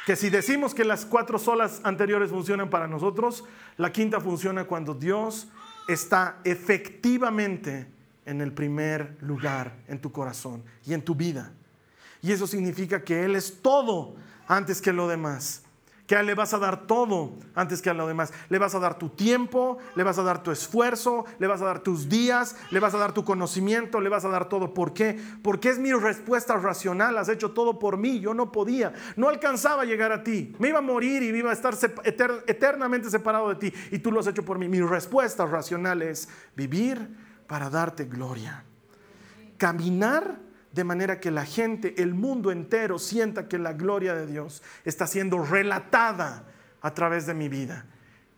que 0.07 0.16
si 0.16 0.30
decimos 0.30 0.72
que 0.72 0.87
las 0.87 1.05
cuatro 1.05 1.39
solas 1.39 1.83
anteriores 1.85 2.30
funcionan 2.30 2.70
para 2.70 2.89
nosotros, 2.89 3.45
la 3.76 3.93
quinta 3.93 4.18
funciona 4.18 4.64
cuando 4.64 4.95
Dios 4.95 5.49
está 5.89 6.39
efectivamente 6.45 7.87
en 8.25 8.41
el 8.41 8.53
primer 8.53 9.16
lugar 9.20 9.77
en 9.89 10.01
tu 10.01 10.12
corazón 10.12 10.62
y 10.85 10.95
en 10.95 11.03
tu 11.03 11.14
vida. 11.14 11.53
Y 12.23 12.33
eso 12.33 12.47
significa 12.47 13.03
que 13.03 13.25
Él 13.25 13.35
es 13.35 13.61
todo 13.61 14.14
antes 14.47 14.81
que 14.81 14.93
lo 14.93 15.09
demás. 15.09 15.62
Que 16.07 16.16
a 16.16 16.20
Él 16.20 16.27
le 16.27 16.35
vas 16.35 16.53
a 16.53 16.59
dar 16.59 16.87
todo 16.87 17.33
antes 17.55 17.81
que 17.81 17.91
a 17.91 17.95
lo 17.95 18.07
demás. 18.07 18.33
Le 18.49 18.59
vas 18.59 18.75
a 18.75 18.79
dar 18.79 18.99
tu 18.99 19.09
tiempo, 19.09 19.79
le 19.97 20.05
vas 20.05 20.18
a 20.18 20.23
dar 20.23 20.43
tu 20.43 20.51
esfuerzo, 20.51 21.25
le 21.39 21.47
vas 21.47 21.62
a 21.62 21.64
dar 21.64 21.81
tus 21.81 22.09
días, 22.09 22.57
le 22.70 22.81
vas 22.81 22.95
a 22.95 22.99
dar 22.99 23.12
tu 23.12 23.25
conocimiento, 23.25 24.01
le 24.01 24.09
vas 24.09 24.25
a 24.25 24.29
dar 24.29 24.49
todo. 24.49 24.75
¿Por 24.75 24.93
qué? 24.93 25.18
Porque 25.43 25.70
es 25.70 25.79
mi 25.79 25.93
respuesta 25.93 26.57
racional. 26.57 27.18
Has 27.18 27.29
hecho 27.29 27.53
todo 27.53 27.79
por 27.79 27.97
mí. 27.97 28.20
Yo 28.20 28.35
no 28.35 28.53
podía. 28.53 28.93
No 29.16 29.29
alcanzaba 29.29 29.83
a 29.83 29.87
llegar 29.87 30.12
a 30.12 30.23
ti. 30.23 30.55
Me 30.59 30.68
iba 30.68 30.79
a 30.79 30.83
morir 30.83 31.23
y 31.23 31.29
iba 31.29 31.51
a 31.51 31.55
estar 31.55 31.75
eternamente 32.05 33.11
separado 33.11 33.49
de 33.49 33.55
ti. 33.57 33.73
Y 33.91 33.99
tú 33.99 34.12
lo 34.12 34.20
has 34.20 34.27
hecho 34.29 34.45
por 34.45 34.59
mí. 34.59 34.68
Mi 34.68 34.81
respuesta 34.81 35.47
racional 35.47 36.03
es 36.03 36.29
vivir 36.55 37.09
para 37.47 37.70
darte 37.70 38.05
gloria. 38.05 38.64
Caminar 39.59 40.40
de 40.72 40.84
manera 40.84 41.20
que 41.20 41.30
la 41.30 41.45
gente, 41.45 42.03
el 42.03 42.14
mundo 42.14 42.51
entero 42.51 42.99
sienta 42.99 43.49
que 43.49 43.59
la 43.59 43.74
gloria 43.74 44.14
de 44.14 44.26
Dios 44.26 44.62
está 44.84 45.07
siendo 45.07 45.45
relatada 45.45 46.47
a 46.80 46.95
través 46.95 47.26
de 47.26 47.34
mi 47.34 47.49
vida. 47.49 47.86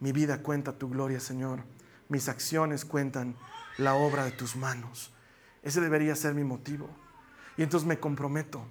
Mi 0.01 0.13
vida 0.13 0.43
cuenta 0.43 0.73
tu 0.73 0.91
gloria, 0.91 1.21
Señor. 1.21 1.61
Mis 2.09 2.29
acciones 2.29 2.85
cuentan 2.85 3.37
la 3.79 3.95
obra 3.95 4.25
de 4.25 4.33
tus 4.33 4.57
manos. 4.57 5.13
Ese 5.63 5.81
debería 5.81 6.15
ser 6.17 6.35
mi 6.35 6.45
motivo. 6.45 6.91
Y 7.57 7.63
entonces 7.63 7.87
me 7.87 7.99
comprometo. 7.99 8.67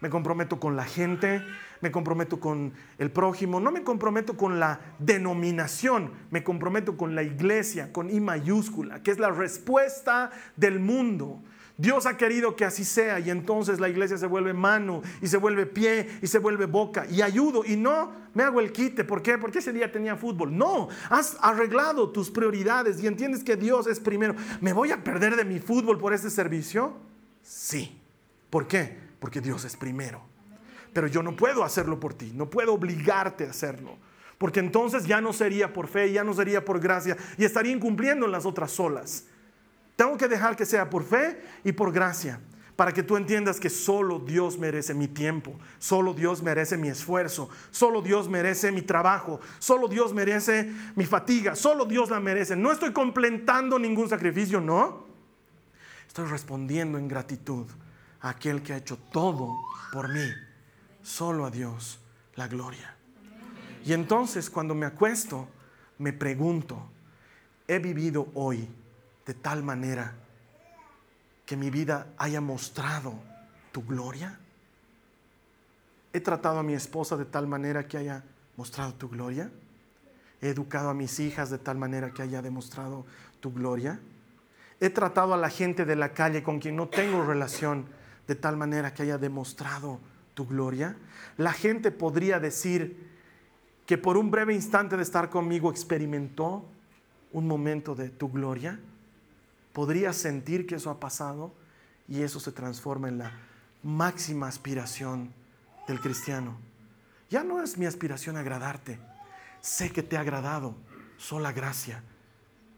Me 0.00 0.10
comprometo 0.10 0.60
con 0.60 0.76
la 0.76 0.84
gente, 0.84 1.42
me 1.84 1.92
comprometo 1.92 2.40
con 2.40 2.72
el 2.96 3.10
prójimo, 3.10 3.60
no 3.60 3.70
me 3.70 3.82
comprometo 3.82 4.38
con 4.38 4.58
la 4.58 4.80
denominación, 4.98 6.12
me 6.30 6.42
comprometo 6.42 6.96
con 6.96 7.14
la 7.14 7.22
iglesia, 7.22 7.92
con 7.92 8.08
I 8.08 8.20
mayúscula, 8.20 9.02
que 9.02 9.10
es 9.10 9.18
la 9.18 9.30
respuesta 9.30 10.30
del 10.56 10.80
mundo. 10.80 11.42
Dios 11.76 12.06
ha 12.06 12.16
querido 12.16 12.56
que 12.56 12.64
así 12.64 12.86
sea 12.86 13.18
y 13.18 13.28
entonces 13.28 13.80
la 13.80 13.90
iglesia 13.90 14.16
se 14.16 14.26
vuelve 14.26 14.54
mano 14.54 15.02
y 15.20 15.26
se 15.26 15.36
vuelve 15.36 15.66
pie 15.66 16.08
y 16.22 16.26
se 16.26 16.38
vuelve 16.38 16.64
boca 16.64 17.04
y 17.10 17.20
ayudo 17.20 17.66
y 17.66 17.76
no 17.76 18.12
me 18.32 18.44
hago 18.44 18.60
el 18.60 18.72
quite. 18.72 19.04
¿Por 19.04 19.20
qué? 19.20 19.36
Porque 19.36 19.58
ese 19.58 19.74
día 19.74 19.92
tenía 19.92 20.16
fútbol. 20.16 20.56
No, 20.56 20.88
has 21.10 21.36
arreglado 21.42 22.08
tus 22.08 22.30
prioridades 22.30 22.98
y 23.02 23.06
entiendes 23.06 23.44
que 23.44 23.56
Dios 23.56 23.86
es 23.88 24.00
primero. 24.00 24.34
¿Me 24.62 24.72
voy 24.72 24.90
a 24.90 25.04
perder 25.04 25.36
de 25.36 25.44
mi 25.44 25.58
fútbol 25.58 25.98
por 25.98 26.14
este 26.14 26.30
servicio? 26.30 26.94
Sí. 27.42 28.00
¿Por 28.48 28.66
qué? 28.66 28.96
Porque 29.18 29.42
Dios 29.42 29.66
es 29.66 29.76
primero 29.76 30.33
pero 30.94 31.08
yo 31.08 31.22
no 31.22 31.36
puedo 31.36 31.64
hacerlo 31.64 32.00
por 32.00 32.14
ti, 32.14 32.32
no 32.34 32.48
puedo 32.48 32.72
obligarte 32.72 33.46
a 33.46 33.50
hacerlo, 33.50 33.98
porque 34.38 34.60
entonces 34.60 35.04
ya 35.04 35.20
no 35.20 35.32
sería 35.32 35.72
por 35.72 35.88
fe, 35.88 36.12
ya 36.12 36.24
no 36.24 36.32
sería 36.32 36.64
por 36.64 36.80
gracia 36.80 37.16
y 37.36 37.44
estaría 37.44 37.72
incumpliendo 37.72 38.24
en 38.24 38.32
las 38.32 38.46
otras 38.46 38.70
solas. 38.70 39.26
Tengo 39.96 40.16
que 40.16 40.28
dejar 40.28 40.56
que 40.56 40.64
sea 40.64 40.88
por 40.88 41.04
fe 41.04 41.42
y 41.64 41.72
por 41.72 41.92
gracia, 41.92 42.40
para 42.76 42.92
que 42.92 43.02
tú 43.02 43.16
entiendas 43.16 43.58
que 43.58 43.70
solo 43.70 44.20
Dios 44.20 44.56
merece 44.56 44.94
mi 44.94 45.08
tiempo, 45.08 45.58
solo 45.78 46.14
Dios 46.14 46.42
merece 46.42 46.76
mi 46.76 46.88
esfuerzo, 46.88 47.48
solo 47.72 48.00
Dios 48.00 48.28
merece 48.28 48.70
mi 48.70 48.82
trabajo, 48.82 49.40
solo 49.58 49.88
Dios 49.88 50.14
merece 50.14 50.72
mi 50.94 51.06
fatiga, 51.06 51.56
solo 51.56 51.84
Dios 51.84 52.08
la 52.08 52.20
merece. 52.20 52.54
No 52.54 52.70
estoy 52.70 52.92
completando 52.92 53.80
ningún 53.80 54.08
sacrificio, 54.08 54.60
no. 54.60 55.06
Estoy 56.06 56.26
respondiendo 56.26 56.98
en 56.98 57.08
gratitud 57.08 57.66
a 58.20 58.30
aquel 58.30 58.62
que 58.62 58.72
ha 58.72 58.76
hecho 58.76 58.96
todo 59.12 59.60
por 59.92 60.08
mí 60.08 60.53
solo 61.04 61.44
a 61.46 61.50
Dios 61.50 62.00
la 62.34 62.48
gloria. 62.48 62.96
Y 63.84 63.92
entonces 63.92 64.50
cuando 64.50 64.74
me 64.74 64.86
acuesto, 64.86 65.46
me 65.98 66.12
pregunto, 66.12 66.82
¿he 67.68 67.78
vivido 67.78 68.28
hoy 68.34 68.68
de 69.24 69.34
tal 69.34 69.62
manera 69.62 70.14
que 71.46 71.56
mi 71.56 71.70
vida 71.70 72.08
haya 72.16 72.40
mostrado 72.40 73.14
tu 73.70 73.84
gloria? 73.84 74.40
¿He 76.12 76.20
tratado 76.20 76.58
a 76.58 76.62
mi 76.62 76.72
esposa 76.72 77.16
de 77.16 77.26
tal 77.26 77.46
manera 77.46 77.86
que 77.86 77.98
haya 77.98 78.24
mostrado 78.56 78.94
tu 78.94 79.08
gloria? 79.08 79.50
¿He 80.40 80.48
educado 80.48 80.88
a 80.88 80.94
mis 80.94 81.20
hijas 81.20 81.50
de 81.50 81.58
tal 81.58 81.76
manera 81.76 82.10
que 82.12 82.22
haya 82.22 82.40
demostrado 82.40 83.04
tu 83.40 83.52
gloria? 83.52 84.00
¿He 84.80 84.90
tratado 84.90 85.34
a 85.34 85.38
la 85.38 85.50
gente 85.50 85.84
de 85.84 85.96
la 85.96 86.12
calle 86.12 86.42
con 86.42 86.58
quien 86.58 86.76
no 86.76 86.88
tengo 86.88 87.24
relación 87.24 87.86
de 88.26 88.34
tal 88.34 88.56
manera 88.56 88.94
que 88.94 89.02
haya 89.02 89.18
demostrado 89.18 90.00
tu 90.34 90.46
gloria? 90.46 90.96
La 91.36 91.52
gente 91.52 91.90
podría 91.90 92.40
decir 92.40 93.12
que 93.86 93.98
por 93.98 94.16
un 94.16 94.30
breve 94.30 94.54
instante 94.54 94.96
de 94.96 95.02
estar 95.02 95.30
conmigo 95.30 95.70
experimentó 95.70 96.64
un 97.32 97.46
momento 97.46 97.94
de 97.94 98.08
tu 98.08 98.30
gloria. 98.30 98.78
Podría 99.72 100.12
sentir 100.12 100.66
que 100.66 100.76
eso 100.76 100.90
ha 100.90 101.00
pasado 101.00 101.52
y 102.08 102.22
eso 102.22 102.40
se 102.40 102.52
transforma 102.52 103.08
en 103.08 103.18
la 103.18 103.32
máxima 103.82 104.46
aspiración 104.48 105.32
del 105.86 106.00
cristiano. 106.00 106.56
Ya 107.28 107.42
no 107.42 107.62
es 107.62 107.76
mi 107.76 107.86
aspiración 107.86 108.36
agradarte. 108.36 108.98
Sé 109.60 109.90
que 109.90 110.02
te 110.02 110.16
ha 110.16 110.20
agradado. 110.20 110.76
Sola 111.16 111.52
gracia. 111.52 112.02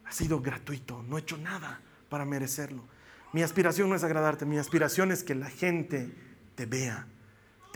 Ha 0.07 0.13
sido 0.13 0.41
gratuito. 0.41 1.03
No 1.03 1.19
he 1.19 1.21
hecho 1.21 1.37
nada 1.37 1.81
para 2.09 2.25
merecerlo. 2.25 2.83
Mi 3.33 3.43
aspiración 3.43 3.91
no 3.91 3.97
es 3.97 4.05
agradarte. 4.05 4.47
Mi 4.47 4.59
aspiración 4.59 5.13
es 5.13 5.23
que 5.23 5.35
la 5.35 5.51
gente 5.51 6.11
te 6.55 6.65
vea 6.65 7.07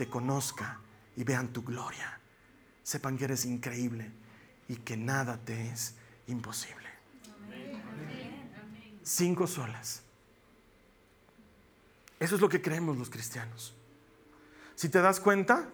te 0.01 0.09
conozca 0.09 0.79
y 1.15 1.23
vean 1.23 1.53
tu 1.53 1.61
gloria. 1.61 2.19
Sepan 2.81 3.19
que 3.19 3.25
eres 3.25 3.45
increíble 3.45 4.11
y 4.67 4.77
que 4.77 4.97
nada 4.97 5.37
te 5.37 5.69
es 5.69 5.93
imposible. 6.25 6.87
Cinco 9.03 9.45
solas. 9.45 10.01
Eso 12.19 12.33
es 12.33 12.41
lo 12.41 12.49
que 12.49 12.63
creemos 12.63 12.97
los 12.97 13.11
cristianos. 13.11 13.75
Si 14.73 14.89
te 14.89 15.03
das 15.03 15.19
cuenta, 15.19 15.69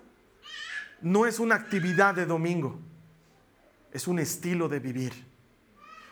no 0.99 1.25
es 1.25 1.39
una 1.39 1.55
actividad 1.55 2.13
de 2.13 2.25
domingo, 2.25 2.81
es 3.93 4.09
un 4.09 4.19
estilo 4.19 4.67
de 4.67 4.79
vivir. 4.79 5.13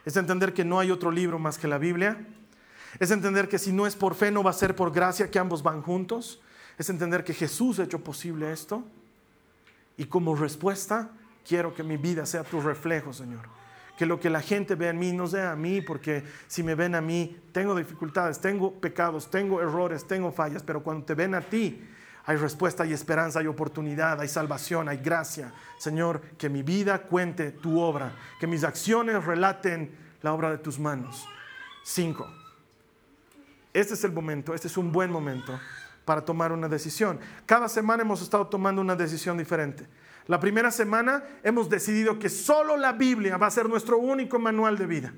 Es 0.05 0.15
entender 0.15 0.53
que 0.53 0.63
no 0.63 0.79
hay 0.79 0.89
otro 0.89 1.11
libro 1.11 1.37
más 1.37 1.57
que 1.57 1.67
la 1.67 1.79
Biblia. 1.79 2.25
Es 2.97 3.11
entender 3.11 3.49
que 3.49 3.59
si 3.59 3.73
no 3.73 3.85
es 3.85 3.97
por 3.97 4.15
fe, 4.15 4.31
no 4.31 4.41
va 4.41 4.51
a 4.51 4.53
ser 4.53 4.73
por 4.73 4.93
gracia, 4.93 5.29
que 5.29 5.37
ambos 5.37 5.63
van 5.63 5.81
juntos 5.81 6.39
es 6.77 6.89
entender 6.89 7.23
que 7.23 7.33
Jesús 7.33 7.79
ha 7.79 7.83
hecho 7.83 7.99
posible 7.99 8.51
esto 8.51 8.83
y 9.97 10.05
como 10.05 10.35
respuesta 10.35 11.09
quiero 11.47 11.73
que 11.73 11.83
mi 11.83 11.97
vida 11.97 12.25
sea 12.25 12.43
tu 12.43 12.59
reflejo, 12.59 13.13
Señor. 13.13 13.47
Que 13.97 14.05
lo 14.05 14.19
que 14.19 14.29
la 14.29 14.41
gente 14.41 14.75
ve 14.75 14.89
en 14.89 14.99
mí 14.99 15.13
no 15.13 15.25
sea 15.25 15.53
a 15.53 15.55
mí, 15.55 15.79
porque 15.79 16.23
si 16.47 16.63
me 16.63 16.75
ven 16.75 16.95
a 16.95 17.01
mí, 17.01 17.39
tengo 17.53 17.73
dificultades, 17.75 18.41
tengo 18.41 18.73
pecados, 18.73 19.31
tengo 19.31 19.61
errores, 19.61 20.05
tengo 20.05 20.33
fallas, 20.33 20.63
pero 20.63 20.83
cuando 20.83 21.05
te 21.05 21.13
ven 21.13 21.33
a 21.33 21.39
ti, 21.39 21.81
hay 22.25 22.35
respuesta, 22.35 22.83
hay 22.83 22.91
esperanza, 22.91 23.39
hay 23.39 23.47
oportunidad, 23.47 24.19
hay 24.19 24.27
salvación, 24.27 24.89
hay 24.89 24.97
gracia. 24.97 25.53
Señor, 25.77 26.19
que 26.37 26.49
mi 26.49 26.61
vida 26.61 27.03
cuente 27.03 27.51
tu 27.51 27.79
obra, 27.79 28.11
que 28.37 28.47
mis 28.47 28.65
acciones 28.65 29.23
relaten 29.23 29.91
la 30.21 30.33
obra 30.33 30.49
de 30.49 30.57
tus 30.57 30.77
manos. 30.77 31.25
Cinco. 31.83 32.27
Este 33.71 33.93
es 33.93 34.03
el 34.03 34.11
momento, 34.11 34.53
este 34.53 34.67
es 34.67 34.75
un 34.75 34.91
buen 34.91 35.09
momento 35.09 35.57
para 36.05 36.23
tomar 36.23 36.51
una 36.51 36.69
decisión. 36.69 37.19
Cada 37.45 37.67
semana 37.67 38.03
hemos 38.03 38.21
estado 38.21 38.47
tomando 38.47 38.81
una 38.81 38.95
decisión 38.95 39.37
diferente. 39.37 39.85
La 40.27 40.39
primera 40.39 40.71
semana 40.71 41.23
hemos 41.43 41.69
decidido 41.69 42.17
que 42.17 42.29
solo 42.29 42.77
la 42.77 42.93
Biblia 42.93 43.37
va 43.37 43.47
a 43.47 43.51
ser 43.51 43.67
nuestro 43.67 43.97
único 43.97 44.39
manual 44.39 44.77
de 44.77 44.85
vida. 44.87 45.13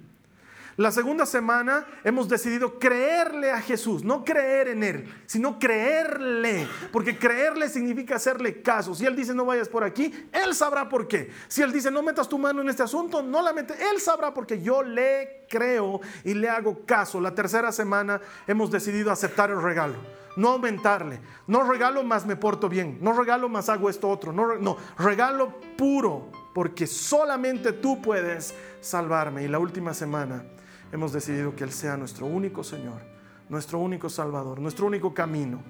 La 0.78 0.92
segunda 0.92 1.26
semana 1.26 1.88
hemos 2.04 2.30
decidido 2.30 2.78
creerle 2.78 3.50
a 3.50 3.60
Jesús, 3.62 4.04
no 4.04 4.24
creer 4.24 4.68
en 4.68 4.84
Él, 4.84 5.12
sino 5.26 5.58
creerle, 5.58 6.68
porque 6.92 7.18
creerle 7.18 7.68
significa 7.68 8.18
hacerle 8.18 8.62
caso. 8.62 8.94
Si 8.94 9.04
Él 9.04 9.16
dice 9.16 9.34
no 9.34 9.44
vayas 9.44 9.70
por 9.70 9.84
aquí, 9.84 10.14
Él 10.32 10.54
sabrá 10.54 10.88
por 10.88 11.08
qué. 11.08 11.32
Si 11.48 11.64
Él 11.64 11.72
dice 11.72 11.90
no 11.90 12.04
metas 12.04 12.30
tu 12.30 12.38
mano 12.38 12.62
en 12.62 12.70
este 12.70 12.84
asunto, 12.84 13.24
no 13.24 13.42
la 13.42 13.54
mete, 13.54 13.74
Él 13.90 14.00
sabrá 14.00 14.36
porque 14.36 14.62
yo 14.62 14.84
le 14.84 15.48
creo 15.50 16.00
y 16.24 16.36
le 16.36 16.48
hago 16.48 16.86
caso. 16.86 17.20
La 17.20 17.34
tercera 17.34 17.72
semana 17.72 18.22
hemos 18.46 18.70
decidido 18.70 19.12
aceptar 19.12 19.50
el 19.50 19.60
regalo 19.60 19.96
no 20.38 20.50
aumentarle. 20.50 21.20
No 21.48 21.70
regalo 21.70 22.04
más 22.04 22.26
me 22.26 22.38
porto 22.38 22.70
bien, 22.70 23.00
no 23.02 23.12
regalo 23.12 23.50
más 23.50 23.68
hago 23.68 23.90
esto 23.90 24.08
otro, 24.08 24.32
no, 24.32 24.78
regalo 24.98 25.60
puro, 25.78 26.32
porque 26.54 26.88
solamente 26.88 27.74
tú 27.74 28.02
puedes 28.02 28.54
salvarme. 28.80 29.44
Y 29.44 29.48
la 29.50 29.60
última 29.60 29.94
semana 29.94 30.46
hemos 30.92 31.12
decidido 31.12 31.56
que 31.56 31.66
Él 31.66 31.72
sea 31.72 31.98
nuestro 31.98 32.28
único 32.28 32.64
Señor, 32.64 33.02
nuestro 33.50 33.80
único 33.80 34.10
Salvador, 34.10 34.60
nuestro 34.60 34.86
único 34.86 35.14
camino. 35.14 35.62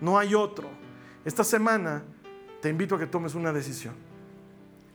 No 0.00 0.18
hay 0.18 0.34
otro. 0.34 0.68
Esta 1.24 1.44
semana 1.44 2.04
te 2.62 2.68
invito 2.68 2.94
a 2.94 2.98
que 2.98 3.06
tomes 3.06 3.34
una 3.34 3.52
decisión, 3.52 3.94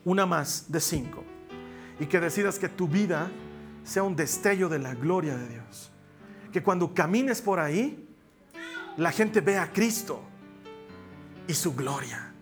una 0.05 0.25
más 0.25 0.71
de 0.71 0.79
cinco, 0.79 1.23
y 1.99 2.05
que 2.05 2.19
decidas 2.19 2.57
que 2.57 2.69
tu 2.69 2.87
vida 2.87 3.29
sea 3.83 4.03
un 4.03 4.15
destello 4.15 4.69
de 4.69 4.79
la 4.79 4.95
gloria 4.95 5.35
de 5.35 5.49
Dios. 5.49 5.91
Que 6.53 6.63
cuando 6.63 6.93
camines 6.93 7.41
por 7.41 7.59
ahí, 7.59 8.08
la 8.99 9.13
gente 9.13 9.39
vea 9.39 9.63
a 9.63 9.71
Cristo 9.71 10.21
y 11.47 11.53
su 11.53 11.73
gloria, 11.73 12.33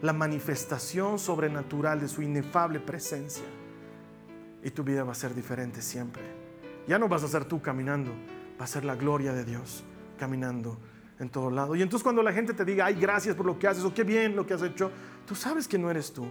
la 0.00 0.14
manifestación 0.14 1.18
sobrenatural 1.18 2.00
de 2.00 2.08
su 2.08 2.22
inefable 2.22 2.80
presencia. 2.80 3.44
Y 4.62 4.70
tu 4.70 4.82
vida 4.82 5.04
va 5.04 5.12
a 5.12 5.14
ser 5.14 5.34
diferente 5.34 5.82
siempre. 5.82 6.22
Ya 6.88 6.98
no 6.98 7.06
vas 7.06 7.22
a 7.22 7.28
ser 7.28 7.44
tú 7.44 7.60
caminando, 7.60 8.12
va 8.58 8.64
a 8.64 8.66
ser 8.66 8.86
la 8.86 8.96
gloria 8.96 9.34
de 9.34 9.44
Dios 9.44 9.84
caminando 10.18 10.78
en 11.18 11.28
todo 11.28 11.50
lado. 11.50 11.76
Y 11.76 11.82
entonces 11.82 12.02
cuando 12.02 12.22
la 12.22 12.32
gente 12.32 12.54
te 12.54 12.64
diga, 12.64 12.86
ay, 12.86 12.94
gracias 12.94 13.36
por 13.36 13.44
lo 13.44 13.58
que 13.58 13.68
haces 13.68 13.84
o 13.84 13.92
qué 13.92 14.04
bien 14.04 14.34
lo 14.34 14.46
que 14.46 14.54
has 14.54 14.62
hecho, 14.62 14.90
tú 15.26 15.34
sabes 15.34 15.68
que 15.68 15.76
no 15.76 15.90
eres 15.90 16.14
tú. 16.14 16.26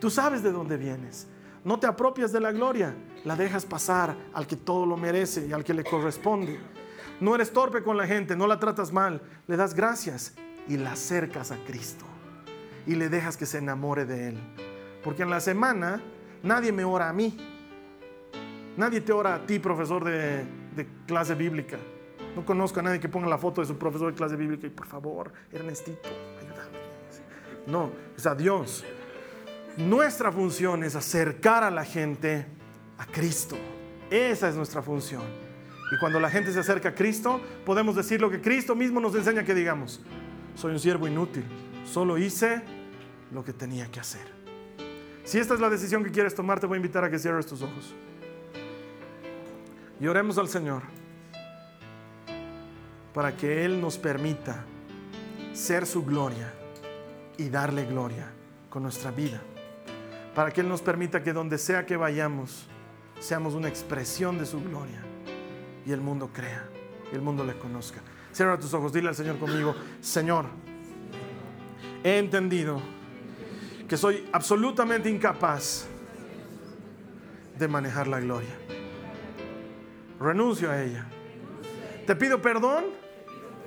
Tú 0.00 0.08
sabes 0.08 0.42
de 0.42 0.50
dónde 0.50 0.78
vienes. 0.78 1.28
No 1.62 1.78
te 1.78 1.86
apropias 1.86 2.32
de 2.32 2.40
la 2.40 2.52
gloria, 2.52 2.96
la 3.24 3.36
dejas 3.36 3.66
pasar 3.66 4.16
al 4.32 4.46
que 4.46 4.56
todo 4.56 4.86
lo 4.86 4.96
merece 4.96 5.46
y 5.46 5.52
al 5.52 5.62
que 5.62 5.74
le 5.74 5.84
corresponde. 5.84 6.58
No 7.20 7.34
eres 7.34 7.52
torpe 7.52 7.82
con 7.82 7.96
la 7.96 8.06
gente, 8.06 8.36
no 8.36 8.46
la 8.46 8.58
tratas 8.58 8.92
mal, 8.92 9.22
le 9.46 9.56
das 9.56 9.74
gracias 9.74 10.34
y 10.68 10.76
la 10.76 10.92
acercas 10.92 11.52
a 11.52 11.56
Cristo 11.64 12.04
y 12.86 12.94
le 12.94 13.08
dejas 13.08 13.36
que 13.36 13.46
se 13.46 13.58
enamore 13.58 14.04
de 14.04 14.28
Él. 14.28 14.38
Porque 15.04 15.22
en 15.22 15.30
la 15.30 15.40
semana 15.40 16.00
nadie 16.42 16.72
me 16.72 16.84
ora 16.84 17.08
a 17.08 17.12
mí, 17.12 17.36
Nadie 18.76 19.02
te 19.02 19.12
ora 19.12 19.34
a 19.34 19.46
ti, 19.46 19.58
profesor 19.58 20.04
de, 20.04 20.46
clase 21.06 21.34
bíblica. 21.34 21.78
No 22.34 22.44
conozco 22.44 22.80
a 22.80 22.82
nadie 22.82 22.98
que 22.98 23.08
ponga 23.08 23.28
la 23.28 23.36
foto 23.36 23.60
de 23.60 23.66
su 23.66 23.76
profesor 23.76 24.10
de 24.10 24.16
clase 24.16 24.36
bíblica 24.36 24.66
y 24.66 24.70
por 24.70 24.86
favor, 24.86 25.32
Ernestito, 25.52 26.08
ayúdame. 26.40 26.78
No, 27.66 27.90
es 28.16 28.26
a 28.26 28.34
Dios. 28.34 28.84
Nuestra 29.76 30.32
función 30.32 30.84
es 30.84 30.96
acercar 30.96 31.62
a 31.64 31.70
la 31.70 31.84
gente 31.84 32.46
a 32.96 33.04
Cristo. 33.06 33.56
Esa 34.10 34.48
es 34.48 34.56
nuestra 34.56 34.80
función. 34.82 35.22
Y 35.92 35.98
cuando 35.98 36.18
la 36.18 36.30
gente 36.30 36.50
se 36.50 36.58
acerca 36.58 36.88
a 36.88 36.94
Cristo, 36.94 37.38
podemos 37.66 37.94
decir 37.94 38.18
lo 38.18 38.30
que 38.30 38.40
Cristo 38.40 38.74
mismo 38.74 38.98
nos 38.98 39.14
enseña 39.14 39.44
que 39.44 39.54
digamos. 39.54 40.00
Soy 40.54 40.72
un 40.72 40.78
siervo 40.78 41.06
inútil. 41.06 41.44
Solo 41.84 42.16
hice 42.16 42.62
lo 43.30 43.44
que 43.44 43.52
tenía 43.52 43.90
que 43.90 44.00
hacer. 44.00 44.26
Si 45.22 45.38
esta 45.38 45.52
es 45.52 45.60
la 45.60 45.68
decisión 45.68 46.02
que 46.02 46.10
quieres 46.10 46.34
tomar, 46.34 46.60
te 46.60 46.66
voy 46.66 46.76
a 46.76 46.78
invitar 46.78 47.04
a 47.04 47.10
que 47.10 47.18
cierres 47.18 47.44
tus 47.44 47.60
ojos. 47.60 47.94
Y 50.00 50.06
al 50.06 50.48
Señor 50.48 50.82
para 53.12 53.36
que 53.36 53.66
Él 53.66 53.78
nos 53.78 53.98
permita 53.98 54.64
ser 55.52 55.84
su 55.84 56.06
gloria 56.06 56.54
y 57.36 57.50
darle 57.50 57.84
gloria 57.84 58.32
con 58.70 58.82
nuestra 58.82 59.10
vida. 59.10 59.42
Para 60.34 60.50
que 60.52 60.62
Él 60.62 60.70
nos 60.70 60.80
permita 60.80 61.22
que 61.22 61.34
donde 61.34 61.58
sea 61.58 61.84
que 61.84 61.98
vayamos, 61.98 62.66
seamos 63.20 63.52
una 63.52 63.68
expresión 63.68 64.38
de 64.38 64.46
su 64.46 64.62
gloria 64.62 65.11
y 65.84 65.92
el 65.92 66.00
mundo 66.00 66.30
crea, 66.32 66.64
y 67.10 67.14
el 67.14 67.22
mundo 67.22 67.44
le 67.44 67.58
conozca. 67.58 68.00
Cierra 68.32 68.58
tus 68.58 68.72
ojos, 68.74 68.92
dile 68.92 69.08
al 69.08 69.14
Señor 69.14 69.38
conmigo, 69.38 69.74
Señor, 70.00 70.46
he 72.02 72.18
entendido 72.18 72.80
que 73.88 73.96
soy 73.96 74.28
absolutamente 74.32 75.10
incapaz 75.10 75.86
de 77.58 77.68
manejar 77.68 78.08
la 78.08 78.20
gloria 78.20 78.56
renuncio 80.22 80.70
a 80.70 80.80
ella. 80.82 81.04
Te 82.06 82.16
pido 82.16 82.40
perdón 82.40 82.84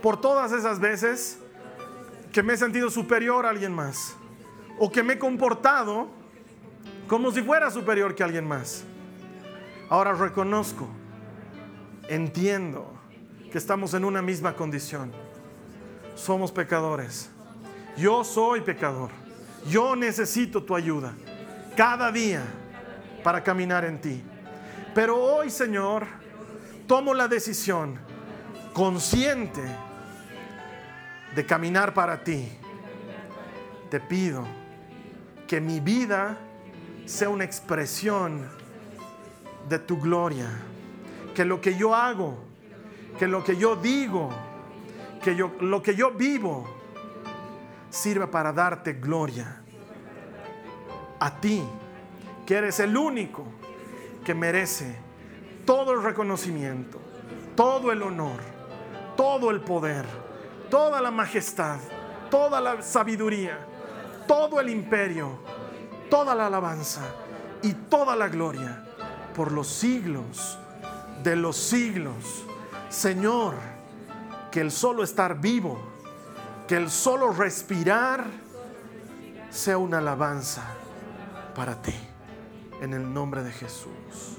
por 0.02 0.20
todas 0.20 0.52
esas 0.52 0.80
veces 0.80 1.40
que 2.32 2.42
me 2.42 2.54
he 2.54 2.58
sentido 2.58 2.90
superior 2.90 3.46
a 3.46 3.50
alguien 3.50 3.74
más 3.74 4.16
o 4.80 4.92
que 4.92 5.04
me 5.04 5.14
he 5.14 5.20
comportado 5.20 6.10
como 7.08 7.32
si 7.32 7.42
fuera 7.42 7.70
superior 7.70 8.16
que 8.16 8.24
alguien 8.24 8.48
más. 8.48 8.84
Ahora 9.90 10.14
reconozco, 10.14 10.88
entiendo 12.08 12.92
que 13.52 13.58
estamos 13.58 13.94
en 13.94 14.06
una 14.06 14.22
misma 14.22 14.56
condición. 14.56 15.12
Somos 16.16 16.52
pecadores. 16.52 17.30
Yo 17.98 18.24
soy 18.24 18.62
pecador. 18.62 19.10
Yo 19.70 19.96
necesito 19.96 20.64
tu 20.64 20.76
ayuda 20.76 21.14
cada 21.76 22.12
día 22.12 22.44
para 23.24 23.44
caminar 23.44 23.86
en 23.86 24.00
ti. 24.00 24.24
Pero 24.94 25.22
hoy, 25.22 25.50
Señor, 25.50 26.06
tomo 26.88 27.14
la 27.14 27.28
decisión 27.28 28.00
consciente 28.74 29.62
de 31.36 31.46
caminar 31.46 31.94
para 31.94 32.24
ti, 32.24 32.50
te 33.90 34.00
pido 34.00 34.46
que 35.48 35.60
mi 35.60 35.80
vida 35.80 36.38
sea 37.06 37.30
una 37.30 37.44
expresión 37.44 38.48
de 39.70 39.80
tu 39.80 40.00
gloria, 40.00 40.48
que 41.36 41.46
lo 41.46 41.62
que 41.62 41.78
yo 41.78 41.94
hago, 41.94 42.38
que 43.20 43.28
lo 43.28 43.44
que 43.44 43.58
yo 43.58 43.76
digo, 43.76 44.30
que 45.22 45.36
yo, 45.36 45.52
lo 45.60 45.84
que 45.84 45.94
yo 45.94 46.12
vivo 46.12 46.66
sirva 47.90 48.32
para 48.32 48.52
darte 48.52 48.94
gloria 48.94 49.62
a 51.20 51.40
ti, 51.40 51.64
que 52.46 52.56
eres 52.56 52.80
el 52.80 52.98
único 52.98 53.46
que 54.24 54.34
merece 54.34 54.96
todo 55.66 55.92
el 55.92 56.02
reconocimiento, 56.02 57.00
todo 57.56 57.92
el 57.92 58.02
honor, 58.02 58.40
todo 59.16 59.52
el 59.52 59.62
poder, 59.62 60.06
toda 60.70 61.02
la 61.02 61.12
majestad, 61.12 61.80
toda 62.32 62.62
la 62.62 62.82
sabiduría, 62.82 63.60
todo 64.28 64.60
el 64.60 64.70
imperio, 64.70 65.40
toda 66.10 66.34
la 66.34 66.48
alabanza 66.48 67.02
y 67.62 67.74
toda 67.74 68.16
la 68.16 68.30
gloria 68.30 68.86
por 69.36 69.52
los 69.52 69.68
siglos 69.68 70.60
de 71.24 71.36
los 71.36 71.58
siglos. 71.58 72.46
Señor, 72.90 73.56
que 74.52 74.62
el 74.62 74.72
solo 74.72 75.04
estar 75.04 75.40
vivo, 75.42 75.80
que 76.68 76.78
el 76.78 76.90
solo 76.90 77.32
respirar 77.32 78.26
sea 79.50 79.78
una 79.78 79.98
alabanza 79.98 80.64
para 81.56 81.82
ti. 81.82 81.96
En 82.82 82.94
el 82.94 83.14
nombre 83.14 83.42
de 83.44 83.52
Jesús. 83.52 84.38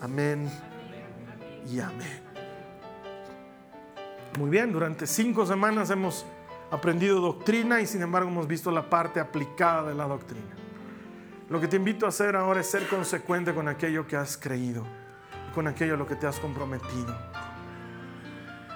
Amén 0.00 0.50
y 1.70 1.78
amén. 1.80 2.22
Muy 4.38 4.50
bien, 4.50 4.72
durante 4.72 5.06
cinco 5.06 5.46
semanas 5.46 5.90
hemos 5.90 6.26
aprendido 6.70 7.20
doctrina 7.20 7.80
y 7.80 7.86
sin 7.86 8.02
embargo 8.02 8.28
hemos 8.28 8.46
visto 8.46 8.70
la 8.70 8.88
parte 8.88 9.20
aplicada 9.20 9.88
de 9.88 9.94
la 9.94 10.06
doctrina. 10.06 10.54
Lo 11.48 11.60
que 11.60 11.68
te 11.68 11.76
invito 11.76 12.06
a 12.06 12.08
hacer 12.08 12.34
ahora 12.34 12.60
es 12.60 12.66
ser 12.70 12.88
consecuente 12.88 13.54
con 13.54 13.68
aquello 13.68 14.06
que 14.06 14.16
has 14.16 14.36
creído 14.36 14.84
con 15.56 15.66
aquello 15.68 15.94
a 15.94 15.96
lo 15.96 16.06
que 16.06 16.16
te 16.16 16.26
has 16.26 16.38
comprometido. 16.38 17.16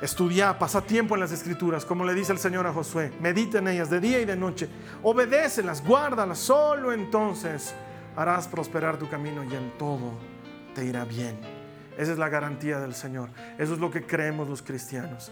Estudia, 0.00 0.58
pasa 0.58 0.80
tiempo 0.80 1.14
en 1.14 1.20
las 1.20 1.30
escrituras, 1.30 1.84
como 1.84 2.06
le 2.06 2.14
dice 2.14 2.32
el 2.32 2.38
Señor 2.38 2.66
a 2.66 2.72
Josué. 2.72 3.12
Medita 3.20 3.58
en 3.58 3.68
ellas 3.68 3.90
de 3.90 4.00
día 4.00 4.18
y 4.18 4.24
de 4.24 4.34
noche. 4.34 4.66
Obedécelas, 5.02 5.84
guárdalas. 5.86 6.38
Solo 6.38 6.94
entonces 6.94 7.74
harás 8.16 8.48
prosperar 8.48 8.96
tu 8.96 9.10
camino 9.10 9.44
y 9.44 9.54
en 9.54 9.76
todo 9.76 10.14
te 10.74 10.86
irá 10.86 11.04
bien. 11.04 11.38
Esa 11.98 12.12
es 12.12 12.18
la 12.18 12.30
garantía 12.30 12.80
del 12.80 12.94
Señor. 12.94 13.28
Eso 13.58 13.74
es 13.74 13.78
lo 13.78 13.90
que 13.90 14.06
creemos 14.06 14.48
los 14.48 14.62
cristianos. 14.62 15.30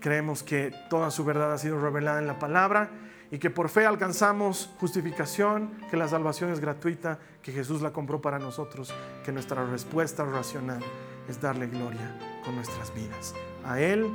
Creemos 0.00 0.42
que 0.42 0.70
toda 0.90 1.10
su 1.10 1.24
verdad 1.24 1.54
ha 1.54 1.58
sido 1.58 1.80
revelada 1.80 2.18
en 2.18 2.26
la 2.26 2.38
palabra 2.38 2.90
y 3.30 3.38
que 3.38 3.48
por 3.48 3.70
fe 3.70 3.86
alcanzamos 3.86 4.70
justificación, 4.78 5.70
que 5.90 5.96
la 5.96 6.08
salvación 6.08 6.50
es 6.50 6.60
gratuita, 6.60 7.20
que 7.42 7.52
Jesús 7.52 7.82
la 7.82 7.92
compró 7.92 8.20
para 8.20 8.38
nosotros, 8.38 8.92
que 9.24 9.32
nuestra 9.32 9.64
respuesta 9.64 10.24
racional 10.24 10.80
es 11.28 11.40
darle 11.40 11.66
gloria 11.68 12.16
con 12.44 12.54
nuestras 12.54 12.94
vidas. 12.94 13.34
A 13.64 13.80
Él 13.80 14.06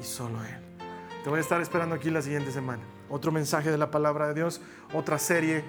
y 0.00 0.04
solo 0.04 0.38
a 0.40 0.48
Él. 0.48 0.60
Te 1.22 1.28
voy 1.28 1.38
a 1.38 1.42
estar 1.42 1.60
esperando 1.60 1.94
aquí 1.94 2.10
la 2.10 2.22
siguiente 2.22 2.50
semana. 2.50 2.82
otro 3.10 3.32
mensaje 3.32 3.70
de 3.70 3.76
la 3.76 3.90
palabra 3.90 4.28
de 4.28 4.34
Dios, 4.34 4.60
otra 4.94 5.18
serie 5.18 5.64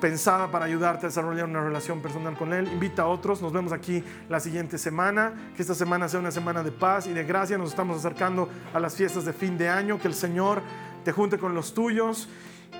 pensada 0.00 0.48
para 0.50 0.64
ayudarte 0.64 1.06
a 1.06 1.08
desarrollar 1.08 1.46
una 1.46 1.60
relación 1.60 2.00
personal 2.00 2.36
con 2.36 2.52
Él. 2.52 2.68
Invita 2.72 3.02
a 3.02 3.06
otros, 3.06 3.42
nos 3.42 3.52
vemos 3.52 3.72
aquí 3.72 4.02
la 4.28 4.38
siguiente 4.40 4.78
semana, 4.78 5.52
que 5.56 5.62
esta 5.62 5.74
semana 5.74 6.08
sea 6.08 6.20
una 6.20 6.30
semana 6.30 6.62
de 6.62 6.70
paz 6.70 7.06
y 7.06 7.12
de 7.12 7.24
gracia. 7.24 7.58
Nos 7.58 7.70
estamos 7.70 7.98
acercando 7.98 8.48
a 8.72 8.78
las 8.78 8.94
fiestas 8.94 9.24
de 9.24 9.32
fin 9.32 9.58
de 9.58 9.68
año, 9.68 9.98
que 9.98 10.08
el 10.08 10.14
Señor 10.14 10.62
te 11.04 11.12
junte 11.12 11.36
con 11.36 11.54
los 11.54 11.74
tuyos 11.74 12.28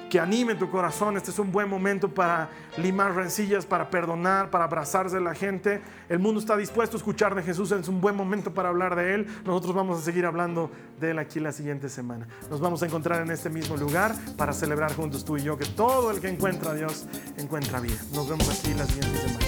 que 0.09 0.20
anime 0.20 0.54
tu 0.54 0.70
corazón. 0.70 1.16
Este 1.16 1.30
es 1.30 1.38
un 1.38 1.52
buen 1.52 1.68
momento 1.68 2.09
para 2.12 2.50
limar 2.76 3.14
rencillas, 3.14 3.66
para 3.66 3.90
perdonar, 3.90 4.50
para 4.50 4.64
abrazarse 4.64 5.16
a 5.16 5.20
la 5.20 5.34
gente. 5.34 5.80
El 6.09 6.18
mundo 6.18 6.40
está 6.40 6.56
dispuesto 6.56 6.96
a 6.96 6.98
escuchar 6.98 7.34
de 7.34 7.42
Jesús. 7.42 7.72
Es 7.72 7.88
un 7.88 8.00
buen 8.00 8.16
momento 8.16 8.52
para 8.52 8.68
hablar 8.68 8.96
de 8.96 9.14
Él. 9.14 9.26
Nosotros 9.44 9.74
vamos 9.74 9.98
a 9.98 10.02
seguir 10.02 10.26
hablando 10.26 10.70
de 11.00 11.11
Él 11.11 11.18
aquí 11.18 11.40
la 11.40 11.52
siguiente 11.52 11.88
semana. 11.88 12.26
Nos 12.50 12.61
vamos 12.61 12.82
a 12.82 12.86
encontrar 12.86 13.22
en 13.22 13.30
este 13.30 13.50
mismo 13.50 13.76
lugar 13.76 14.14
para 14.36 14.52
celebrar 14.52 14.94
juntos 14.94 15.24
tú 15.24 15.36
y 15.36 15.42
yo 15.42 15.56
que 15.59 15.66
todo 15.66 16.11
el 16.11 16.20
que 16.20 16.28
encuentra 16.28 16.72
a 16.72 16.74
Dios 16.74 17.06
encuentra 17.36 17.80
vida. 17.80 17.98
Nos 18.14 18.28
vemos 18.28 18.48
aquí 18.48 18.74
la 18.74 18.86
siguiente 18.86 19.18
semana. 19.18 19.46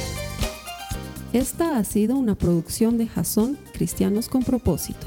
Esta 1.32 1.78
ha 1.78 1.84
sido 1.84 2.16
una 2.16 2.34
producción 2.34 2.98
de 2.98 3.06
Jason 3.06 3.56
Cristianos 3.72 4.28
con 4.28 4.42
propósito. 4.42 5.06